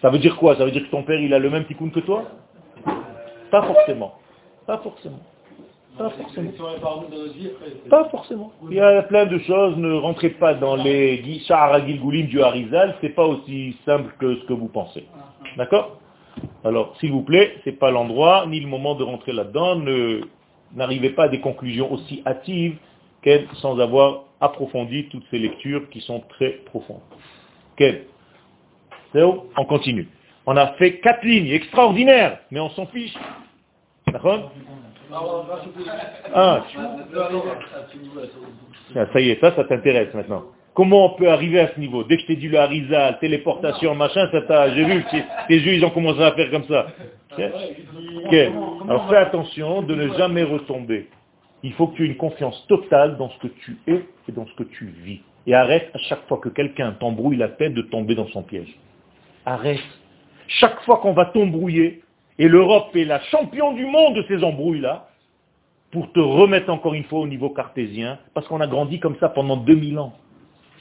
Ça 0.00 0.10
veut 0.10 0.18
dire 0.18 0.36
quoi? 0.36 0.56
Ça 0.56 0.64
veut 0.64 0.70
dire 0.70 0.82
que 0.82 0.90
ton 0.90 1.02
père, 1.02 1.20
il 1.20 1.32
a 1.34 1.38
le 1.38 1.50
même 1.50 1.64
tikkun 1.64 1.90
que 1.90 2.00
toi? 2.00 2.24
Pas 3.50 3.62
forcément. 3.62 4.14
Pas 4.66 4.78
forcément. 4.78 5.20
Pas 5.98 6.10
forcément. 6.10 6.50
Pas 7.90 8.08
forcément. 8.08 8.52
Il 8.70 8.76
y 8.76 8.80
a 8.80 9.02
plein 9.02 9.26
de 9.26 9.38
choses, 9.40 9.76
ne 9.76 9.92
rentrez 9.92 10.30
pas 10.30 10.54
dans 10.54 10.76
les 10.76 11.40
Shahara 11.46 11.84
Gilgoulim 11.84 12.26
du 12.26 12.42
Harizal, 12.42 12.94
c'est 13.00 13.10
pas 13.10 13.26
aussi 13.26 13.76
simple 13.84 14.14
que 14.18 14.36
ce 14.36 14.44
que 14.44 14.54
vous 14.54 14.68
pensez. 14.68 15.04
D'accord? 15.56 15.98
Alors, 16.64 16.96
s'il 16.98 17.12
vous 17.12 17.22
plaît, 17.22 17.56
c'est 17.64 17.78
pas 17.78 17.90
l'endroit 17.90 18.46
ni 18.46 18.60
le 18.60 18.68
moment 18.68 18.94
de 18.94 19.04
rentrer 19.04 19.32
là-dedans, 19.32 19.76
ne, 19.76 20.22
n'arrivez 20.74 21.10
pas 21.10 21.24
à 21.24 21.28
des 21.28 21.40
conclusions 21.40 21.92
aussi 21.92 22.22
hâtives 22.26 22.78
qu'elles 23.20 23.46
sans 23.54 23.78
avoir 23.78 24.24
approfondi 24.42 25.08
toutes 25.08 25.24
ces 25.30 25.38
lectures 25.38 25.88
qui 25.90 26.00
sont 26.00 26.20
très 26.28 26.50
profondes. 26.66 27.00
Où 29.14 29.44
On 29.56 29.64
continue. 29.64 30.08
On 30.46 30.56
a 30.56 30.68
fait 30.74 30.98
quatre 31.00 31.24
lignes 31.24 31.48
extraordinaires, 31.50 32.38
mais 32.50 32.60
on 32.60 32.70
s'en 32.70 32.86
fiche. 32.86 33.14
D'accord? 34.12 34.52
Ah, 36.34 36.64
tu- 36.70 36.78
ça 39.12 39.20
y 39.20 39.30
est, 39.30 39.40
ça, 39.40 39.54
ça 39.54 39.64
t'intéresse 39.64 40.12
maintenant. 40.14 40.44
Comment 40.74 41.06
on 41.06 41.16
peut 41.18 41.28
arriver 41.28 41.60
à 41.60 41.68
ce 41.74 41.78
niveau? 41.78 42.02
Dès 42.04 42.16
que 42.16 42.22
je 42.22 42.26
t'ai 42.28 42.36
dit 42.36 42.48
le 42.48 42.58
harizal, 42.58 43.18
téléportation, 43.18 43.94
machin, 43.94 44.26
ça 44.32 44.40
t'a, 44.42 44.74
j'ai 44.74 44.84
vu 44.84 45.02
que 45.04 45.10
tes- 45.10 45.54
yeux, 45.58 45.74
ils 45.74 45.84
ont 45.84 45.90
commencé 45.90 46.22
à 46.22 46.32
faire 46.32 46.50
comme 46.50 46.64
ça. 46.64 46.86
Ok 47.32 47.44
Ok. 48.24 48.34
Alors 48.88 49.08
fais 49.10 49.16
attention 49.16 49.82
de 49.82 49.94
ne 49.94 50.08
jamais 50.14 50.42
retomber. 50.44 51.08
Il 51.62 51.72
faut 51.74 51.88
que 51.88 51.96
tu 51.96 52.04
aies 52.04 52.08
une 52.08 52.16
confiance 52.16 52.66
totale 52.66 53.16
dans 53.16 53.30
ce 53.30 53.38
que 53.38 53.48
tu 53.48 53.78
es 53.86 54.04
et 54.28 54.32
dans 54.32 54.46
ce 54.46 54.54
que 54.54 54.64
tu 54.64 54.86
vis. 55.04 55.20
Et 55.46 55.54
arrête 55.54 55.90
à 55.94 55.98
chaque 55.98 56.26
fois 56.28 56.38
que 56.38 56.48
quelqu'un 56.48 56.92
t'embrouille 56.92 57.36
la 57.36 57.48
tête 57.48 57.74
de 57.74 57.82
tomber 57.82 58.14
dans 58.14 58.28
son 58.28 58.42
piège. 58.42 58.74
Arrête. 59.44 59.80
Chaque 60.48 60.80
fois 60.82 60.98
qu'on 60.98 61.12
va 61.12 61.26
t'embrouiller, 61.26 62.02
et 62.38 62.48
l'Europe 62.48 62.94
est 62.96 63.04
la 63.04 63.20
champion 63.24 63.72
du 63.72 63.86
monde 63.86 64.16
de 64.16 64.24
ces 64.28 64.42
embrouilles-là, 64.42 65.08
pour 65.92 66.10
te 66.12 66.20
remettre 66.20 66.70
encore 66.70 66.94
une 66.94 67.04
fois 67.04 67.20
au 67.20 67.26
niveau 67.26 67.50
cartésien, 67.50 68.18
parce 68.34 68.48
qu'on 68.48 68.60
a 68.60 68.66
grandi 68.66 68.98
comme 68.98 69.16
ça 69.18 69.28
pendant 69.28 69.56
2000 69.56 69.98
ans. 69.98 70.14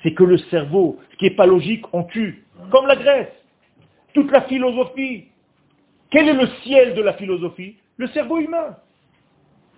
C'est 0.01 0.13
que 0.13 0.23
le 0.23 0.37
cerveau, 0.37 0.99
ce 1.11 1.17
qui 1.17 1.25
n'est 1.25 1.35
pas 1.35 1.45
logique, 1.45 1.85
on 1.93 2.03
tue. 2.03 2.45
Comme 2.71 2.87
la 2.87 2.95
Grèce. 2.95 3.31
Toute 4.13 4.31
la 4.31 4.41
philosophie. 4.43 5.25
Quel 6.09 6.27
est 6.27 6.33
le 6.33 6.47
ciel 6.63 6.95
de 6.95 7.01
la 7.01 7.13
philosophie? 7.13 7.75
Le 7.97 8.07
cerveau 8.07 8.39
humain. 8.39 8.77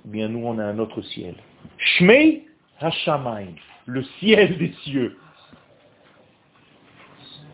Bien, 0.06 0.28
nous, 0.28 0.45
on 0.45 0.58
a 0.60 0.66
un 0.66 0.80
autre 0.80 1.01
ciel. 1.01 1.36
Shmei 1.78 2.45
Hashamayim. 2.80 3.56
Le 3.86 4.04
ciel 4.20 4.58
des 4.58 4.74
cieux. 4.84 5.18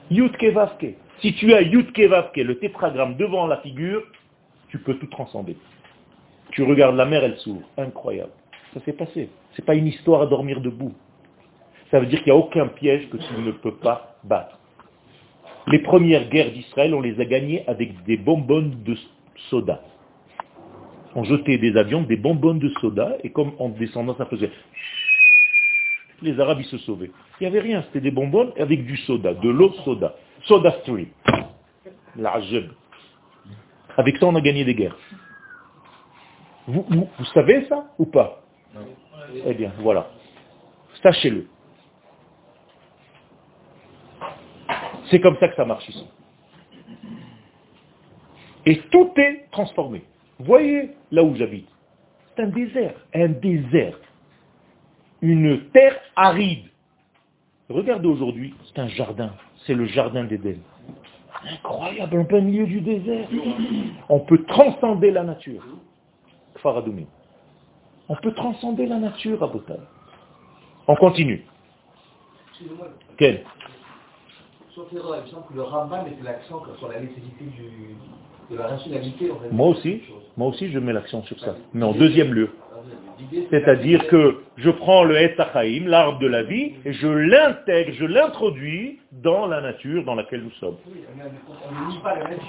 Yutke 0.10 0.45
Vavke. 0.45 0.95
Si 1.22 1.34
tu 1.36 1.54
as 1.54 1.62
Yutke 1.62 1.97
le 1.97 2.58
tétragramme 2.60 3.16
devant 3.18 3.45
la 3.45 3.58
figure, 3.58 4.04
tu 4.70 4.80
peux 4.80 4.95
tout 4.95 5.08
transcender. 5.08 5.58
Tu 6.52 6.64
regardes 6.64 6.95
la 6.95 7.06
mer, 7.06 7.24
elle 7.24 7.38
s'ouvre. 7.38 7.68
Incroyable. 7.78 8.32
Ça 8.74 8.80
s'est 8.82 8.93
passé. 8.93 9.30
C'est 9.56 9.66
pas 9.66 9.76
une 9.76 9.88
histoire 9.88 10.22
à 10.22 10.26
dormir 10.26 10.62
debout. 10.62 10.93
Ça 11.91 12.00
veut 12.00 12.06
dire 12.06 12.20
qu'il 12.24 12.32
n'y 12.32 12.39
a 12.39 12.41
aucun 12.41 12.68
piège 12.68 13.10
que 13.10 13.18
tu 13.18 13.34
ne 13.39 13.52
peux 13.52 13.76
pas 13.76 14.18
battre. 14.24 14.58
Les 15.68 15.80
premières 15.80 16.30
guerres 16.30 16.52
d'Israël, 16.52 16.93
on 16.93 17.02
les 17.02 17.20
a 17.20 17.26
gagnées 17.26 17.64
avec 17.68 18.04
des 18.04 18.18
bonbonnes 18.18 18.84
de 18.84 18.95
soda. 19.50 19.82
On 21.16 21.24
jetait 21.24 21.57
des 21.57 21.76
avions, 21.76 22.03
des 22.03 22.18
bonbonnes 22.18 22.60
de 22.60 22.70
soda, 22.82 23.18
et 23.24 23.32
comme 23.32 23.53
en 23.60 23.70
descendant, 23.70 24.16
ça 24.16 24.26
faisait... 24.26 24.51
Les 26.22 26.38
Arabes, 26.39 26.60
ils 26.60 26.66
se 26.66 26.78
sauvaient. 26.80 27.12
Il 27.39 27.43
n'y 27.43 27.47
avait 27.47 27.62
rien, 27.62 27.82
c'était 27.84 28.01
des 28.01 28.12
bonbonnes 28.12 28.51
avec 28.60 28.86
du 28.86 28.97
soda, 28.97 29.34
de 29.34 29.49
l'eau 29.49 29.72
soda. 29.86 30.16
Soda 30.43 30.72
Stream. 30.82 31.07
La 32.16 32.41
jeune. 32.41 32.72
Avec 33.95 34.18
ça, 34.18 34.26
on 34.26 34.36
a 34.36 34.41
gagné 34.41 34.66
des 34.66 34.76
guerres. 34.76 34.97
Vous, 36.68 36.86
vous, 36.89 37.10
vous 37.18 37.26
savez 37.26 37.66
ça 37.68 37.88
ou 37.97 38.05
pas? 38.05 38.43
Eh 39.45 39.53
bien, 39.53 39.72
voilà. 39.80 40.12
Sachez-le. 41.01 41.47
C'est 45.10 45.22
comme 45.22 45.38
ça 45.39 45.47
que 45.47 45.55
ça 45.55 45.66
marche 45.66 45.88
ici. 45.89 46.05
Et 48.66 48.78
tout 48.91 49.12
est 49.18 49.47
transformé. 49.51 50.03
Voyez 50.40 50.92
là 51.12 51.24
où 51.24 51.36
j'habite. 51.36 51.68
C'est 52.36 52.44
un 52.44 52.48
désert. 52.48 52.96
Un 53.14 53.28
désert. 53.30 53.98
Une 55.22 55.70
terre 55.72 56.00
aride. 56.16 56.66
Regardez 57.70 58.08
aujourd'hui, 58.08 58.56
c'est 58.66 58.80
un 58.80 58.88
jardin. 58.88 59.32
C'est 59.66 59.76
le 59.76 59.86
jardin 59.86 60.24
d'Éden. 60.24 60.60
Incroyable, 61.46 62.20
en 62.20 62.26
plein 62.26 62.42
milieu 62.42 62.66
du 62.66 62.82
désert. 62.82 63.28
On 64.10 64.20
peut 64.22 64.44
transcender 64.46 65.12
la 65.12 65.24
nature. 65.24 65.64
Kfaradoumi. 66.56 67.06
On 68.08 68.16
peut 68.16 68.34
transcender 68.34 68.88
la 68.88 68.98
nature, 68.98 69.44
Abotai. 69.44 69.80
On 70.88 70.96
continue. 70.96 71.46
Quel? 73.18 73.44
Sauf 74.74 74.92
erreur, 74.94 75.18
il 75.18 75.24
me 75.24 75.28
semble 75.28 75.48
que 75.48 75.54
le 75.54 75.62
Rambam 75.64 76.06
mettait 76.06 76.24
l'accent 76.24 76.64
sur 76.78 76.90
la 76.90 77.00
nécessité 77.00 77.46
du, 77.46 77.96
de 78.50 78.58
la 78.58 78.68
rationalité. 78.68 79.32
En 79.32 79.39
fait, 79.39 79.52
Moi 79.52 79.68
aussi, 79.68 80.02
moi 80.38 80.47
aussi 80.47 80.72
je 80.72 80.80
mets 80.80 80.93
l'accent 80.93 81.24
sur 81.24 81.39
ça. 81.39 81.56
Mais 81.74 81.86
en 81.86 81.93
deuxième 81.93 82.34
lieu. 82.34 82.50
C'est-à-dire 83.52 84.08
que 84.08 84.38
je 84.58 84.70
prends 84.70 85.04
le 85.04 85.18
Etachaim, 85.18 85.88
l'arbre 85.88 86.20
de 86.20 86.28
la 86.28 86.43
vie, 86.43 86.74
et 86.86 86.93
je 86.93 87.08
l'intègre, 87.08 87.91
je 87.93 88.06
l'introduis 88.06 89.00
dans 89.12 89.45
la 89.45 89.62
nature 89.62 90.06
dans 90.06 90.16
laquelle 90.16 90.41
nous 90.41 90.52
sommes. 90.52 90.78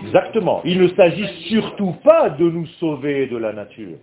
Exactement. 0.04 0.62
Il 0.64 0.80
ne 0.80 0.88
s'agit 0.88 1.26
surtout 1.48 1.96
pas 2.04 2.30
de 2.30 2.48
nous 2.48 2.66
sauver 2.78 3.26
de 3.26 3.36
la 3.36 3.52
nature, 3.52 3.96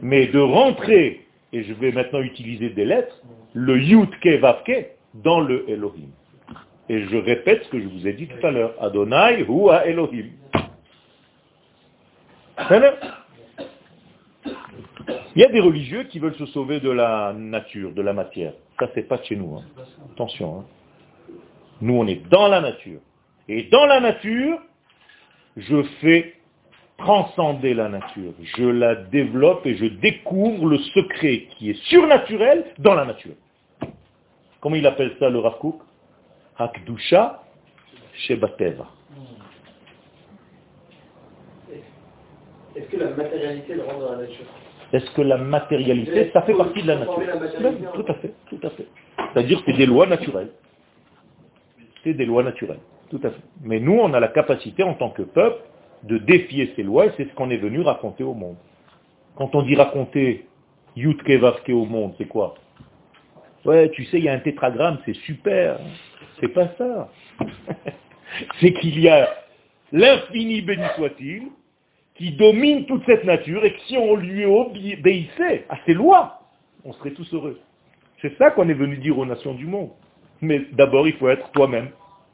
mais 0.00 0.28
de 0.28 0.38
rentrer, 0.38 1.26
et 1.52 1.64
je 1.64 1.72
vais 1.74 1.92
maintenant 1.92 2.20
utiliser 2.20 2.70
des 2.70 2.84
lettres, 2.84 3.20
le 3.52 3.78
Yudke 3.78 4.40
Vavke 4.40 4.86
dans 5.14 5.40
le 5.40 5.68
Elohim. 5.68 6.10
Et 6.88 7.02
je 7.02 7.16
répète 7.16 7.64
ce 7.64 7.68
que 7.70 7.80
je 7.80 7.88
vous 7.88 8.06
ai 8.06 8.12
dit 8.12 8.28
tout 8.28 8.46
à 8.46 8.50
l'heure. 8.50 8.74
Adonai 8.80 9.44
ou 9.48 9.70
à 9.70 9.86
Elohim. 9.86 10.26
Il 15.34 15.40
y 15.40 15.44
a 15.44 15.48
des 15.48 15.60
religieux 15.60 16.04
qui 16.04 16.18
veulent 16.18 16.34
se 16.36 16.46
sauver 16.46 16.80
de 16.80 16.90
la 16.90 17.32
nature, 17.32 17.92
de 17.92 18.02
la 18.02 18.12
matière. 18.12 18.52
Ça, 18.78 18.88
c'est 18.94 19.08
pas 19.08 19.18
de 19.18 19.24
chez 19.24 19.36
nous. 19.36 19.56
hein. 19.56 19.62
Attention. 20.12 20.60
hein. 20.60 20.64
Nous, 21.80 21.94
on 21.94 22.06
est 22.06 22.26
dans 22.28 22.48
la 22.48 22.60
nature. 22.60 23.00
Et 23.48 23.64
dans 23.64 23.86
la 23.86 24.00
nature, 24.00 24.58
je 25.56 25.82
fais 26.00 26.34
transcender 26.98 27.74
la 27.74 27.88
nature. 27.88 28.32
Je 28.56 28.64
la 28.64 28.94
développe 28.94 29.66
et 29.66 29.74
je 29.76 29.86
découvre 29.86 30.66
le 30.66 30.78
secret 30.78 31.46
qui 31.56 31.70
est 31.70 31.82
surnaturel 31.88 32.66
dans 32.78 32.94
la 32.94 33.04
nature. 33.04 33.34
Comment 34.60 34.76
il 34.76 34.86
appelle 34.86 35.16
ça 35.18 35.28
le 35.28 35.38
Rav 35.40 35.58
Kook? 35.58 35.80
Hakdusha 36.58 37.42
Shebateva. 38.26 38.86
Est-ce 42.76 42.86
que 42.86 42.96
la 42.96 43.10
matérialité 43.10 43.74
le 43.74 43.82
rend 43.82 43.98
dans 43.98 44.12
la 44.12 44.18
nature 44.18 44.46
Est-ce 44.92 45.10
que 45.12 45.22
la 45.22 45.36
matérialité, 45.36 46.30
ça 46.32 46.42
fait 46.42 46.54
partie 46.54 46.82
de 46.82 46.88
la 46.88 46.96
nature 46.96 47.20
la 47.20 47.72
Tout 47.92 48.04
à 48.08 48.14
fait, 48.14 48.32
tout 48.48 48.60
à 48.62 48.70
fait. 48.70 48.86
C'est-à-dire 49.16 49.58
que 49.58 49.70
c'est 49.70 49.78
des 49.78 49.86
lois 49.86 50.06
naturelles. 50.06 50.50
C'est 52.02 52.14
des 52.14 52.24
lois 52.24 52.42
naturelles, 52.42 52.80
tout 53.10 53.20
à 53.22 53.30
fait. 53.30 53.42
Mais 53.62 53.78
nous, 53.78 53.94
on 53.94 54.12
a 54.14 54.20
la 54.20 54.28
capacité 54.28 54.82
en 54.82 54.94
tant 54.94 55.10
que 55.10 55.22
peuple 55.22 55.62
de 56.04 56.18
défier 56.18 56.72
ces 56.74 56.82
lois 56.82 57.06
et 57.06 57.12
c'est 57.16 57.28
ce 57.28 57.34
qu'on 57.34 57.50
est 57.50 57.58
venu 57.58 57.80
raconter 57.80 58.24
au 58.24 58.34
monde. 58.34 58.56
Quand 59.36 59.54
on 59.54 59.62
dit 59.62 59.76
raconter 59.76 60.46
Yutke 60.96 61.30
Vavke 61.30 61.70
au 61.70 61.86
monde, 61.86 62.14
c'est 62.18 62.26
quoi? 62.26 62.54
Ouais, 63.64 63.90
tu 63.90 64.04
sais, 64.06 64.18
il 64.18 64.24
y 64.24 64.28
a 64.28 64.32
un 64.32 64.40
tétragramme, 64.40 64.98
c'est 65.04 65.14
super. 65.14 65.78
C'est 66.40 66.48
pas 66.48 66.68
ça. 66.76 67.08
c'est 68.60 68.72
qu'il 68.72 68.98
y 68.98 69.08
a 69.08 69.28
l'infini 69.92 70.62
béni 70.62 70.84
soit-il, 70.96 71.48
qui 72.22 72.30
domine 72.30 72.86
toute 72.86 73.04
cette 73.04 73.24
nature 73.24 73.64
et 73.64 73.72
que 73.72 73.80
si 73.88 73.96
on 73.96 74.14
lui 74.14 74.44
obéissait 74.44 75.66
à 75.68 75.76
ses 75.84 75.92
lois, 75.92 76.38
on 76.84 76.92
serait 76.92 77.10
tous 77.10 77.34
heureux. 77.34 77.58
C'est 78.20 78.38
ça 78.38 78.52
qu'on 78.52 78.68
est 78.68 78.74
venu 78.74 78.96
dire 78.98 79.18
aux 79.18 79.26
nations 79.26 79.54
du 79.54 79.66
monde. 79.66 79.90
Mais 80.40 80.60
d'abord, 80.70 81.08
il 81.08 81.14
faut 81.14 81.28
être 81.28 81.50
toi-même 81.50 81.88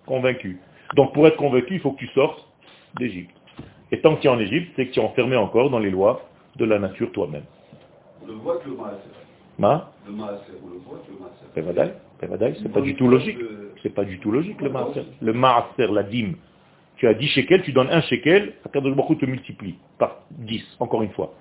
convaincu. 0.05 0.61
Donc 0.95 1.15
pour 1.15 1.27
être 1.27 1.39
convaincu, 1.39 1.77
il 1.77 1.81
faut 1.81 1.93
que 1.93 2.01
tu 2.01 2.09
sortes 2.09 2.47
d'Égypte. 2.99 3.35
Et 3.91 4.03
tant 4.03 4.17
que 4.17 4.21
tu 4.21 4.27
es 4.27 4.31
en 4.31 4.39
Égypte, 4.39 4.73
c'est 4.77 4.89
que 4.89 4.93
tu 4.93 5.01
es 5.01 5.03
enfermé 5.03 5.37
encore 5.37 5.71
dans 5.71 5.79
les 5.79 5.91
lois 5.91 6.21
de 6.57 6.67
la 6.67 6.79
nature 6.79 7.11
toi-même. 7.13 7.45
Le 8.27 8.35
voit 8.35 8.59
que 8.59 8.69
le. 8.69 8.77
Ma? 9.59 9.91
Le 10.07 10.13
maaser, 10.13 10.53
on 10.63 10.69
le 10.69 10.81
voit 10.81 11.01
que 11.07 11.13
le 11.13 11.63
maaser. 11.65 12.59
C'est 12.63 12.73
pas 12.73 12.83
du 12.83 12.95
tout 12.95 13.09
logique. 13.09 13.39
C'est 13.83 13.95
pas 13.95 14.05
du 14.05 14.19
tout 14.19 14.33
logique 14.33 14.61
le 14.61 14.69
maaser. 14.69 15.05
Le 15.23 15.33
maaser, 15.33 15.87
la 15.91 16.03
dîme. 16.03 16.35
Tu 16.99 17.07
as 17.07 17.15
10 17.15 17.29
shekels, 17.29 17.63
tu 17.63 17.73
donnes 17.73 17.91
un 17.91 18.01
shekel, 18.03 18.55
Akadosh 18.67 18.95
Baruch 18.95 19.19
te 19.19 19.27
multiplie 19.27 19.77
par 19.99 20.23
10, 20.31 20.63
encore 20.81 21.03
une 21.03 21.11
fois. 21.11 21.33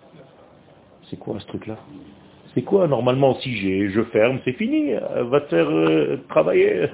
C'est 1.09 1.17
quoi 1.17 1.39
ce 1.39 1.47
truc-là? 1.47 1.77
C'est 2.53 2.61
quoi 2.61 2.87
Normalement, 2.87 3.35
si 3.39 3.57
j'ai, 3.57 3.89
je 3.89 4.03
ferme, 4.05 4.39
c'est 4.45 4.53
fini. 4.53 4.93
Euh, 4.93 5.23
Va 5.23 5.41
te 5.41 5.49
faire 5.49 5.69
euh, 5.69 6.17
travailler. 6.29 6.87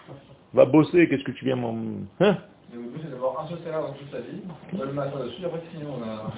Va 0.54 0.64
bosser, 0.64 1.08
qu'est-ce 1.08 1.24
que 1.24 1.32
tu 1.32 1.44
viens 1.44 1.56
m'en... 1.56 1.76
Hein? 2.20 2.38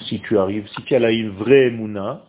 Si 0.00 0.20
tu 0.20 0.38
arrives, 0.38 0.68
si 0.68 0.82
tu 0.82 0.94
as 0.94 0.98
là 0.98 1.10
une 1.10 1.30
vraie 1.30 1.70
mouna, 1.70 2.22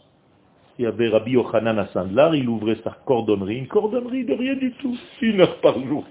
il 0.80 0.84
y 0.84 0.88
avait 0.88 1.10
Rabbi 1.10 1.32
Yochanan 1.32 1.78
à 1.78 1.88
Sandlar, 1.88 2.34
il 2.36 2.48
ouvrait 2.48 2.78
sa 2.84 2.92
cordonnerie, 3.06 3.58
une 3.58 3.68
cordonnerie 3.68 4.26
de 4.26 4.34
rien 4.34 4.56
du 4.56 4.72
tout, 4.74 4.98
une 5.22 5.42
heure 5.42 5.60
par 5.60 5.80
jour. 5.86 6.06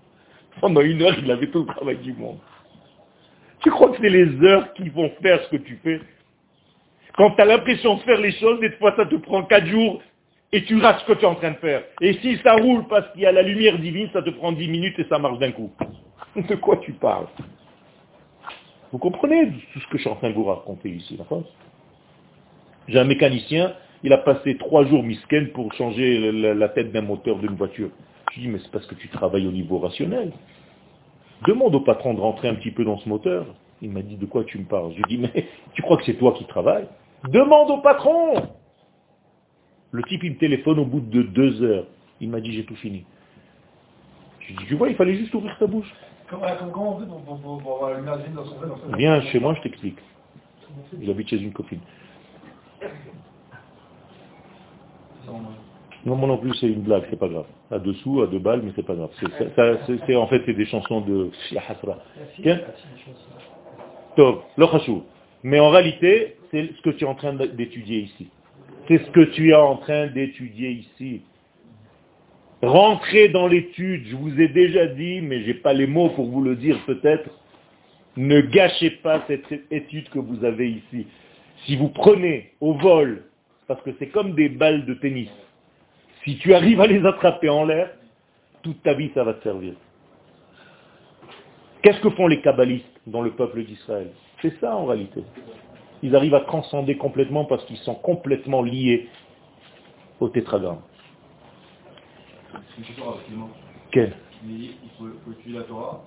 Pendant 0.60 0.80
une 0.80 1.02
heure, 1.02 1.18
il 1.18 1.30
avait 1.30 1.48
tout 1.48 1.60
le 1.60 1.66
travail 1.66 1.98
du 1.98 2.12
monde. 2.14 2.38
Tu 3.60 3.70
crois 3.70 3.90
que 3.90 3.96
c'est 4.00 4.08
les 4.08 4.40
heures 4.44 4.72
qui 4.74 4.88
vont 4.88 5.10
faire 5.22 5.42
ce 5.44 5.50
que 5.50 5.56
tu 5.56 5.78
fais 5.82 6.00
Quand 7.16 7.32
tu 7.32 7.42
as 7.42 7.44
l'impression 7.44 7.96
de 7.96 8.00
faire 8.00 8.20
les 8.20 8.32
choses, 8.32 8.60
des 8.60 8.70
fois 8.72 8.94
ça 8.96 9.06
te 9.06 9.16
prend 9.16 9.42
quatre 9.44 9.66
jours 9.66 10.00
et 10.52 10.64
tu 10.64 10.80
rates 10.80 11.00
ce 11.00 11.04
que 11.06 11.12
tu 11.18 11.24
es 11.24 11.28
en 11.28 11.34
train 11.34 11.50
de 11.50 11.56
faire. 11.56 11.82
Et 12.00 12.14
si 12.14 12.36
ça 12.38 12.54
roule 12.54 12.86
parce 12.88 13.10
qu'il 13.12 13.22
y 13.22 13.26
a 13.26 13.32
la 13.32 13.42
lumière 13.42 13.78
divine, 13.78 14.08
ça 14.12 14.22
te 14.22 14.30
prend 14.30 14.52
dix 14.52 14.68
minutes 14.68 14.98
et 14.98 15.04
ça 15.08 15.18
marche 15.18 15.38
d'un 15.38 15.52
coup. 15.52 15.70
De 16.36 16.54
quoi 16.54 16.76
tu 16.78 16.92
parles 16.92 17.26
Vous 18.92 18.98
comprenez 18.98 19.50
tout 19.72 19.80
ce 19.80 19.86
que 19.88 19.96
je 19.96 20.02
suis 20.02 20.10
en 20.10 20.16
train 20.16 20.30
de 20.30 20.34
vous 20.34 20.44
raconter 20.44 20.88
ici, 20.88 21.16
d'accord 21.16 21.44
J'ai 22.86 22.98
un 22.98 23.04
mécanicien, 23.04 23.74
il 24.02 24.12
a 24.12 24.18
passé 24.18 24.56
trois 24.56 24.84
jours 24.86 25.02
misken 25.02 25.48
pour 25.48 25.72
changer 25.74 26.32
la, 26.32 26.68
tête 26.68 26.92
d'un 26.92 27.02
moteur 27.02 27.38
d'une 27.38 27.56
voiture. 27.56 27.90
Je 28.32 28.40
dis, 28.40 28.48
mais 28.48 28.58
c'est 28.62 28.70
parce 28.70 28.86
que 28.86 28.94
tu 28.94 29.08
travailles 29.08 29.46
au 29.46 29.52
niveau 29.52 29.78
rationnel. 29.78 30.32
Demande 31.46 31.74
au 31.74 31.80
patron 31.80 32.14
de 32.14 32.20
rentrer 32.20 32.48
un 32.48 32.54
petit 32.54 32.70
peu 32.70 32.84
dans 32.84 32.98
ce 32.98 33.08
moteur. 33.08 33.46
Il 33.80 33.90
m'a 33.90 34.02
dit, 34.02 34.16
de 34.16 34.26
quoi 34.26 34.44
tu 34.44 34.58
me 34.58 34.64
parles? 34.64 34.92
Je 34.92 34.96
lui 34.96 35.04
dis, 35.08 35.18
mais 35.18 35.46
tu 35.74 35.82
crois 35.82 35.96
que 35.96 36.04
c'est 36.04 36.14
toi 36.18 36.32
qui 36.32 36.44
travailles? 36.44 36.88
Demande 37.28 37.70
au 37.70 37.78
patron 37.78 38.48
Le 39.92 40.02
type, 40.04 40.24
il 40.24 40.32
me 40.32 40.38
téléphone 40.38 40.78
au 40.78 40.84
bout 40.84 41.00
de 41.00 41.22
deux 41.22 41.62
heures. 41.62 41.86
Il 42.20 42.30
m'a 42.30 42.40
dit, 42.40 42.52
j'ai 42.52 42.64
tout 42.64 42.76
fini. 42.76 43.04
Je 44.40 44.48
lui 44.48 44.56
dis, 44.56 44.64
tu 44.66 44.74
vois, 44.74 44.88
il 44.88 44.96
fallait 44.96 45.14
juste 45.14 45.34
ouvrir 45.34 45.56
ta 45.58 45.66
bouche. 45.66 45.92
Comment, 46.28 46.46
on 46.46 46.98
fait 46.98 47.06
pour, 47.06 47.84
avoir 47.86 48.02
dans 48.02 48.44
son 48.44 48.96
Viens 48.96 49.20
chez 49.22 49.40
moi, 49.40 49.54
je 49.54 49.62
t'explique. 49.62 49.98
J'habite 51.00 51.28
chez 51.28 51.40
une 51.40 51.52
copine. 51.52 51.80
Non, 56.06 56.14
moi 56.16 56.28
non 56.28 56.38
plus, 56.38 56.54
c'est 56.54 56.68
une 56.68 56.82
blague, 56.82 57.02
c'est 57.10 57.18
pas 57.18 57.28
grave. 57.28 57.46
À 57.70 57.78
dessous, 57.78 58.22
à 58.22 58.26
deux 58.28 58.38
balles, 58.38 58.62
mais 58.64 58.70
c'est 58.76 58.86
pas 58.86 58.94
grave. 58.94 59.10
C'est, 59.20 59.30
ça- 59.32 59.54
ça- 59.56 59.78
c'est- 59.86 59.98
c'est- 60.06 60.16
en 60.16 60.26
fait, 60.28 60.42
c'est 60.46 60.54
des 60.54 60.64
chansons 60.66 61.00
de 61.00 61.30
Hasra. 61.56 61.98
Tov. 64.16 64.38
Mais 65.42 65.60
en 65.60 65.70
réalité, 65.70 66.36
c'est 66.50 66.70
ce 66.76 66.82
que 66.82 66.90
tu 66.90 67.04
es 67.04 67.06
en 67.06 67.14
train 67.14 67.34
d'étudier 67.34 68.00
ici. 68.00 68.28
C'est 68.86 68.98
ce 69.04 69.10
que 69.10 69.20
tu 69.20 69.50
es 69.50 69.54
en 69.54 69.76
train 69.76 70.06
d'étudier 70.06 70.70
ici. 70.70 71.22
Rentrez 72.62 73.28
dans 73.28 73.46
l'étude, 73.46 74.04
je 74.06 74.16
vous 74.16 74.40
ai 74.40 74.48
déjà 74.48 74.86
dit, 74.86 75.20
mais 75.20 75.42
j'ai 75.42 75.54
pas 75.54 75.72
les 75.72 75.86
mots 75.86 76.08
pour 76.10 76.26
vous 76.26 76.42
le 76.42 76.56
dire 76.56 76.78
peut-être. 76.86 77.30
Ne 78.16 78.40
gâchez 78.40 78.90
pas 78.90 79.22
cette 79.28 79.44
étude 79.70 80.08
que 80.08 80.18
vous 80.18 80.44
avez 80.44 80.70
ici. 80.70 81.06
Si 81.66 81.76
vous 81.76 81.88
prenez 81.88 82.50
au 82.60 82.72
vol, 82.72 83.24
parce 83.68 83.80
que 83.82 83.90
c'est 83.98 84.08
comme 84.08 84.34
des 84.34 84.48
balles 84.48 84.86
de 84.86 84.94
tennis, 84.94 85.28
si 86.28 86.36
tu 86.36 86.54
arrives 86.54 86.80
à 86.82 86.86
les 86.86 87.06
attraper 87.06 87.48
en 87.48 87.64
l'air, 87.64 87.90
toute 88.62 88.82
ta 88.82 88.92
vie 88.92 89.10
ça 89.14 89.24
va 89.24 89.32
te 89.32 89.42
servir. 89.42 89.72
Qu'est-ce 91.80 92.00
que 92.00 92.10
font 92.10 92.26
les 92.26 92.42
kabbalistes 92.42 92.84
dans 93.06 93.22
le 93.22 93.30
peuple 93.30 93.64
d'Israël? 93.64 94.10
C'est 94.42 94.60
ça 94.60 94.76
en 94.76 94.84
réalité. 94.84 95.22
Ils 96.02 96.14
arrivent 96.14 96.34
à 96.34 96.40
transcender 96.40 96.98
complètement 96.98 97.46
parce 97.46 97.64
qu'ils 97.64 97.78
sont 97.78 97.94
complètement 97.94 98.62
liés 98.62 99.08
au 100.20 100.28
tétragramme. 100.28 100.80
Quel? 103.90 104.12
Il 104.46 104.74
faut, 104.98 105.06
faut 105.24 105.32
les. 105.32 106.02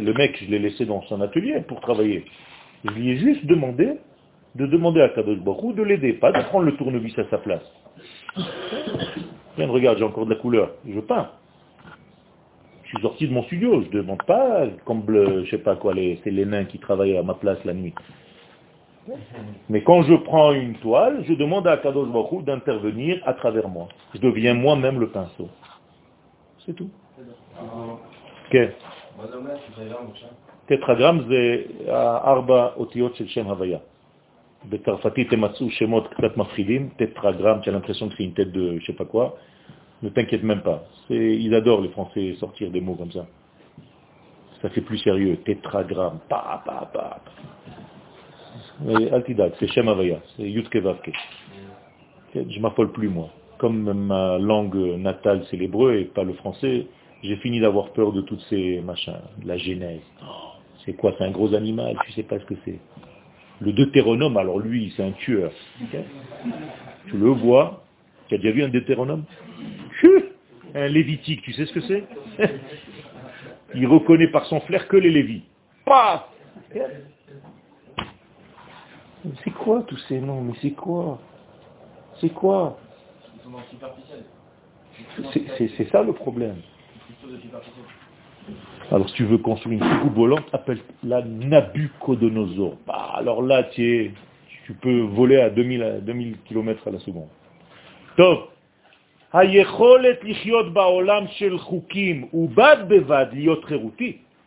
Le 0.00 0.12
mec, 0.12 0.38
je 0.40 0.50
l'ai 0.50 0.60
laissé 0.60 0.86
dans 0.86 1.02
son 1.02 1.20
atelier 1.20 1.62
pour 1.62 1.80
travailler. 1.80 2.24
Je 2.84 2.90
lui 2.90 3.10
ai 3.10 3.16
juste 3.16 3.44
demandé 3.46 3.98
de 4.54 4.66
demander 4.66 5.00
à 5.00 5.08
Kadosh 5.08 5.38
Barou 5.38 5.72
de 5.72 5.82
l'aider, 5.82 6.12
pas 6.14 6.32
de 6.32 6.40
prendre 6.44 6.66
le 6.66 6.76
tournevis 6.76 7.18
à 7.18 7.24
sa 7.28 7.38
place. 7.38 7.64
Tiens, 9.56 9.68
regarde, 9.68 9.98
j'ai 9.98 10.04
encore 10.04 10.26
de 10.26 10.34
la 10.34 10.40
couleur, 10.40 10.70
je 10.86 11.00
peins. 11.00 11.30
Je 12.84 12.88
suis 12.90 13.00
sorti 13.02 13.26
de 13.28 13.32
mon 13.32 13.42
studio, 13.44 13.82
je 13.82 13.88
ne 13.88 14.02
demande 14.02 14.22
pas, 14.24 14.66
comme 14.84 15.02
bleu, 15.02 15.44
je 15.44 15.50
sais 15.50 15.58
pas 15.58 15.74
quoi, 15.76 15.94
c'est 15.94 16.30
les 16.30 16.44
nains 16.44 16.64
qui 16.64 16.78
travaillent 16.78 17.16
à 17.16 17.22
ma 17.22 17.34
place 17.34 17.58
la 17.64 17.74
nuit. 17.74 17.94
Mais 19.68 19.82
quand 19.82 20.02
je 20.02 20.14
prends 20.14 20.52
une 20.52 20.74
toile, 20.76 21.24
je 21.28 21.34
demande 21.34 21.66
à 21.66 21.76
Kadosh 21.76 22.08
Baruch 22.08 22.44
d'intervenir 22.44 23.20
à 23.26 23.34
travers 23.34 23.68
moi. 23.68 23.88
Je 24.14 24.20
deviens 24.20 24.54
moi-même 24.54 25.00
le 25.00 25.08
pinceau. 25.08 25.48
C'est 26.64 26.74
tout. 26.74 26.88
Ok. 27.58 28.54
Euh, 28.54 28.68
Arba 31.90 32.74
Otiot 32.78 33.12
Havaya. 33.48 33.80
בצרפתית 34.69 35.33
הם 35.33 35.41
מצאו 35.41 35.69
שמות 35.71 36.07
קצת 36.13 36.37
מפחידים, 36.37 36.89
טטרגרם, 36.97 37.59
tu 37.61 37.69
as 37.69 37.71
l'impression 37.71 38.09
que 38.09 38.15
c'est 38.17 38.23
une 38.23 38.33
tête 38.33 38.51
de 38.51 38.77
je 38.79 38.85
sais 38.85 38.93
pas 38.93 39.05
quoi. 39.05 39.37
Ne 40.03 40.09
t'inquiète 40.09 40.43
même 40.43 40.61
pas. 40.61 40.83
C'est- 41.07 41.37
Ils 41.45 41.53
adorent 41.55 41.81
les 41.81 41.89
Français 41.89 42.35
sortir 42.39 42.69
des 42.71 42.81
mots 42.81 42.95
comme 42.95 43.11
ça. 43.11 43.25
Ça 44.61 44.69
fait 44.69 44.81
plus 44.81 44.97
sérieux. 44.97 45.37
Tétragramme. 45.45 46.19
Pa, 46.29 46.61
pa, 46.65 46.89
pa. 46.93 47.19
Mais 48.81 49.11
Altidag, 49.11 49.51
c'est 49.59 49.67
Shem 49.67 49.87
Havaya. 49.87 50.19
C'est 50.35 50.49
Yutke 50.49 50.75
Vavke. 50.77 51.11
Je 52.35 52.59
m'affole 52.59 52.91
plus, 52.91 53.09
moi. 53.09 53.29
Comme 53.57 53.91
ma 53.93 54.37
langue 54.37 54.75
natale, 54.97 55.43
c'est 55.49 55.57
l'hébreu 55.57 55.95
et 55.99 56.05
pas 56.05 56.23
le 56.23 56.33
français, 56.33 56.87
j'ai 57.23 57.35
fini 57.37 57.59
d'avoir 57.59 57.89
peur 57.91 58.11
de 58.13 58.21
toutes 58.21 58.41
ces 58.49 58.79
machins. 58.81 59.21
La 59.45 59.57
genèse. 59.57 60.01
Oh, 60.21 60.51
c'est 60.85 60.93
quoi 60.93 61.13
C'est 61.17 61.25
un 61.25 61.31
gros 61.31 61.53
animal 61.53 61.97
Tu 62.05 62.11
sais 62.13 62.23
pas 62.23 62.39
ce 62.39 62.45
que 62.45 62.55
c'est. 62.65 62.79
Le 63.60 63.72
deutéronome, 63.72 64.36
alors 64.36 64.58
lui, 64.58 64.92
c'est 64.96 65.02
un 65.02 65.12
tueur. 65.12 65.52
tu 67.06 67.16
le 67.16 67.28
vois. 67.30 67.84
Tu 68.28 68.34
as 68.34 68.38
déjà 68.38 68.52
vu 68.52 68.62
un 68.64 68.68
deutéronome 68.68 69.24
Chut 70.00 70.32
Un 70.74 70.88
lévitique, 70.88 71.42
tu 71.42 71.52
sais 71.52 71.66
ce 71.66 71.72
que 71.72 71.80
c'est 71.80 72.04
Il 73.74 73.86
reconnaît 73.86 74.28
par 74.28 74.46
son 74.46 74.60
flair 74.60 74.86
que 74.88 74.96
les 74.96 75.10
lévis. 75.10 75.42
Paf 75.84 76.28
C'est 79.42 79.50
quoi 79.50 79.82
tous 79.86 79.98
ces 80.08 80.20
noms 80.20 80.42
Mais 80.42 80.54
c'est 80.60 80.72
quoi 80.72 81.20
C'est 82.20 82.30
quoi 82.30 82.78
c'est 85.76 85.90
ça 85.90 86.02
le 86.02 86.12
problème. 86.12 86.56
Alors 88.90 89.08
si 89.08 89.14
tu 89.14 89.24
veux 89.24 89.38
construire 89.38 89.82
une 89.82 89.90
soucoupe 89.90 90.14
volante, 90.14 90.44
appelle-la 90.52 91.22
Nabucodonosor. 91.22 92.76
Bah, 92.86 93.12
alors 93.14 93.42
là, 93.42 93.64
tu, 93.64 94.14
peux 94.80 95.00
voler 95.00 95.40
à 95.40 95.50
2000, 95.50 96.36
km 96.46 96.88
à 96.88 96.90
la 96.90 96.98
seconde. 97.00 97.28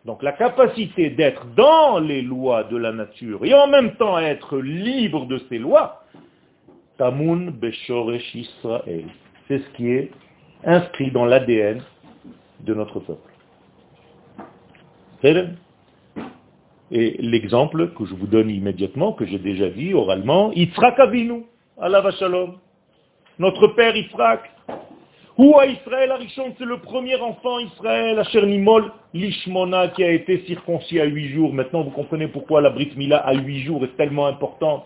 Donc 0.06 0.24
la 0.24 0.32
capacité 0.32 1.10
d'être 1.10 1.45
dans 1.56 2.00
les 2.00 2.22
lois 2.22 2.64
de 2.64 2.78
la 2.78 2.93
nature 2.93 3.43
et 3.43 3.54
en 3.54 3.68
même 3.68 3.95
temps 3.95 4.18
être 4.18 4.60
libre 4.60 5.26
de 5.26 5.39
ces 5.50 5.58
lois, 5.58 6.04
Tamun 6.98 7.52
Beshoresh 7.52 8.38
c'est 9.48 9.60
ce 9.60 9.70
qui 9.76 9.89
est 9.89 10.12
inscrit 10.64 11.12
dans 11.12 11.26
l'ADN 11.26 11.82
de 12.62 12.74
notre 12.74 13.00
peuple. 13.02 13.36
Et 15.24 17.18
l'exemple 17.20 17.93
que 17.93 18.05
je 18.05 18.13
vous 18.13 18.28
donne 18.28 18.49
immédiatement, 18.49 19.13
que 19.13 19.26
j'ai 19.26 19.39
déjà 19.39 19.70
dit 19.70 19.93
oralement, 19.93 20.51
Yitzhak 20.53 20.99
Avinu, 20.99 21.43
Allah 21.80 22.09
Shalom, 22.11 22.57
notre 23.39 23.68
père 23.68 23.95
Yitzhak, 23.95 24.49
ou 25.38 25.55
à 25.59 25.68
Israël 25.68 26.11
Arishon, 26.11 26.55
c'est 26.57 26.65
le 26.65 26.80
premier 26.80 27.15
enfant 27.18 27.59
Israël, 27.59 28.20
à 28.20 28.45
Nimol, 28.45 28.91
l'Ishmona, 29.13 29.89
qui 29.89 30.03
a 30.03 30.11
été 30.11 30.43
circoncis 30.47 30.99
à 30.99 31.05
huit 31.05 31.30
jours. 31.30 31.53
Maintenant, 31.53 31.84
vous 31.84 31.91
comprenez 31.91 32.28
pourquoi 32.28 32.59
la 32.59 32.72
Brit 32.72 32.93
Mila 32.95 33.18
à 33.18 33.36
huit 33.36 33.61
jours 33.61 33.84
est 33.84 33.95
tellement 33.97 34.26
importante. 34.26 34.86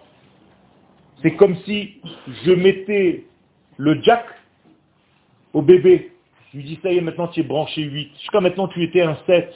C'est 1.21 1.35
comme 1.35 1.55
si 1.65 2.01
je 2.43 2.51
mettais 2.51 3.23
le 3.77 4.01
jack 4.01 4.25
au 5.53 5.61
bébé. 5.61 6.11
Je 6.51 6.57
lui 6.57 6.65
dis, 6.65 6.79
ça 6.83 6.91
y 6.91 6.97
est, 6.97 7.01
maintenant 7.01 7.29
tu 7.29 7.39
es 7.39 7.43
branché 7.43 7.83
8. 7.83 8.11
Jusqu'à 8.19 8.41
maintenant, 8.41 8.67
tu 8.67 8.83
étais 8.83 9.01
un 9.01 9.17
7. 9.25 9.53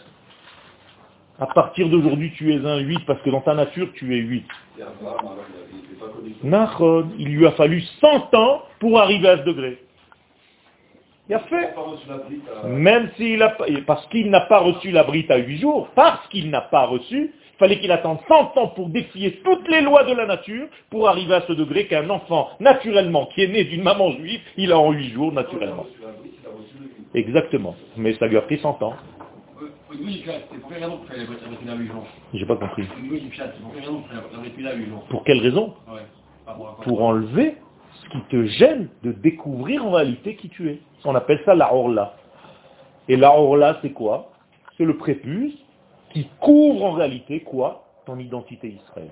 À 1.37 1.47
partir 1.47 1.89
d'aujourd'hui, 1.89 2.31
tu 2.37 2.53
es 2.53 2.65
un 2.65 2.77
8, 2.77 2.99
parce 3.05 3.21
que 3.21 3.29
dans 3.29 3.41
ta 3.41 3.53
nature, 3.53 3.89
tu 3.95 4.15
es 4.15 4.19
8. 4.19 4.45
Et 4.79 4.81
Abraham, 4.81 5.19
alors, 5.19 5.45
il 5.69 5.77
n'était 5.77 5.95
pas 5.95 6.07
connu. 6.07 6.33
Nachon, 6.43 7.09
il 7.19 7.35
lui 7.35 7.45
a 7.45 7.51
fallu 7.51 7.81
100 7.81 8.33
ans 8.35 8.61
pour 8.79 8.99
arriver 8.99 9.27
à 9.27 9.37
ce 9.39 9.43
degré. 9.43 9.79
Il 11.27 11.35
a 11.35 11.39
fait. 11.39 11.73
Même 12.67 13.09
s'il 13.17 13.41
a 13.41 13.57
parce 13.85 14.05
qu'il 14.07 14.29
n'a 14.29 14.41
pas 14.41 14.59
reçu 14.59 14.91
la 14.91 15.03
brite 15.03 15.29
à 15.29 15.37
8 15.37 15.57
jours, 15.57 15.89
parce 15.95 16.25
qu'il 16.29 16.49
n'a 16.49 16.61
pas 16.61 16.85
reçu, 16.85 17.33
il 17.33 17.57
fallait 17.57 17.79
qu'il 17.79 17.91
attende 17.91 18.19
100 18.27 18.57
ans 18.57 18.67
pour 18.69 18.89
défier 18.89 19.41
toutes 19.43 19.67
les 19.67 19.81
lois 19.81 20.03
de 20.03 20.13
la 20.13 20.27
nature 20.27 20.67
pour 20.89 21.09
arriver 21.09 21.33
à 21.33 21.41
ce 21.41 21.53
degré 21.53 21.87
qu'un 21.87 22.09
enfant, 22.09 22.49
naturellement, 22.59 23.25
qui 23.33 23.43
est 23.43 23.47
né 23.47 23.63
d'une 23.65 23.83
maman 23.83 24.11
juive, 24.11 24.39
il 24.55 24.71
a 24.71 24.79
en 24.79 24.91
8 24.91 25.09
jours, 25.09 25.33
naturellement. 25.33 25.85
Exactement. 27.13 27.75
Mais 27.97 28.13
ça 28.15 28.27
lui 28.27 28.37
a 28.37 28.41
pris 28.41 28.59
100 28.59 28.81
ans. 28.83 28.93
J'ai 32.33 32.45
pas 32.45 32.55
compris. 32.55 32.83
Pour 32.83 32.95
quelle 33.23 33.79
raison 33.79 34.01
qu'il 34.01 34.09
fallait 34.09 34.35
arrêter 34.35 34.61
là 34.61 34.73
8 34.75 34.89
jours 34.89 35.03
Pour 36.83 37.01
enlever 37.01 37.55
ce 38.03 38.09
qui 38.09 38.21
te 38.29 38.45
gêne 38.45 38.89
de 39.03 39.11
découvrir 39.11 39.85
en 39.85 39.91
réalité 39.91 40.35
qui 40.35 40.49
tu 40.49 40.69
es. 40.69 40.79
On 41.03 41.15
appelle 41.15 41.41
ça 41.45 41.55
la 41.55 41.73
orla. 41.73 42.15
Et 43.07 43.15
la 43.15 43.31
orla, 43.31 43.77
c'est 43.81 43.91
quoi? 43.91 44.31
C'est 44.77 44.85
le 44.85 44.97
prépuce 44.97 45.53
qui 46.11 46.27
couvre 46.39 46.83
en 46.85 46.91
réalité 46.93 47.41
quoi? 47.41 47.85
Ton 48.05 48.19
identité 48.19 48.69
Israël. 48.69 49.09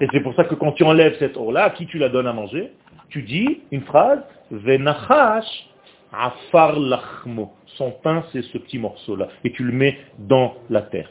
Et 0.00 0.06
c'est 0.12 0.20
pour 0.20 0.34
ça 0.34 0.44
que 0.44 0.54
quand 0.54 0.72
tu 0.72 0.84
enlèves 0.84 1.16
cette 1.18 1.36
or-là, 1.36 1.64
à 1.64 1.70
qui 1.70 1.86
tu 1.86 1.98
la 1.98 2.08
donnes 2.08 2.26
à 2.26 2.32
manger? 2.32 2.72
Tu 3.08 3.22
dis 3.22 3.60
une 3.70 3.82
phrase, 3.82 4.20
Venachash 4.50 5.68
afar 6.12 6.78
lachmo. 6.78 7.52
Son 7.76 7.90
pain, 7.90 8.24
c'est 8.32 8.42
ce 8.42 8.58
petit 8.58 8.78
morceau-là. 8.78 9.28
Et 9.44 9.52
tu 9.52 9.64
le 9.64 9.72
mets 9.72 9.98
dans 10.18 10.54
la 10.70 10.82
terre. 10.82 11.10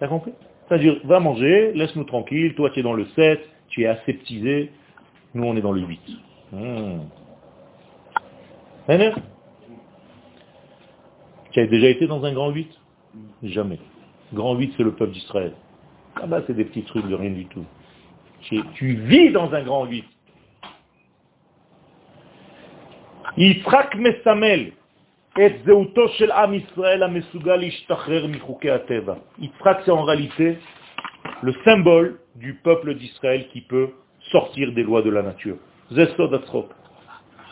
T'as 0.00 0.08
compris? 0.08 0.32
C'est-à-dire, 0.68 1.00
va 1.04 1.18
manger, 1.18 1.72
laisse-nous 1.72 2.04
tranquille, 2.04 2.54
toi 2.54 2.70
tu 2.70 2.80
es 2.80 2.82
dans 2.82 2.92
le 2.92 3.06
7, 3.16 3.40
tu 3.68 3.82
es 3.82 3.86
aseptisé, 3.86 4.70
nous 5.34 5.44
on 5.44 5.56
est 5.56 5.62
dans 5.62 5.72
le 5.72 5.80
8. 5.80 6.00
Hmm. 6.52 7.00
Tu 11.52 11.60
as 11.60 11.66
déjà 11.66 11.88
été 11.88 12.06
dans 12.06 12.24
un 12.24 12.32
grand 12.32 12.50
8 12.50 12.68
Jamais. 13.42 13.78
Grand 14.32 14.54
8, 14.56 14.74
c'est 14.76 14.82
le 14.82 14.92
peuple 14.92 15.12
d'Israël. 15.12 15.52
Ah 16.20 16.26
bah 16.26 16.42
c'est 16.46 16.54
des 16.54 16.64
petits 16.64 16.82
trucs 16.82 17.06
de 17.06 17.14
rien 17.14 17.30
du 17.30 17.46
tout. 17.46 17.64
Tu 18.42 18.94
vis 18.94 19.30
dans 19.30 19.52
un 19.54 19.62
grand 19.62 19.84
8. 19.86 20.04
Yitzhak 23.37 23.95
Mesamel 23.95 24.71
et 25.37 25.65
זהותו 25.65 26.07
של 26.09 26.31
עם 26.31 26.53
ישראל 26.53 27.03
המסוגל 27.03 27.55
להשתחרר 27.55 28.27
מחוקי 28.27 28.71
הטבע. 28.71 29.13
Yitzhak 29.39 29.77
c'est 29.85 29.91
en 29.91 30.03
réalité 30.03 30.57
le 31.41 31.53
symbole 31.65 32.19
du 32.35 32.53
peuple 32.53 32.95
d'Israël 32.95 33.47
qui 33.51 33.61
peut 33.61 33.89
sortir 34.31 34.71
des 34.73 34.83
lois 34.83 35.01
de 35.01 35.09
la 35.09 35.21
nature. 35.21 35.57
זה 35.91 36.05
סוד 36.17 36.33
הצחוק. 36.33 36.73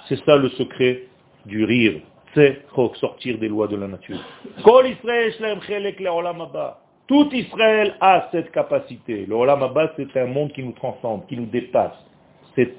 C'est 0.07 0.19
ça 0.25 0.35
le 0.35 0.49
secret 0.49 1.03
du 1.45 1.63
rire. 1.63 2.01
C'est 2.33 2.61
sortir 2.95 3.37
des 3.37 3.49
lois 3.49 3.67
de 3.67 3.75
la 3.75 3.87
nature. 3.87 4.19
כל 4.61 4.85
ישראל 4.87 5.27
יש 5.27 5.41
להם 5.41 5.59
חלק 5.59 6.01
לעולם 6.01 6.41
הבא. 6.41 6.71
Tout 7.11 7.29
Israël 7.33 7.95
a 7.99 8.29
cette 8.31 8.51
capacité. 8.51 9.25
Le 9.25 9.35
Olam 9.35 9.63
Abba, 9.63 9.91
c'est 9.97 10.15
un 10.17 10.27
monde 10.27 10.53
qui 10.53 10.63
nous 10.63 10.71
transcende, 10.71 11.27
qui 11.27 11.35
nous 11.35 11.45
dépasse. 11.45 11.99
C'est 12.55 12.73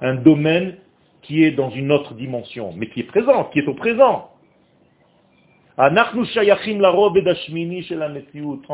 un 0.00 0.14
domaine 0.14 0.76
qui 1.21 1.43
est 1.43 1.51
dans 1.51 1.69
une 1.69 1.91
autre 1.91 2.13
dimension, 2.13 2.73
mais 2.75 2.87
qui 2.87 3.01
est 3.01 3.03
présent, 3.03 3.45
qui 3.45 3.59
est 3.59 3.67
au 3.67 3.73
présent. 3.73 4.31
On 5.77 5.99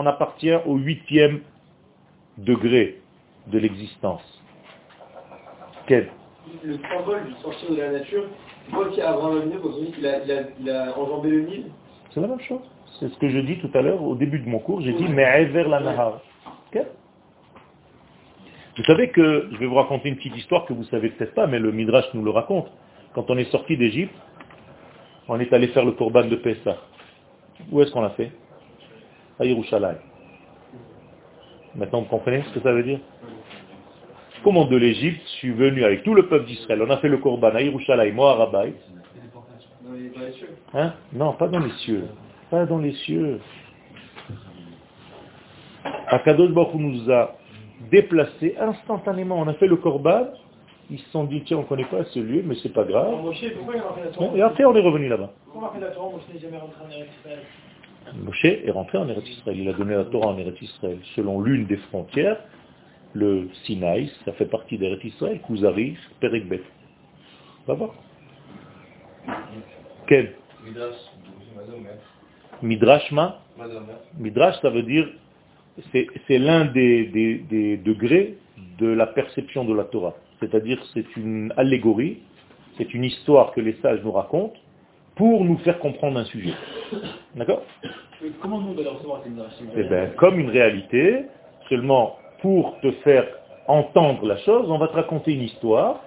appartient 0.05 0.53
au 0.65 0.75
huitième 0.75 1.41
degré 2.37 3.01
de 3.47 3.59
l'existence. 3.59 4.41
Quel? 5.87 6.09
Le 6.63 6.77
symbole 6.77 7.25
du 7.25 7.33
sortir 7.41 7.71
de 7.71 7.77
la 7.77 7.91
nature, 7.91 8.23
Paul 8.71 8.91
qui 8.91 9.01
a 9.01 9.11
Abraham 9.11 9.39
le 9.39 9.45
Nil, 9.45 9.59
quand 9.61 9.69
on 9.69 9.81
dit 9.83 9.91
qu'il 9.91 10.07
a, 10.07 10.15
a, 10.15 10.89
a 10.89 10.97
enjambé 10.97 11.29
le 11.29 11.41
Nil? 11.41 11.65
C'est 12.11 12.21
la 12.21 12.27
même 12.27 12.39
chose. 12.39 12.61
C'est 12.99 13.09
ce 13.09 13.17
que 13.17 13.29
je 13.29 13.39
dis 13.39 13.59
tout 13.59 13.69
à 13.73 13.81
l'heure, 13.81 14.01
au 14.01 14.15
début 14.15 14.39
de 14.39 14.47
mon 14.49 14.59
cours, 14.59 14.81
j'ai 14.81 14.93
dit, 14.93 15.07
mais 15.07 15.45
vers 15.45 15.67
la 15.67 15.79
Nahar. 15.81 16.21
Vous 18.77 18.83
savez 18.83 19.09
que, 19.09 19.47
je 19.51 19.57
vais 19.57 19.67
vous 19.67 19.75
raconter 19.75 20.09
une 20.09 20.17
petite 20.17 20.35
histoire 20.35 20.65
que 20.65 20.73
vous 20.73 20.83
savez 20.85 21.09
peut-être 21.09 21.33
pas, 21.33 21.47
mais 21.47 21.59
le 21.59 21.71
Midrash 21.71 22.05
nous 22.13 22.23
le 22.23 22.31
raconte. 22.31 22.69
Quand 23.13 23.29
on 23.29 23.37
est 23.37 23.49
sorti 23.51 23.77
d'Égypte, 23.77 24.13
on 25.29 25.39
est 25.39 25.51
allé 25.53 25.67
faire 25.69 25.85
le 25.85 25.93
Corban 25.93 26.25
de 26.25 26.35
Pessah. 26.35 26.77
Où 27.71 27.81
est-ce 27.81 27.91
qu'on 27.91 28.01
l'a 28.01 28.09
fait? 28.11 28.31
À 29.39 29.45
Yerushalayim. 29.45 29.97
Maintenant, 31.75 32.01
vous 32.01 32.07
comprenez 32.07 32.43
ce 32.43 32.53
que 32.53 32.59
ça 32.59 32.73
veut 32.73 32.83
dire? 32.83 32.99
Comment 34.43 34.65
de 34.65 34.75
l'Égypte, 34.75 35.21
je 35.23 35.31
suis 35.37 35.51
venu 35.51 35.83
avec 35.83 36.03
tout 36.03 36.13
le 36.13 36.27
peuple 36.27 36.45
d'Israël. 36.45 36.81
On 36.81 36.89
a 36.89 36.97
fait 36.97 37.09
le 37.09 37.17
Corban 37.17 37.55
à 37.55 37.61
Yerushalayim, 37.61 38.13
moi 38.13 38.51
à. 38.53 38.63
Hein? 40.73 40.93
Non, 41.13 41.33
pas 41.33 41.47
dans 41.47 41.59
les 41.59 41.71
cieux. 41.85 42.09
Pas 42.49 42.65
dans 42.65 42.79
les 42.79 42.93
cieux. 42.93 43.39
Akadosh 46.07 46.51
Baruch 46.51 46.75
nous 46.75 47.11
a 47.11 47.35
déplacés 47.95 48.55
instantanément. 48.59 49.39
On 49.39 49.47
a 49.47 49.53
fait 49.53 49.67
le 49.67 49.77
korban 49.77 50.27
Ils 50.89 50.99
se 50.99 51.09
sont 51.11 51.23
dit, 51.23 51.41
tiens, 51.45 51.57
on 51.57 51.61
ne 51.61 51.65
connaît 51.65 51.85
pas 51.85 52.03
ce 52.05 52.19
lieu, 52.19 52.43
mais 52.45 52.55
c'est 52.61 52.73
pas 52.73 52.83
grave. 52.83 53.21
Moshe, 53.21 53.45
pourquoi 53.55 53.75
il 53.75 53.79
a 53.79 53.93
fait 53.95 54.03
la 54.05 54.11
Torah 54.11 54.37
Et 54.37 54.41
après, 54.41 54.65
on 54.65 54.75
est 54.75 54.81
revenu 54.81 55.07
là-bas. 55.07 55.31
Moshe 55.53 55.73
n'est 56.33 56.39
jamais 56.39 56.57
rentré 56.57 56.81
en 56.85 56.89
Eretz 56.89 57.09
Israël? 57.19 57.39
Moshe 58.23 58.45
est 58.45 58.71
rentré 58.71 58.97
en 58.97 59.07
Eretz 59.07 59.29
Israël. 59.29 59.59
Il 59.59 59.69
a 59.69 59.73
donné 59.73 59.95
la 59.95 60.05
Torah 60.05 60.27
en 60.27 60.37
Eretz 60.37 60.61
Israël. 60.61 60.99
Selon 61.15 61.41
l'une 61.41 61.65
des 61.65 61.77
frontières, 61.77 62.37
le 63.13 63.47
Sinaï, 63.63 64.11
ça 64.25 64.33
fait 64.33 64.45
partie 64.45 64.77
d'Eretz 64.77 65.03
Israël, 65.03 65.39
Kuzari, 65.47 65.97
Perekbet. 66.19 66.63
Va 67.65 67.73
voir. 67.75 67.93
Quel? 70.07 70.35
Midrash, 70.65 70.95
Midrash 72.61 73.11
ma? 73.11 73.39
Midrash, 74.19 74.59
ça 74.61 74.69
veut 74.69 74.83
dire, 74.83 75.07
c'est 75.91 76.37
l'un 76.39 76.65
des, 76.65 77.05
des- 77.05 77.37
des 77.49 77.77
degrés 77.77 78.35
de 78.79 78.87
la 78.87 79.07
perception 79.07 79.65
de 79.65 79.73
la 79.73 79.83
Torah. 79.85 80.13
C'est-à-dire, 80.39 80.81
c'est 80.93 81.15
une 81.17 81.53
allégorie, 81.57 82.19
c'est 82.77 82.93
une 82.93 83.03
histoire 83.03 83.51
que 83.51 83.61
les 83.61 83.73
sages 83.81 83.99
nous 84.03 84.11
racontent 84.11 84.53
pour 85.15 85.43
nous 85.45 85.57
faire 85.59 85.79
comprendre 85.79 86.19
un 86.19 86.25
sujet. 86.25 86.53
D'accord? 87.35 87.61
Comment 88.41 88.59
nous 88.59 88.73
le 88.73 88.87
recevoir 88.89 89.21
midrash 89.27 89.51
Eh 89.75 89.83
bien, 89.83 90.07
comme 90.17 90.39
une 90.39 90.49
réalité, 90.49 91.23
seulement 91.69 92.17
pour 92.41 92.79
te 92.81 92.91
faire 93.03 93.25
entendre 93.67 94.25
la 94.25 94.37
chose, 94.37 94.69
on 94.69 94.77
va 94.77 94.87
te 94.87 94.93
raconter 94.93 95.33
une 95.33 95.41
histoire, 95.43 96.01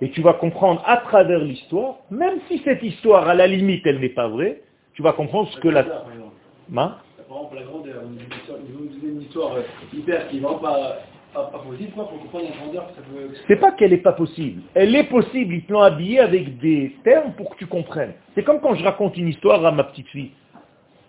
et 0.00 0.10
tu 0.10 0.20
vas 0.22 0.34
comprendre 0.34 0.82
à 0.86 0.96
travers 0.98 1.38
l'histoire, 1.38 1.96
même 2.10 2.38
si 2.48 2.58
cette 2.64 2.82
histoire, 2.82 3.28
à 3.28 3.34
la 3.34 3.46
limite, 3.46 3.86
elle 3.86 4.00
n'est 4.00 4.08
pas 4.08 4.28
vraie, 4.28 4.60
tu 4.94 5.02
vas 5.02 5.12
comprendre 5.12 5.48
ce 5.50 5.58
que 5.60 5.68
la... 5.68 5.84
Par 5.84 6.12
exemple, 6.12 6.34
Par 7.28 7.38
exemple, 7.38 7.56
la 7.56 7.62
grandeur, 7.62 8.02
C'est 13.46 13.56
pas 13.60 13.72
qu'elle 13.72 13.90
n'est 13.90 13.98
pas 13.98 14.12
possible. 14.12 14.62
Elle 14.74 14.94
est 14.96 15.04
possible, 15.04 15.54
ils 15.54 15.64
te 15.64 15.72
l'ont 15.72 15.82
habillée 15.82 16.20
avec 16.20 16.58
des 16.58 16.96
termes 17.04 17.32
pour 17.34 17.50
que 17.50 17.56
tu 17.56 17.66
comprennes. 17.66 18.14
C'est 18.34 18.42
comme 18.42 18.60
quand 18.60 18.74
je 18.74 18.82
raconte 18.82 19.16
une 19.16 19.28
histoire 19.28 19.64
à 19.64 19.70
ma 19.70 19.84
petite 19.84 20.08
fille. 20.08 20.32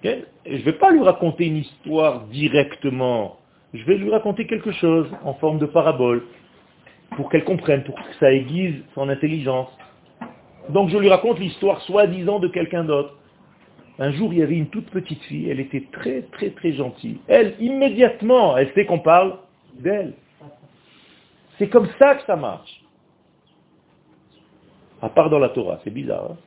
Je 0.03 0.09
ne 0.45 0.57
vais 0.57 0.73
pas 0.73 0.91
lui 0.91 1.01
raconter 1.01 1.45
une 1.45 1.57
histoire 1.57 2.21
directement. 2.25 3.37
Je 3.73 3.83
vais 3.85 3.95
lui 3.95 4.11
raconter 4.11 4.45
quelque 4.47 4.71
chose 4.71 5.07
en 5.23 5.33
forme 5.35 5.59
de 5.59 5.65
parabole 5.65 6.23
pour 7.15 7.29
qu'elle 7.29 7.43
comprenne, 7.43 7.83
pour 7.83 7.95
que 7.95 8.01
ça 8.19 8.31
aiguise 8.31 8.75
son 8.95 9.09
intelligence. 9.09 9.69
Donc 10.69 10.89
je 10.89 10.97
lui 10.97 11.09
raconte 11.09 11.39
l'histoire 11.39 11.81
soi-disant 11.81 12.39
de 12.39 12.47
quelqu'un 12.47 12.83
d'autre. 12.83 13.15
Un 14.01 14.11
jour, 14.13 14.33
il 14.33 14.39
y 14.39 14.41
avait 14.41 14.57
une 14.57 14.69
toute 14.69 14.89
petite 14.89 15.21
fille, 15.25 15.47
elle 15.47 15.59
était 15.59 15.85
très 15.91 16.23
très 16.23 16.49
très 16.49 16.73
gentille. 16.73 17.19
Elle, 17.27 17.55
immédiatement, 17.59 18.57
elle 18.57 18.73
sait 18.73 18.87
qu'on 18.87 18.97
parle 18.97 19.37
d'elle. 19.75 20.13
C'est 21.59 21.69
comme 21.69 21.87
ça 21.99 22.15
que 22.15 22.23
ça 22.25 22.35
marche. 22.35 22.83
À 25.03 25.09
part 25.09 25.29
dans 25.29 25.37
la 25.37 25.49
Torah, 25.49 25.79
c'est 25.83 25.91
bizarre. 25.91 26.31
hein. 26.31 26.37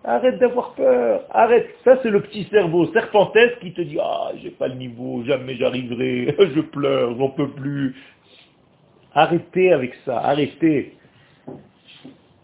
Arrête 0.04 0.40
d'avoir 0.40 0.74
peur. 0.74 1.24
Arrête. 1.32 1.68
Ça, 1.84 2.00
c'est 2.02 2.10
le 2.10 2.22
petit 2.22 2.46
cerveau 2.46 2.92
serpentesque 2.94 3.60
qui 3.60 3.74
te 3.74 3.82
dit, 3.82 3.98
ah, 4.02 4.32
j'ai 4.42 4.52
pas 4.52 4.68
le 4.68 4.76
niveau, 4.76 5.24
jamais 5.26 5.56
j'arriverai, 5.56 6.36
je 6.56 6.62
pleure, 6.62 7.18
j'en 7.18 7.30
peux 7.30 7.50
plus. 7.50 7.96
Arrêtez 9.14 9.74
avec 9.74 9.96
ça, 10.06 10.20
arrêtez. 10.20 10.94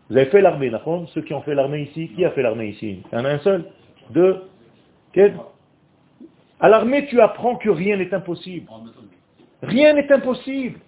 Vous 0.10 0.18
avez 0.18 0.26
fait 0.26 0.41
l'armée, 0.41 0.70
d'accord? 0.70 1.08
Ceux 1.14 1.22
qui 1.22 1.34
ont 1.34 1.41
fait 1.41 1.56
l'armée 1.56 1.84
ici, 1.84 2.10
qui 2.16 2.26
a 2.26 2.32
fait 2.32 2.41
l'armée 2.41 2.70
ici? 2.70 3.01
Il 3.12 3.18
y 3.18 3.22
en 3.22 3.26
a 3.26 3.30
un 3.30 3.39
seul 3.39 3.66
Deux 4.10 4.43
Quel? 5.14 5.36
À 6.60 6.70
l'armée, 6.70 7.08
tu 7.08 7.22
apprends 7.22 7.56
que 7.56 7.70
rien 7.70 7.97
n'est 7.97 8.14
impossible. 8.14 8.68
Rien 9.64 9.93
n'est 9.93 10.11
impossible. 10.11 10.80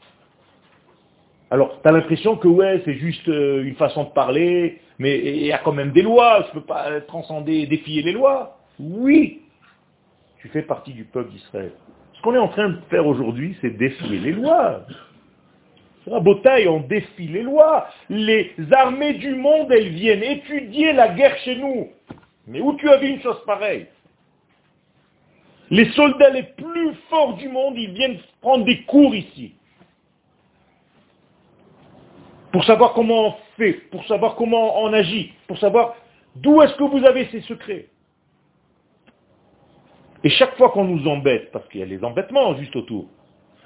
Alors, 1.49 1.79
tu 1.81 1.87
as 1.87 1.91
l'impression 1.91 2.35
que 2.35 2.47
ouais, 2.47 2.81
c'est 2.85 2.95
juste 2.95 3.27
euh, 3.29 3.63
une 3.63 3.75
façon 3.75 4.03
de 4.03 4.09
parler, 4.09 4.81
mais 4.99 5.17
il 5.17 5.45
y 5.45 5.53
a 5.53 5.59
quand 5.59 5.71
même 5.71 5.91
des 5.91 6.01
lois, 6.01 6.41
je 6.43 6.47
ne 6.47 6.53
peux 6.61 6.65
pas 6.67 7.01
transcender, 7.01 7.65
défier 7.67 8.01
les 8.01 8.11
lois. 8.11 8.57
Oui, 8.79 9.41
tu 10.39 10.49
fais 10.49 10.63
partie 10.63 10.91
du 10.91 11.05
peuple 11.05 11.31
d'Israël. 11.31 11.71
Ce 12.13 12.21
qu'on 12.21 12.35
est 12.35 12.39
en 12.39 12.49
train 12.49 12.69
de 12.69 12.79
faire 12.89 13.07
aujourd'hui, 13.07 13.55
c'est 13.61 13.69
défier 13.69 14.19
les 14.19 14.31
lois. 14.31 14.81
Botaï, 16.07 16.67
on 16.67 16.81
défie 16.81 17.27
les 17.27 17.41
lois. 17.41 17.87
Les 18.09 18.51
armées 18.71 19.13
du 19.13 19.35
monde, 19.35 19.71
elles 19.71 19.89
viennent 19.89 20.23
étudier 20.23 20.93
la 20.93 21.09
guerre 21.09 21.37
chez 21.37 21.55
nous. 21.55 21.89
Mais 22.47 22.61
où 22.61 22.75
tu 22.75 22.89
as 22.89 22.97
vu 22.97 23.07
une 23.07 23.21
chose 23.21 23.41
pareille? 23.45 23.87
Les 25.71 25.89
soldats 25.91 26.29
les 26.29 26.43
plus 26.43 26.93
forts 27.09 27.35
du 27.37 27.49
monde, 27.49 27.75
ils 27.77 27.91
viennent 27.91 28.19
prendre 28.41 28.65
des 28.65 28.83
cours 28.83 29.15
ici. 29.15 29.55
Pour 32.51 32.63
savoir 32.63 32.93
comment 32.93 33.27
on 33.27 33.33
fait, 33.57 33.73
pour 33.91 34.05
savoir 34.05 34.35
comment 34.35 34.81
on 34.81 34.93
agit, 34.93 35.33
pour 35.47 35.57
savoir 35.57 35.95
d'où 36.35 36.61
est-ce 36.61 36.75
que 36.75 36.83
vous 36.83 37.03
avez 37.03 37.25
ces 37.31 37.41
secrets. 37.41 37.87
Et 40.23 40.29
chaque 40.29 40.55
fois 40.57 40.69
qu'on 40.69 40.85
nous 40.85 41.07
embête, 41.07 41.51
parce 41.51 41.67
qu'il 41.69 41.81
y 41.81 41.83
a 41.83 41.85
les 41.85 42.03
embêtements 42.03 42.55
juste 42.55 42.75
autour, 42.75 43.07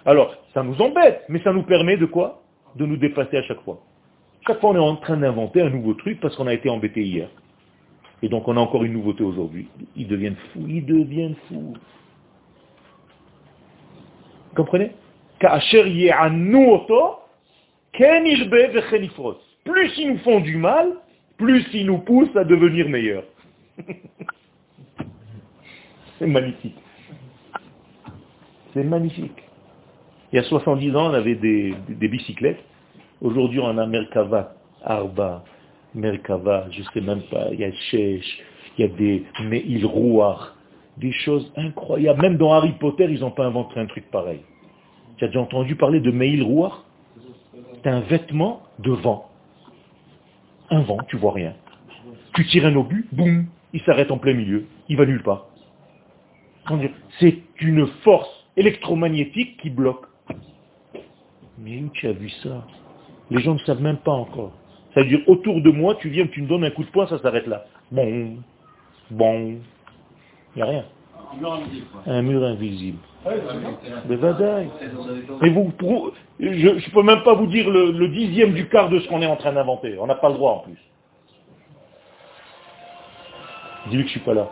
alors 0.05 0.35
ça 0.53 0.63
nous 0.63 0.81
embête, 0.81 1.23
mais 1.29 1.41
ça 1.41 1.53
nous 1.53 1.63
permet 1.63 1.97
de 1.97 2.05
quoi? 2.05 2.41
De 2.75 2.85
nous 2.85 2.97
dépasser 2.97 3.37
à 3.37 3.43
chaque 3.43 3.61
fois. 3.61 3.81
Chaque 4.47 4.59
fois 4.59 4.71
on 4.71 4.75
est 4.75 4.79
en 4.79 4.95
train 4.95 5.17
d'inventer 5.17 5.61
un 5.61 5.69
nouveau 5.69 5.93
truc 5.93 6.19
parce 6.19 6.35
qu'on 6.35 6.47
a 6.47 6.53
été 6.53 6.69
embêté 6.69 7.03
hier. 7.03 7.29
Et 8.21 8.29
donc 8.29 8.47
on 8.47 8.57
a 8.57 8.59
encore 8.59 8.83
une 8.83 8.93
nouveauté 8.93 9.23
aujourd'hui. 9.23 9.67
Ils 9.95 10.07
deviennent 10.07 10.35
fous, 10.53 10.65
ils 10.67 10.85
deviennent 10.85 11.35
fous. 11.47 11.73
Comprenez? 14.55 14.91
Vechen 18.73 19.03
yifros. 19.03 19.37
Plus 19.63 19.91
ils 19.97 20.11
nous 20.11 20.17
font 20.19 20.39
du 20.41 20.57
mal, 20.57 20.93
plus 21.37 21.65
ils 21.73 21.85
nous 21.85 21.99
poussent 21.99 22.35
à 22.35 22.43
devenir 22.43 22.89
meilleurs. 22.89 23.23
C'est 26.17 26.27
magnifique. 26.27 26.75
C'est 28.73 28.83
magnifique. 28.83 29.43
Il 30.31 30.35
y 30.35 30.39
a 30.39 30.43
70 30.43 30.95
ans, 30.95 31.09
on 31.11 31.13
avait 31.13 31.35
des- 31.35 31.73
des 31.87 32.07
bicyclettes. 32.07 32.59
Aujourd'hui, 33.21 33.59
on 33.59 33.77
a 33.77 33.85
Merkava, 33.85 34.53
Arba, 34.83 35.43
Merkava, 35.95 36.67
je 36.71 36.83
sais 36.93 37.01
même 37.01 37.21
pas, 37.23 37.47
il 37.51 37.59
y 37.59 37.63
a 37.63 37.71
Shesh, 37.71 38.39
il 38.77 38.81
y 38.81 38.83
a 38.83 38.87
des 38.87 39.25
Meil 39.43 39.85
Rouar, 39.85 40.55
des 40.97 41.11
choses 41.11 41.51
incroyables. 41.55 42.21
Même 42.21 42.37
dans 42.37 42.53
Harry 42.53 42.73
Potter, 42.73 43.07
ils 43.09 43.21
n'ont 43.21 43.31
pas 43.31 43.45
inventé 43.45 43.79
un 43.79 43.85
truc 43.85 44.09
pareil. 44.11 44.41
Tu 45.17 45.25
as 45.25 45.27
déjà 45.27 45.41
entendu 45.41 45.75
parler 45.75 45.99
de 45.99 46.11
Meil 46.11 46.43
Rouar 46.43 46.85
C'est 47.83 47.89
un 47.89 48.01
vêtement 48.01 48.61
de 48.79 48.91
vent. 48.91 49.29
Un 50.69 50.81
vent, 50.81 50.99
tu 51.07 51.17
vois 51.17 51.33
rien. 51.33 51.55
Tu 52.35 52.45
tires 52.45 52.65
un 52.65 52.75
obus, 52.75 53.07
boum, 53.11 53.47
il 53.73 53.81
s'arrête 53.81 54.11
en 54.11 54.17
plein 54.17 54.33
milieu, 54.33 54.65
il 54.87 54.97
va 54.97 55.05
nulle 55.05 55.23
part. 55.23 55.47
C'est 57.19 57.37
une 57.61 57.87
force 58.03 58.29
électromagnétique 58.55 59.57
qui 59.61 59.69
bloque. 59.69 60.05
Mais 61.57 61.81
où 61.81 61.89
tu 61.89 62.07
as 62.07 62.11
vu 62.11 62.29
ça? 62.43 62.65
Les 63.31 63.41
gens 63.41 63.55
ne 63.55 63.59
savent 63.59 63.81
même 63.81 63.97
pas 63.97 64.11
encore. 64.11 64.53
Ça 64.93 65.01
veut 65.01 65.07
dire, 65.07 65.21
autour 65.27 65.61
de 65.61 65.69
moi, 65.69 65.95
tu 65.95 66.09
viens, 66.09 66.25
tu 66.27 66.41
me 66.41 66.47
donnes 66.47 66.63
un 66.63 66.71
coup 66.71 66.83
de 66.83 66.89
poing, 66.89 67.07
ça 67.07 67.19
s'arrête 67.19 67.47
là. 67.47 67.65
Bon, 67.91 68.37
bon, 69.11 69.59
il 70.55 70.55
n'y 70.55 70.61
a 70.61 70.65
rien. 70.65 70.85
Un 71.31 71.37
mur 71.37 71.53
invisible. 71.53 71.87
Un 72.07 72.21
mur 72.21 72.43
invisible. 72.43 72.97
Ça. 73.23 73.27
Mais 75.41 75.49
vous, 75.49 75.73
je 76.39 76.45
ne 76.45 76.91
peux 76.91 77.03
même 77.03 77.23
pas 77.23 77.33
vous 77.33 77.47
dire 77.47 77.69
le, 77.69 78.07
dixième 78.07 78.53
du 78.53 78.67
quart 78.67 78.89
de 78.89 78.99
ce 78.99 79.07
qu'on 79.07 79.21
est 79.21 79.27
en 79.27 79.35
train 79.35 79.53
d'inventer. 79.53 79.97
On 79.99 80.07
n'a 80.07 80.15
pas 80.15 80.29
le 80.29 80.35
droit 80.35 80.53
en 80.53 80.59
plus. 80.59 80.77
Dis-lui 83.89 84.03
que 84.03 84.09
je 84.09 84.13
suis 84.13 84.19
pas 84.21 84.33
là. 84.33 84.49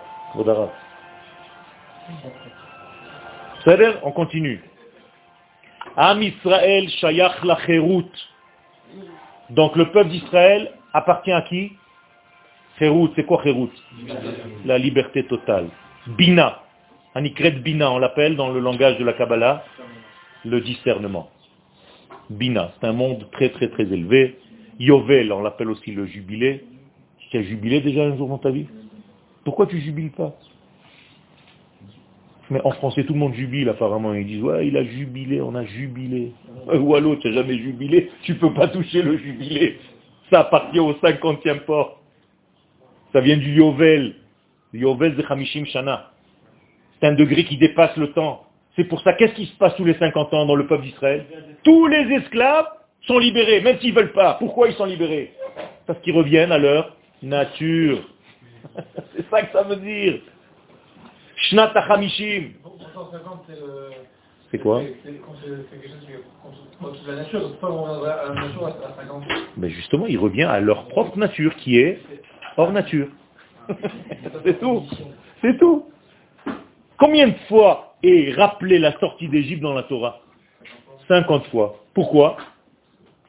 C'est-à-dire, 3.63 3.99
on 4.03 4.11
continue. 4.11 4.61
Am 5.95 6.21
Israël 6.21 6.89
shayach 6.89 7.43
la. 7.43 7.57
Donc 9.49 9.75
le 9.75 9.91
peuple 9.91 10.09
d'Israël 10.09 10.71
appartient 10.93 11.31
à 11.31 11.41
qui? 11.43 11.71
Cherut, 12.79 13.09
c'est 13.15 13.25
quoi 13.25 13.41
Cherut 13.43 13.69
La 14.65 14.77
liberté 14.77 15.23
totale. 15.25 15.67
Bina. 16.07 16.61
Anikret 17.15 17.51
Bina, 17.51 17.91
on 17.91 17.97
l'appelle 17.97 18.35
dans 18.35 18.49
le 18.49 18.59
langage 18.59 18.97
de 18.99 19.03
la 19.03 19.13
Kabbalah, 19.13 19.63
le 20.45 20.61
discernement. 20.61 21.31
Bina, 22.29 22.71
c'est 22.79 22.87
un 22.87 22.93
monde 22.93 23.27
très 23.31 23.49
très 23.49 23.69
très 23.69 23.83
élevé. 23.83 24.37
Yovel, 24.79 25.31
on 25.31 25.41
l'appelle 25.41 25.69
aussi 25.69 25.91
le 25.91 26.05
jubilé. 26.05 26.65
Tu 27.31 27.37
as 27.37 27.41
jubilé 27.41 27.81
déjà 27.81 28.03
un 28.03 28.15
jour 28.15 28.27
dans 28.27 28.37
ta 28.37 28.51
vie? 28.51 28.67
Pourquoi 29.43 29.65
tu 29.65 29.79
jubiles 29.79 30.11
pas? 30.11 30.35
Mais 32.49 32.61
en 32.63 32.71
français, 32.71 33.03
tout 33.03 33.13
le 33.13 33.19
monde 33.19 33.33
jubile 33.33 33.69
apparemment. 33.69 34.13
Ils 34.13 34.25
disent, 34.25 34.43
ouais, 34.43 34.67
il 34.67 34.77
a 34.77 34.83
jubilé, 34.83 35.41
on 35.41 35.53
a 35.55 35.65
jubilé. 35.65 36.31
Euh, 36.69 36.79
Ou 36.79 36.95
à 36.95 36.99
l'autre, 36.99 37.21
tu 37.21 37.29
n'as 37.29 37.35
jamais 37.35 37.57
jubilé, 37.57 38.09
tu 38.23 38.35
peux 38.35 38.53
pas 38.53 38.67
toucher 38.69 39.01
le 39.01 39.17
jubilé. 39.17 39.77
Ça 40.29 40.41
appartient 40.41 40.79
au 40.79 40.93
cinquantième 40.95 41.61
port. 41.61 42.01
Ça 43.13 43.21
vient 43.21 43.37
du 43.37 43.53
Yovel. 43.53 44.15
Yovel 44.73 45.15
de 45.15 45.23
Hamishim 45.27 45.65
Shana. 45.65 46.11
C'est 46.99 47.07
un 47.07 47.13
degré 47.13 47.43
qui 47.43 47.57
dépasse 47.57 47.95
le 47.97 48.11
temps. 48.11 48.45
C'est 48.75 48.83
pour 48.85 49.01
ça, 49.01 49.13
qu'est-ce 49.13 49.33
qui 49.33 49.45
se 49.45 49.57
passe 49.57 49.75
tous 49.75 49.85
les 49.85 49.95
50 49.95 50.33
ans 50.33 50.45
dans 50.45 50.55
le 50.55 50.67
peuple 50.67 50.83
d'Israël? 50.83 51.25
Tous 51.63 51.87
les 51.87 52.15
esclaves 52.15 52.67
sont 53.01 53.17
libérés, 53.17 53.61
même 53.61 53.79
s'ils 53.79 53.93
veulent 53.93 54.13
pas. 54.13 54.35
Pourquoi 54.35 54.67
ils 54.67 54.75
sont 54.75 54.85
libérés? 54.85 55.33
Parce 55.85 55.99
qu'ils 56.01 56.13
reviennent 56.13 56.51
à 56.51 56.57
leur 56.57 56.95
nature. 57.23 57.99
c'est 59.15 59.29
ça 59.29 59.41
que 59.43 59.51
ça 59.51 59.63
veut 59.63 59.77
dire. 59.77 60.19
Shnat 61.49 61.73
150, 61.73 63.43
c'est 64.51 64.57
quoi 64.59 64.81
C'est 64.81 65.11
c'est- 65.11 65.19
c'est 65.69 65.81
quelque 65.81 65.89
chose 65.89 66.05
qui 66.05 66.11
est 66.13 66.23
contre 66.41 66.57
contre 66.79 67.07
la 67.07 67.15
nature, 67.15 67.41
donc 67.41 67.59
pas 67.59 67.69
on 67.69 67.83
reviendrait 67.83 68.11
à 68.11 68.25
la 68.29 68.41
nature 68.41 68.65
à 68.65 68.69
à 68.69 68.95
50. 69.03 69.23
Ben 69.57 69.69
justement, 69.69 70.05
il 70.07 70.17
revient 70.17 70.43
à 70.43 70.59
leur 70.59 70.87
propre 70.87 71.17
nature, 71.17 71.55
qui 71.57 71.79
est 71.79 71.99
hors 72.57 72.71
nature. 72.71 73.07
c'est 74.45 74.59
tout. 74.59 74.83
C'est 75.41 75.57
tout. 75.57 75.85
Combien 76.97 77.27
de 77.27 77.35
fois 77.47 77.95
est 78.03 78.33
rappelée 78.35 78.79
la 78.79 78.97
sortie 78.99 79.27
d'Égypte 79.27 79.61
dans 79.61 79.73
la 79.73 79.83
Torah? 79.83 80.21
50 81.07 81.45
fois. 81.47 81.75
Pourquoi? 81.93 82.37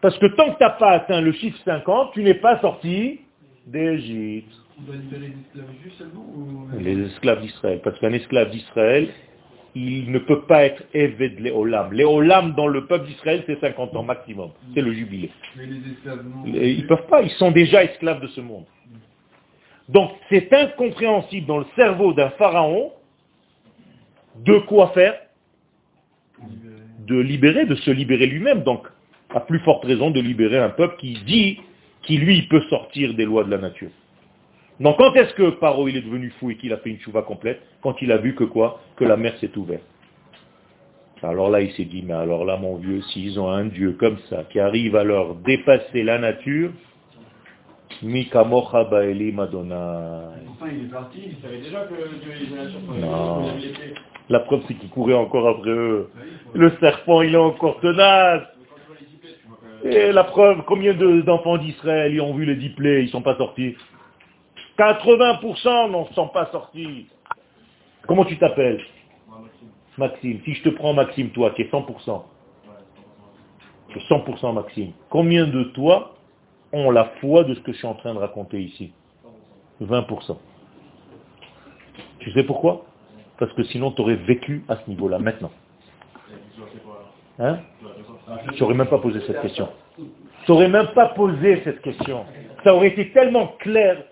Parce 0.01 0.17
que 0.19 0.27
tant 0.27 0.53
que 0.53 0.59
tu 0.59 0.63
n'as 0.63 0.71
pas 0.71 0.91
atteint 0.93 1.21
le 1.21 1.33
chiffre 1.33 1.59
50, 1.65 2.13
tu 2.13 2.23
n'es 2.23 2.35
pas 2.35 2.59
sorti 2.61 3.21
d'Égypte. 3.67 4.55
On 4.79 4.83
doit 4.83 4.97
libérer 4.97 5.29
les 5.29 5.35
esclaves 5.47 5.75
juifs 5.83 5.99
seulement 5.99 6.25
ou... 6.35 6.69
Les 6.79 7.07
esclaves 7.07 7.41
d'Israël. 7.41 7.81
Parce 7.83 7.99
qu'un 7.99 8.13
esclave 8.13 8.51
d'Israël, 8.51 9.09
il 9.75 10.11
ne 10.11 10.19
peut 10.19 10.43
pas 10.43 10.65
être 10.65 10.83
Eved 10.95 11.41
Léolam. 11.41 11.93
Léolam 11.93 12.55
dans 12.55 12.69
le 12.69 12.87
peuple 12.87 13.07
d'Israël, 13.07 13.43
c'est 13.47 13.61
50 13.61 13.97
ans 13.97 14.03
maximum. 14.03 14.51
C'est 14.75 14.83
le 14.83 14.93
jubilé. 14.93 15.31
Mais 15.57 15.67
les 15.67 15.93
esclaves 15.93 16.25
non. 16.25 16.45
Ils 16.47 16.83
ne 16.83 16.87
peuvent 16.87 17.07
pas, 17.09 17.23
ils 17.23 17.31
sont 17.33 17.51
déjà 17.51 17.83
esclaves 17.85 18.21
de 18.21 18.29
ce 18.29 18.41
monde. 18.41 18.65
Donc 19.89 20.11
c'est 20.29 20.53
incompréhensible 20.53 21.47
dans 21.47 21.59
le 21.59 21.67
cerveau 21.75 22.13
d'un 22.13 22.31
pharaon 22.31 22.93
de 24.45 24.59
quoi 24.59 24.89
faire? 24.91 25.15
De 27.07 27.19
libérer, 27.19 27.67
de 27.67 27.75
se 27.75 27.91
libérer 27.91 28.27
lui-même. 28.27 28.63
Donc, 28.63 28.87
à 29.31 29.41
plus 29.41 29.59
forte 29.61 29.85
raison 29.85 30.11
de 30.11 30.21
libérer 30.21 30.59
un 30.59 30.71
peuple 30.71 30.97
qui 30.99 31.15
dit 31.27 31.59
qu'il 32.03 32.21
lui 32.21 32.43
peut 32.43 32.63
sortir 32.71 33.15
des 33.15 33.25
lois 33.25 33.45
de 33.45 33.51
la 33.51 33.59
nature. 33.59 33.91
Donc 34.81 34.97
quand 34.97 35.13
est-ce 35.15 35.35
que 35.35 35.51
Paro 35.51 35.89
il 35.89 35.97
est 35.97 36.03
devenu 36.03 36.31
fou 36.39 36.51
et 36.51 36.57
qu'il 36.57 36.73
a 36.73 36.77
fait 36.79 36.91
une 36.91 37.01
chouva 37.01 37.23
complète 37.23 37.61
Quand 37.83 38.01
il 38.01 38.13
a 38.13 38.17
vu 38.19 38.35
que 38.35 38.45
quoi 38.45 38.81
Que 38.97 39.05
la 39.05 39.17
mer 39.17 39.35
s'est 39.41 39.57
ouverte. 39.57 39.83
Alors 41.23 41.51
là, 41.51 41.61
il 41.61 41.73
s'est 41.73 41.85
dit, 41.85 42.05
mais 42.07 42.13
alors 42.15 42.45
là, 42.45 42.57
mon 42.57 42.77
vieux, 42.77 43.03
s'ils 43.03 43.41
ont 43.41 43.51
un 43.51 43.65
Dieu 43.65 43.97
comme 43.99 44.19
ça, 44.31 44.45
qui 44.51 44.61
arrive 44.61 44.95
à 44.95 45.03
leur 45.03 45.35
dépasser 45.35 46.05
la 46.05 46.19
nature, 46.19 46.71
Mikamocha 48.03 48.85
Baeli 48.85 49.33
Madonna. 49.33 50.31
Pourtant, 50.47 50.67
il 50.73 50.85
est 50.85 50.89
parti, 50.91 51.19
il 51.27 51.43
savait 51.43 51.59
déjà 51.59 51.81
que 51.87 51.95
Dieu 51.95 52.31
est 52.33 53.01
la 53.01 53.57
été. 53.59 53.95
La 54.29 54.41
preuve, 54.41 54.61
c'est 54.69 54.75
qu'il 54.75 54.91
courait 54.91 55.15
encore 55.15 55.49
après 55.49 55.71
eux. 55.71 56.09
Le 56.55 56.71
serpent, 56.79 57.23
il 57.23 57.35
est 57.35 57.39
encore 57.39 57.81
tenace. 57.81 58.43
Et 59.85 60.13
la 60.13 60.25
preuve, 60.25 60.63
combien 60.67 60.93
de- 60.95 61.23
d'enfants 61.23 61.57
d'Israël 61.59 62.13
ils 62.15 62.21
ont 62.21 62.35
vu 62.35 62.45
les 62.45 62.57
diplés, 62.57 63.01
ils 63.01 63.07
ne 63.07 63.11
sont 63.11 63.23
pas 63.23 63.37
sortis 63.37 63.75
80% 64.79 65.91
n'en 65.91 66.07
sont 66.13 66.29
pas 66.29 66.47
sortis. 66.53 67.07
Comment 68.07 68.25
tu 68.25 68.39
t'appelles? 68.39 68.81
Maxime. 69.97 70.41
Si 70.45 70.55
je 70.55 70.63
te 70.63 70.69
prends 70.69 70.95
Maxime, 70.95 71.31
toi, 71.31 71.51
qui 71.51 71.63
est 71.63 71.73
100%. 71.73 72.23
qui 73.93 73.99
est 73.99 74.09
100% 74.09 74.55
Maxime. 74.55 74.93
Combien 75.11 75.47
de 75.47 75.65
toi 75.65 76.15
ont 76.73 76.91
la 76.91 77.07
foi 77.21 77.45
de 77.45 77.55
ce 77.55 77.61
que 77.61 77.73
je 77.73 77.79
suis 77.79 77.87
en 77.87 77.95
train 77.95 78.15
de 78.15 78.19
raconter 78.19 78.63
ici? 78.63 78.93
20%. 79.83 80.37
Tu 82.21 82.33
sais 82.33 82.45
pourquoi? 82.45 82.85
Parce 83.39 83.53
que 83.55 83.65
sinon, 83.65 83.91
tu 83.93 84.03
aurais 84.03 84.17
vécu 84.17 84.65
à 84.69 84.77
ce 84.77 84.89
niveau-là, 84.89 85.19
maintenant. 85.19 85.51
Hein? 87.41 87.59
Tu 88.55 88.63
n'aurais 88.63 88.75
même 88.75 88.89
pas 88.89 88.99
posé 88.99 89.21
cette 89.27 89.41
question. 89.41 89.69
Tu 89.97 90.51
n'aurais 90.53 90.69
même 90.69 90.89
pas 90.89 91.09
posé 91.11 91.63
cette 91.65 91.81
question. 91.83 92.25
Ça 92.65 92.75
aurait 92.75 92.89
été 92.89 93.13
tellement 93.13 93.49
clair 93.59 94.05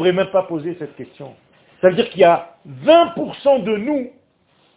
même 0.00 0.30
pas 0.30 0.42
posé 0.42 0.76
cette 0.78 0.96
question. 0.96 1.34
Ça 1.80 1.88
veut 1.88 1.96
dire 1.96 2.08
qu'il 2.10 2.20
y 2.20 2.24
a 2.24 2.56
20% 2.84 3.64
de 3.64 3.76
nous, 3.76 4.10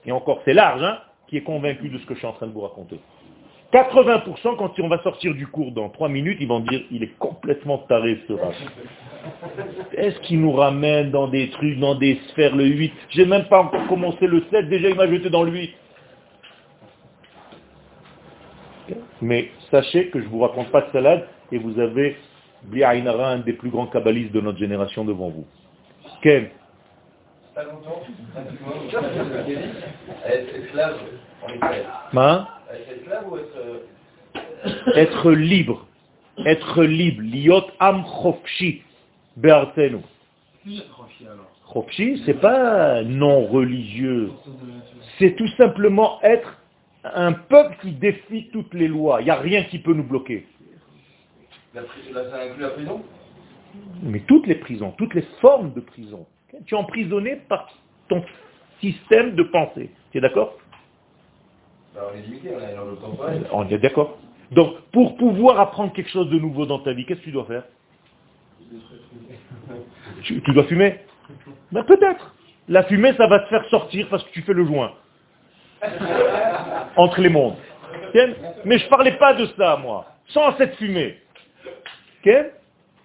et 0.05 0.11
encore 0.11 0.41
c'est 0.45 0.53
large, 0.53 0.83
hein, 0.83 0.99
qui 1.27 1.37
est 1.37 1.43
convaincu 1.43 1.89
de 1.89 1.97
ce 1.97 2.05
que 2.05 2.13
je 2.13 2.19
suis 2.19 2.27
en 2.27 2.33
train 2.33 2.47
de 2.47 2.51
vous 2.51 2.61
raconter. 2.61 2.99
80% 3.71 4.57
quand 4.57 4.79
on 4.79 4.87
va 4.87 5.01
sortir 5.03 5.33
du 5.35 5.45
cours 5.45 5.71
dans 5.71 5.89
3 5.89 6.09
minutes, 6.09 6.37
ils 6.41 6.47
vont 6.47 6.59
dire 6.61 6.81
il 6.91 7.03
est 7.03 7.15
complètement 7.19 7.77
taré 7.79 8.19
ce 8.27 8.33
rap. 8.33 8.53
Est-ce 9.93 10.19
qu'il 10.21 10.41
nous 10.41 10.51
ramène 10.51 11.11
dans 11.11 11.27
des 11.27 11.49
trucs, 11.51 11.77
dans 11.79 11.95
des 11.95 12.19
sphères, 12.29 12.55
le 12.55 12.65
8 12.65 12.91
J'ai 13.09 13.25
même 13.25 13.45
pas 13.45 13.61
encore 13.61 13.85
commencé 13.87 14.25
le 14.25 14.43
7, 14.49 14.69
déjà 14.69 14.89
il 14.89 14.95
m'a 14.95 15.07
jeté 15.07 15.29
dans 15.29 15.43
le 15.43 15.51
8. 15.51 15.73
Mais 19.21 19.51
sachez 19.69 20.07
que 20.09 20.19
je 20.19 20.25
ne 20.25 20.29
vous 20.29 20.39
raconte 20.39 20.71
pas 20.71 20.81
de 20.81 20.91
salade 20.91 21.27
et 21.51 21.59
vous 21.59 21.79
avez 21.79 22.17
Bliaïnara, 22.63 23.31
un 23.31 23.39
des 23.39 23.53
plus 23.53 23.69
grands 23.69 23.87
kabbalistes 23.87 24.31
de 24.31 24.41
notre 24.41 24.57
génération 24.57 25.05
devant 25.05 25.29
vous. 25.29 25.45
Ken, 26.21 26.49
Pas 27.55 27.63
longtemps, 27.63 28.01
esclave 30.25 30.97
Être 32.71 32.91
esclave 32.91 33.27
ou 33.31 33.37
être... 33.37 33.57
euh, 33.57 33.79
être 34.95 35.31
libre, 35.31 35.87
être 36.45 36.83
libre, 36.83 37.21
liot 37.21 37.65
am 37.79 38.03
chofshi, 38.03 38.83
be'artenu. 39.37 39.99
Chofshi, 41.73 42.21
c'est 42.25 42.39
pas 42.39 43.03
non 43.03 43.45
religieux, 43.45 44.31
c'est 45.17 45.35
tout 45.35 45.47
simplement 45.57 46.19
être 46.21 46.57
un 47.03 47.31
peuple 47.33 47.77
qui 47.81 47.91
défie 47.91 48.49
toutes 48.51 48.73
les 48.73 48.87
lois. 48.87 49.21
Il 49.21 49.25
n'y 49.25 49.31
a 49.31 49.35
rien 49.35 49.63
qui 49.63 49.79
peut 49.79 49.93
nous 49.93 50.03
bloquer. 50.03 50.45
La 51.73 51.81
ça 52.29 52.41
inclut 52.41 52.61
la 52.61 52.69
prison? 52.69 53.03
Mais 54.01 54.19
toutes 54.21 54.47
les 54.47 54.55
prisons, 54.55 54.91
toutes 54.97 55.13
les 55.13 55.23
formes 55.41 55.73
de 55.73 55.81
prison. 55.81 56.25
Tu 56.65 56.73
es 56.73 56.77
emprisonné 56.77 57.35
par 57.47 57.67
ton 58.07 58.23
système 58.81 59.35
de 59.35 59.43
pensée. 59.43 59.91
Tu 60.11 60.17
es 60.17 60.21
d'accord? 60.21 60.57
Bah, 61.93 62.01
On 62.11 62.17
est 62.17 62.21
limité, 62.21 62.49
on 63.51 63.67
est 63.67 63.77
d'accord 63.77 64.17
Donc, 64.51 64.79
pour 64.91 65.15
pouvoir 65.17 65.59
apprendre 65.59 65.93
quelque 65.93 66.09
chose 66.09 66.29
de 66.29 66.39
nouveau 66.39 66.65
dans 66.65 66.79
ta 66.79 66.93
vie, 66.93 67.05
qu'est-ce 67.05 67.19
que 67.19 67.25
tu 67.25 67.31
dois 67.31 67.45
faire? 67.45 67.63
Tu, 70.23 70.41
tu 70.41 70.53
dois 70.53 70.65
fumer? 70.65 70.99
Ben 71.71 71.83
peut-être. 71.83 72.35
La 72.67 72.83
fumée, 72.83 73.13
ça 73.13 73.27
va 73.27 73.39
te 73.39 73.47
faire 73.47 73.63
sortir 73.69 74.07
parce 74.09 74.23
que 74.23 74.31
tu 74.31 74.41
fais 74.41 74.53
le 74.53 74.65
joint. 74.65 74.91
Entre 76.97 77.21
les 77.21 77.29
mondes. 77.29 77.55
Mais 78.65 78.79
je 78.79 78.89
parlais 78.89 79.13
pas 79.13 79.33
de 79.33 79.45
ça, 79.57 79.77
moi. 79.77 80.05
Sans 80.27 80.57
cette 80.57 80.75
fumée. 80.75 81.17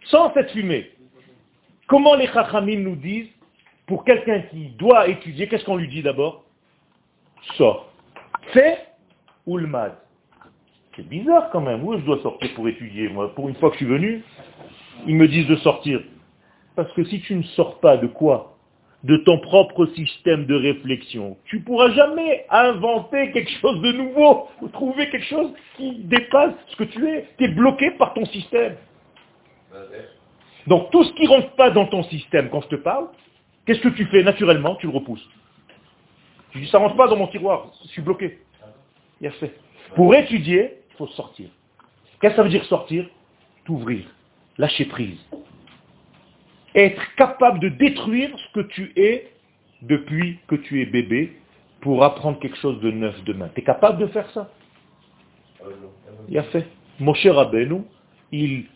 Sans 0.06 0.32
cette 0.34 0.50
fumée. 0.50 0.90
Comment 1.86 2.14
les 2.14 2.26
chachamim 2.28 2.80
nous 2.80 2.96
disent, 2.96 3.28
pour 3.86 4.04
quelqu'un 4.04 4.40
qui 4.50 4.68
doit 4.78 5.08
étudier, 5.08 5.48
qu'est-ce 5.48 5.64
qu'on 5.64 5.76
lui 5.76 5.88
dit 5.88 6.02
d'abord? 6.02 6.44
Sors. 7.56 7.92
Fais 8.52 8.78
ou 9.46 9.58
le 9.58 9.66
mad. 9.66 9.94
C'est 10.96 11.06
bizarre 11.06 11.50
quand 11.50 11.60
même. 11.60 11.84
Où 11.84 11.98
je 11.98 12.04
dois 12.04 12.20
sortir 12.22 12.54
pour 12.54 12.68
étudier 12.68 13.08
Moi, 13.08 13.34
pour 13.34 13.48
une 13.48 13.56
fois 13.56 13.70
que 13.70 13.74
je 13.74 13.84
suis 13.84 13.92
venu, 13.92 14.22
ils 15.06 15.16
me 15.16 15.28
disent 15.28 15.48
de 15.48 15.56
sortir. 15.56 16.00
Parce 16.76 16.90
que 16.92 17.04
si 17.04 17.20
tu 17.20 17.34
ne 17.34 17.42
sors 17.42 17.80
pas 17.80 17.96
de 17.96 18.06
quoi? 18.06 18.56
De 19.02 19.18
ton 19.18 19.38
propre 19.38 19.84
système 19.94 20.46
de 20.46 20.54
réflexion, 20.54 21.36
tu 21.44 21.60
pourras 21.60 21.90
jamais 21.90 22.46
inventer 22.48 23.32
quelque 23.32 23.50
chose 23.60 23.82
de 23.82 23.92
nouveau 23.92 24.48
ou 24.62 24.68
trouver 24.68 25.10
quelque 25.10 25.26
chose 25.26 25.52
qui 25.76 25.96
dépasse 26.04 26.54
ce 26.68 26.76
que 26.76 26.84
tu 26.84 27.06
es. 27.06 27.28
Tu 27.36 27.44
es 27.44 27.48
bloqué 27.48 27.90
par 27.92 28.14
ton 28.14 28.24
système. 28.24 28.76
Donc 30.66 30.90
tout 30.90 31.04
ce 31.04 31.12
qui 31.12 31.24
ne 31.24 31.28
rentre 31.28 31.50
pas 31.52 31.70
dans 31.70 31.86
ton 31.86 32.02
système 32.04 32.48
quand 32.50 32.62
je 32.62 32.68
te 32.68 32.76
parle, 32.76 33.08
qu'est-ce 33.66 33.80
que 33.80 33.88
tu 33.88 34.06
fais 34.06 34.22
naturellement 34.22 34.76
Tu 34.76 34.86
le 34.86 34.92
repousses. 34.92 35.26
Tu 36.50 36.60
dis 36.60 36.68
ça 36.68 36.78
rentre 36.78 36.96
pas 36.96 37.08
dans 37.08 37.16
mon 37.16 37.26
tiroir, 37.28 37.70
je 37.82 37.88
suis 37.88 38.02
bloqué. 38.02 38.38
Il 39.20 39.26
a 39.26 39.30
fait. 39.32 39.54
Pour 39.94 40.14
étudier, 40.14 40.78
il 40.90 40.96
faut 40.96 41.06
sortir. 41.08 41.48
Qu'est-ce 42.20 42.32
que 42.32 42.36
ça 42.36 42.42
veut 42.42 42.48
dire 42.48 42.64
sortir? 42.64 43.06
T'ouvrir, 43.64 44.04
lâcher 44.58 44.84
prise. 44.86 45.18
Être 46.74 47.02
capable 47.16 47.60
de 47.60 47.68
détruire 47.68 48.30
ce 48.38 48.60
que 48.60 48.66
tu 48.66 48.92
es 48.96 49.32
depuis 49.82 50.38
que 50.48 50.56
tu 50.56 50.82
es 50.82 50.86
bébé 50.86 51.36
pour 51.80 52.02
apprendre 52.02 52.38
quelque 52.38 52.56
chose 52.56 52.80
de 52.80 52.90
neuf 52.90 53.22
demain. 53.24 53.48
Tu 53.54 53.60
es 53.60 53.64
capable 53.64 53.98
de 53.98 54.06
faire 54.06 54.28
ça? 54.30 54.50
Il 56.28 56.38
a 56.38 56.42
fait. 56.44 56.66
Moshe 56.98 57.26
Rabbeinu, 57.26 57.82
il 58.32 58.66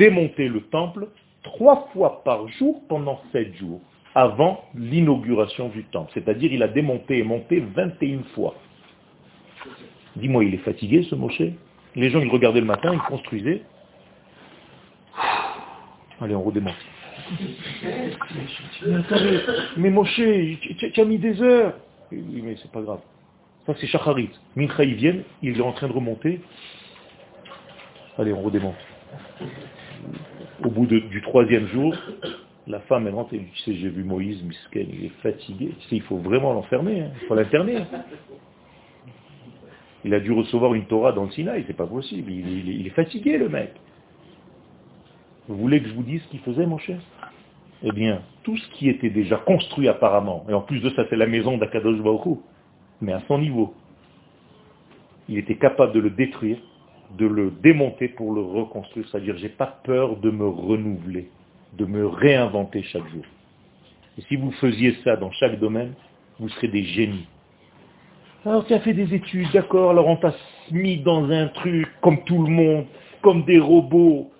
démontait 0.00 0.48
le 0.48 0.62
temple 0.62 1.08
trois 1.42 1.88
fois 1.92 2.22
par 2.24 2.48
jour 2.48 2.82
pendant 2.88 3.20
sept 3.32 3.54
jours. 3.56 3.80
avant 4.14 4.64
l'inauguration 4.74 5.68
du 5.68 5.84
temple. 5.84 6.10
C'est-à-dire 6.14 6.52
il 6.52 6.62
a 6.62 6.68
démonté 6.68 7.18
et 7.18 7.22
monté 7.22 7.60
21 7.60 8.24
fois. 8.34 8.54
Dis-moi, 10.16 10.44
il 10.44 10.54
est 10.54 10.64
fatigué 10.64 11.06
ce 11.08 11.14
Moshe? 11.14 11.42
Les 11.94 12.10
gens, 12.10 12.20
ils 12.20 12.28
regardaient 12.28 12.60
le 12.60 12.66
matin, 12.66 12.92
ils 12.92 13.08
construisaient. 13.08 13.62
Allez, 16.20 16.34
on 16.34 16.42
redémonte. 16.42 16.74
Mais 19.76 19.90
Moshe, 19.90 20.16
tu 20.16 20.92
tu 20.92 21.00
as 21.00 21.04
mis 21.04 21.18
des 21.18 21.40
heures. 21.40 21.74
Oui, 22.10 22.42
mais 22.42 22.56
c'est 22.60 22.72
pas 22.72 22.82
grave. 22.82 23.00
Ça, 23.66 23.74
c'est 23.78 23.86
Shacharit. 23.86 24.30
Mincha, 24.56 24.82
ils 24.82 24.94
viennent, 24.94 25.22
il 25.42 25.56
est 25.56 25.62
en 25.62 25.72
train 25.72 25.86
de 25.86 25.92
remonter. 25.92 26.40
Allez, 28.18 28.32
on 28.32 28.42
redémonte. 28.42 28.74
Au 30.64 30.70
bout 30.70 30.86
du 30.86 31.22
troisième 31.22 31.66
jour, 31.68 31.94
la 32.66 32.80
femme, 32.80 33.06
elle 33.06 33.38
dit, 33.38 33.44
tu 33.54 33.62
sais, 33.62 33.74
j'ai 33.74 33.88
vu 33.88 34.04
Moïse, 34.04 34.42
Misken, 34.42 34.86
il 34.92 35.06
est 35.06 35.22
fatigué. 35.22 35.74
Tu 35.80 35.88
sais, 35.88 35.96
il 35.96 36.02
faut 36.02 36.18
vraiment 36.18 36.52
l'enfermer, 36.52 37.00
hein. 37.00 37.10
il 37.20 37.26
faut 37.26 37.34
l'interner. 37.34 37.82
Il 40.04 40.14
a 40.14 40.20
dû 40.20 40.32
recevoir 40.32 40.74
une 40.74 40.86
Torah 40.86 41.12
dans 41.12 41.24
le 41.24 41.30
Sinaï, 41.30 41.64
c'est 41.66 41.76
pas 41.76 41.86
possible. 41.86 42.30
Il, 42.30 42.86
est 42.86 42.90
fatigué, 42.90 43.38
le 43.38 43.48
mec. 43.48 43.72
Vous 45.48 45.56
voulez 45.56 45.82
que 45.82 45.88
je 45.88 45.94
vous 45.94 46.02
dise 46.02 46.22
ce 46.22 46.28
qu'il 46.28 46.40
faisait, 46.40 46.66
mon 46.66 46.78
cher? 46.78 46.98
Eh 47.82 47.92
bien, 47.92 48.22
tout 48.44 48.56
ce 48.56 48.68
qui 48.72 48.88
était 48.88 49.10
déjà 49.10 49.36
construit 49.36 49.88
apparemment, 49.88 50.44
et 50.48 50.52
en 50.52 50.60
plus 50.60 50.80
de 50.80 50.90
ça, 50.90 51.04
c'est 51.10 51.16
la 51.16 51.26
maison 51.26 51.58
d'Akadosh 51.58 51.98
Baruch 51.98 52.38
mais 53.02 53.14
à 53.14 53.22
son 53.26 53.38
niveau, 53.38 53.74
il 55.28 55.38
était 55.38 55.56
capable 55.56 55.94
de 55.94 56.00
le 56.00 56.10
détruire, 56.10 56.58
de 57.18 57.26
le 57.26 57.50
démonter 57.50 58.08
pour 58.08 58.32
le 58.32 58.40
reconstruire. 58.40 59.06
C'est-à-dire, 59.08 59.36
j'ai 59.36 59.48
pas 59.48 59.80
peur 59.84 60.16
de 60.16 60.30
me 60.30 60.46
renouveler, 60.46 61.28
de 61.74 61.84
me 61.84 62.06
réinventer 62.06 62.82
chaque 62.82 63.06
jour. 63.08 63.24
Et 64.18 64.22
si 64.22 64.36
vous 64.36 64.50
faisiez 64.52 64.96
ça 65.04 65.16
dans 65.16 65.30
chaque 65.32 65.58
domaine, 65.58 65.94
vous 66.38 66.48
serez 66.48 66.68
des 66.68 66.84
génies. 66.84 67.26
Alors 68.44 68.66
tu 68.66 68.72
as 68.72 68.80
fait 68.80 68.94
des 68.94 69.14
études, 69.14 69.50
d'accord, 69.52 69.90
alors 69.90 70.06
on 70.06 70.16
t'a 70.16 70.34
mis 70.70 70.98
dans 70.98 71.30
un 71.30 71.48
truc 71.48 71.88
comme 72.00 72.24
tout 72.24 72.42
le 72.42 72.50
monde, 72.50 72.86
comme 73.20 73.44
des 73.44 73.58
robots. 73.58 74.30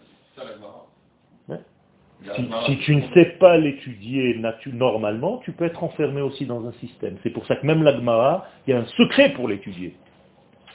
Si, 2.66 2.76
tu 2.78 2.96
ne 2.96 3.02
sais 3.14 3.36
pas 3.40 3.56
l'étudier 3.56 4.38
normalement, 4.72 5.38
tu 5.38 5.52
peux 5.52 5.64
être 5.64 5.82
enfermé 5.82 6.20
aussi 6.20 6.44
dans 6.44 6.66
un 6.66 6.72
système. 6.72 7.16
C'est 7.22 7.30
pour 7.30 7.46
ça 7.46 7.56
que 7.56 7.66
même 7.66 7.82
l'Agmara, 7.82 8.46
il 8.66 8.70
y 8.70 8.74
a 8.74 8.78
un 8.80 8.84
secret 8.84 9.32
pour 9.32 9.48
l'étudier. 9.48 9.94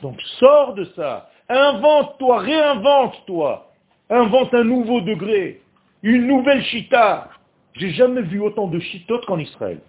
Donc 0.01 0.19
sors 0.39 0.73
de 0.73 0.85
ça, 0.95 1.29
invente-toi, 1.49 2.39
réinvente-toi, 2.39 3.71
invente 4.09 4.53
un 4.53 4.63
nouveau 4.63 5.01
degré, 5.01 5.61
une 6.03 6.27
nouvelle 6.27 6.63
chita. 6.63 7.29
J'ai 7.73 7.91
jamais 7.91 8.21
vu 8.21 8.39
autant 8.39 8.67
de 8.67 8.79
chitotes 8.79 9.25
qu'en 9.25 9.39
Israël. 9.39 9.79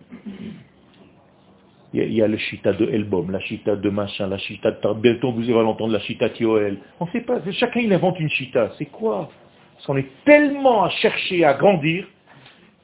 Il 1.92 2.12
y, 2.12 2.20
a, 2.20 2.28
le 2.28 2.36
chita 2.36 2.72
de 2.74 2.84
Elbom, 2.84 3.30
la 3.30 3.40
chita 3.40 3.74
de 3.76 3.88
machin, 3.88 4.26
la 4.26 4.36
chita 4.38 4.72
de 4.72 4.76
Tar- 4.80 4.96
bientôt 4.96 5.32
vous 5.32 5.44
allez 5.44 5.52
l'entendre, 5.52 5.92
la 5.92 6.00
chita 6.00 6.28
Tioel. 6.28 6.78
On 7.00 7.06
ne 7.06 7.10
sait 7.10 7.20
pas, 7.22 7.40
chacun 7.52 7.80
il 7.80 7.92
invente 7.92 8.20
une 8.20 8.28
chita. 8.28 8.70
C'est 8.76 8.86
quoi? 8.86 9.30
Parce 9.74 9.86
qu'on 9.86 9.96
est 9.96 10.08
tellement 10.24 10.84
à 10.84 10.90
chercher 10.90 11.44
à 11.44 11.54
grandir 11.54 12.06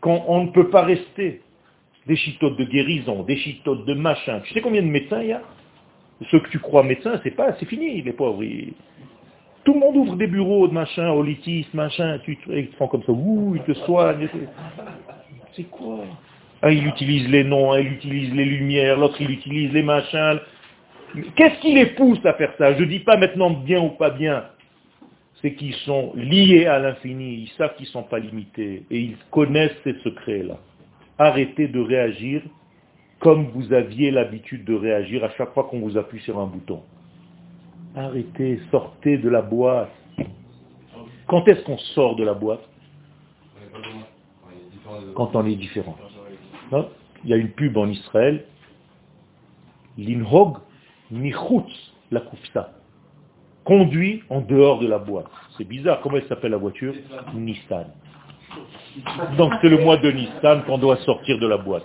qu'on 0.01 0.23
on 0.29 0.45
ne 0.45 0.51
peut 0.51 0.71
pas 0.71 0.83
rester. 0.83 1.43
Des 2.07 2.17
chitotes 2.17 2.57
de 2.57 2.65
guérison, 2.65 3.23
des 3.25 3.37
chitotes 3.37 3.85
de 3.85 3.95
machin. 3.95 4.41
Tu 4.45 4.55
sais 4.55 4.61
combien 4.61 4.83
de 4.83 4.89
médecins 4.89 5.21
il 5.21 5.29
y 5.29 5.33
a? 5.33 5.43
Ceux 6.31 6.41
que 6.41 6.51
tu 6.51 6.59
crois 6.59 6.83
médecins, 6.83 7.21
c'est 7.23 7.31
pas, 7.31 7.55
c'est 7.59 7.67
fini, 7.67 8.03
les 8.03 8.13
pauvres. 8.13 8.43
Tout 9.65 9.75
le 9.75 9.81
monde 9.81 9.97
ouvre 9.97 10.17
des 10.17 10.27
bureaux 10.27 10.67
de 10.67 10.73
machin, 10.73 11.11
holitis, 11.11 11.67
machin, 11.73 12.19
tu 12.25 12.39
ils 12.49 12.69
te 12.69 12.77
font 12.77 12.89
comme 12.89 13.03
ça, 13.05 13.13
ouh, 13.13 13.55
ils 13.57 13.63
te 13.63 13.73
soignent. 13.81 14.29
C'est 15.55 15.71
quoi? 15.71 16.01
Un, 16.63 16.71
il 16.71 16.87
utilise 16.87 17.29
les 17.29 17.45
noms, 17.45 17.75
il 17.77 17.93
utilise 17.93 18.35
les 18.35 18.45
lumières, 18.45 18.99
l'autre, 18.99 19.21
il 19.21 19.31
utilise 19.31 19.73
les 19.73 19.83
machins. 19.83 20.39
Qu'est-ce 21.37 21.61
qui 21.61 21.75
les 21.75 21.87
pousse 21.87 22.25
à 22.25 22.33
faire 22.35 22.53
ça? 22.57 22.75
Je 22.75 22.81
ne 22.81 22.89
dis 22.89 23.01
pas 23.01 23.17
maintenant 23.17 23.51
bien 23.51 23.81
ou 23.81 23.91
pas 23.91 24.11
bien. 24.11 24.45
C'est 25.41 25.55
qu'ils 25.55 25.75
sont 25.75 26.13
liés 26.15 26.67
à 26.67 26.79
l'infini, 26.79 27.43
ils 27.43 27.53
savent 27.59 27.75
qu'ils 27.75 27.87
ne 27.87 27.91
sont 27.91 28.05
pas 28.05 28.21
limités, 28.21 28.85
et 28.91 28.99
ils 28.99 29.17
connaissent 29.31 29.77
ces 29.83 29.95
secrets-là. 30.05 30.57
Arrêtez 31.19 31.69
de 31.69 31.81
réagir 31.81 32.43
comme 33.23 33.47
vous 33.55 33.73
aviez 33.73 34.11
l'habitude 34.11 34.65
de 34.65 34.75
réagir 34.75 35.23
à 35.25 35.31
chaque 35.31 35.55
fois 35.55 35.65
qu'on 35.65 35.79
vous 35.79 35.97
appuie 35.97 36.21
sur 36.21 36.41
un 36.41 36.47
bouton. 36.47 36.83
Arrêtez, 37.95 38.61
sortez 38.73 39.17
de 39.17 39.29
la 39.29 39.43
boîte. 39.43 39.93
Quand 41.29 41.47
est-ce 41.47 41.63
qu'on 41.63 41.79
sort 41.79 42.17
de 42.17 42.25
la 42.25 42.35
boîte? 42.35 42.69
Quand 45.15 45.37
on 45.37 45.47
est 45.47 45.55
différent. 45.55 45.97
Hein 46.73 46.87
Il 47.23 47.31
y 47.31 47.33
a 47.33 47.37
une 47.37 47.51
pub 47.51 47.77
en 47.77 47.87
Israël, 47.87 48.45
Linhog 49.97 50.59
Michutz 51.13 51.93
la 52.11 52.21
Kufsa. 52.21 52.73
Conduit 53.65 54.25
en 54.31 54.41
dehors 54.41 54.81
de 54.81 54.89
la 54.89 54.99
boîte. 54.99 55.31
C'est 55.57 55.65
bizarre, 55.65 56.01
comment 56.01 56.17
elle 56.17 56.27
s'appelle 56.27 56.51
la 56.51 56.57
voiture? 56.57 56.95
Nissan. 57.35 57.87
Donc 59.37 59.53
c'est 59.61 59.69
le 59.69 59.79
mois 59.79 59.97
de 59.97 60.11
Nissan 60.11 60.63
qu'on 60.65 60.79
doit 60.79 60.97
sortir 60.99 61.39
de 61.39 61.47
la 61.47 61.57
boîte. 61.57 61.85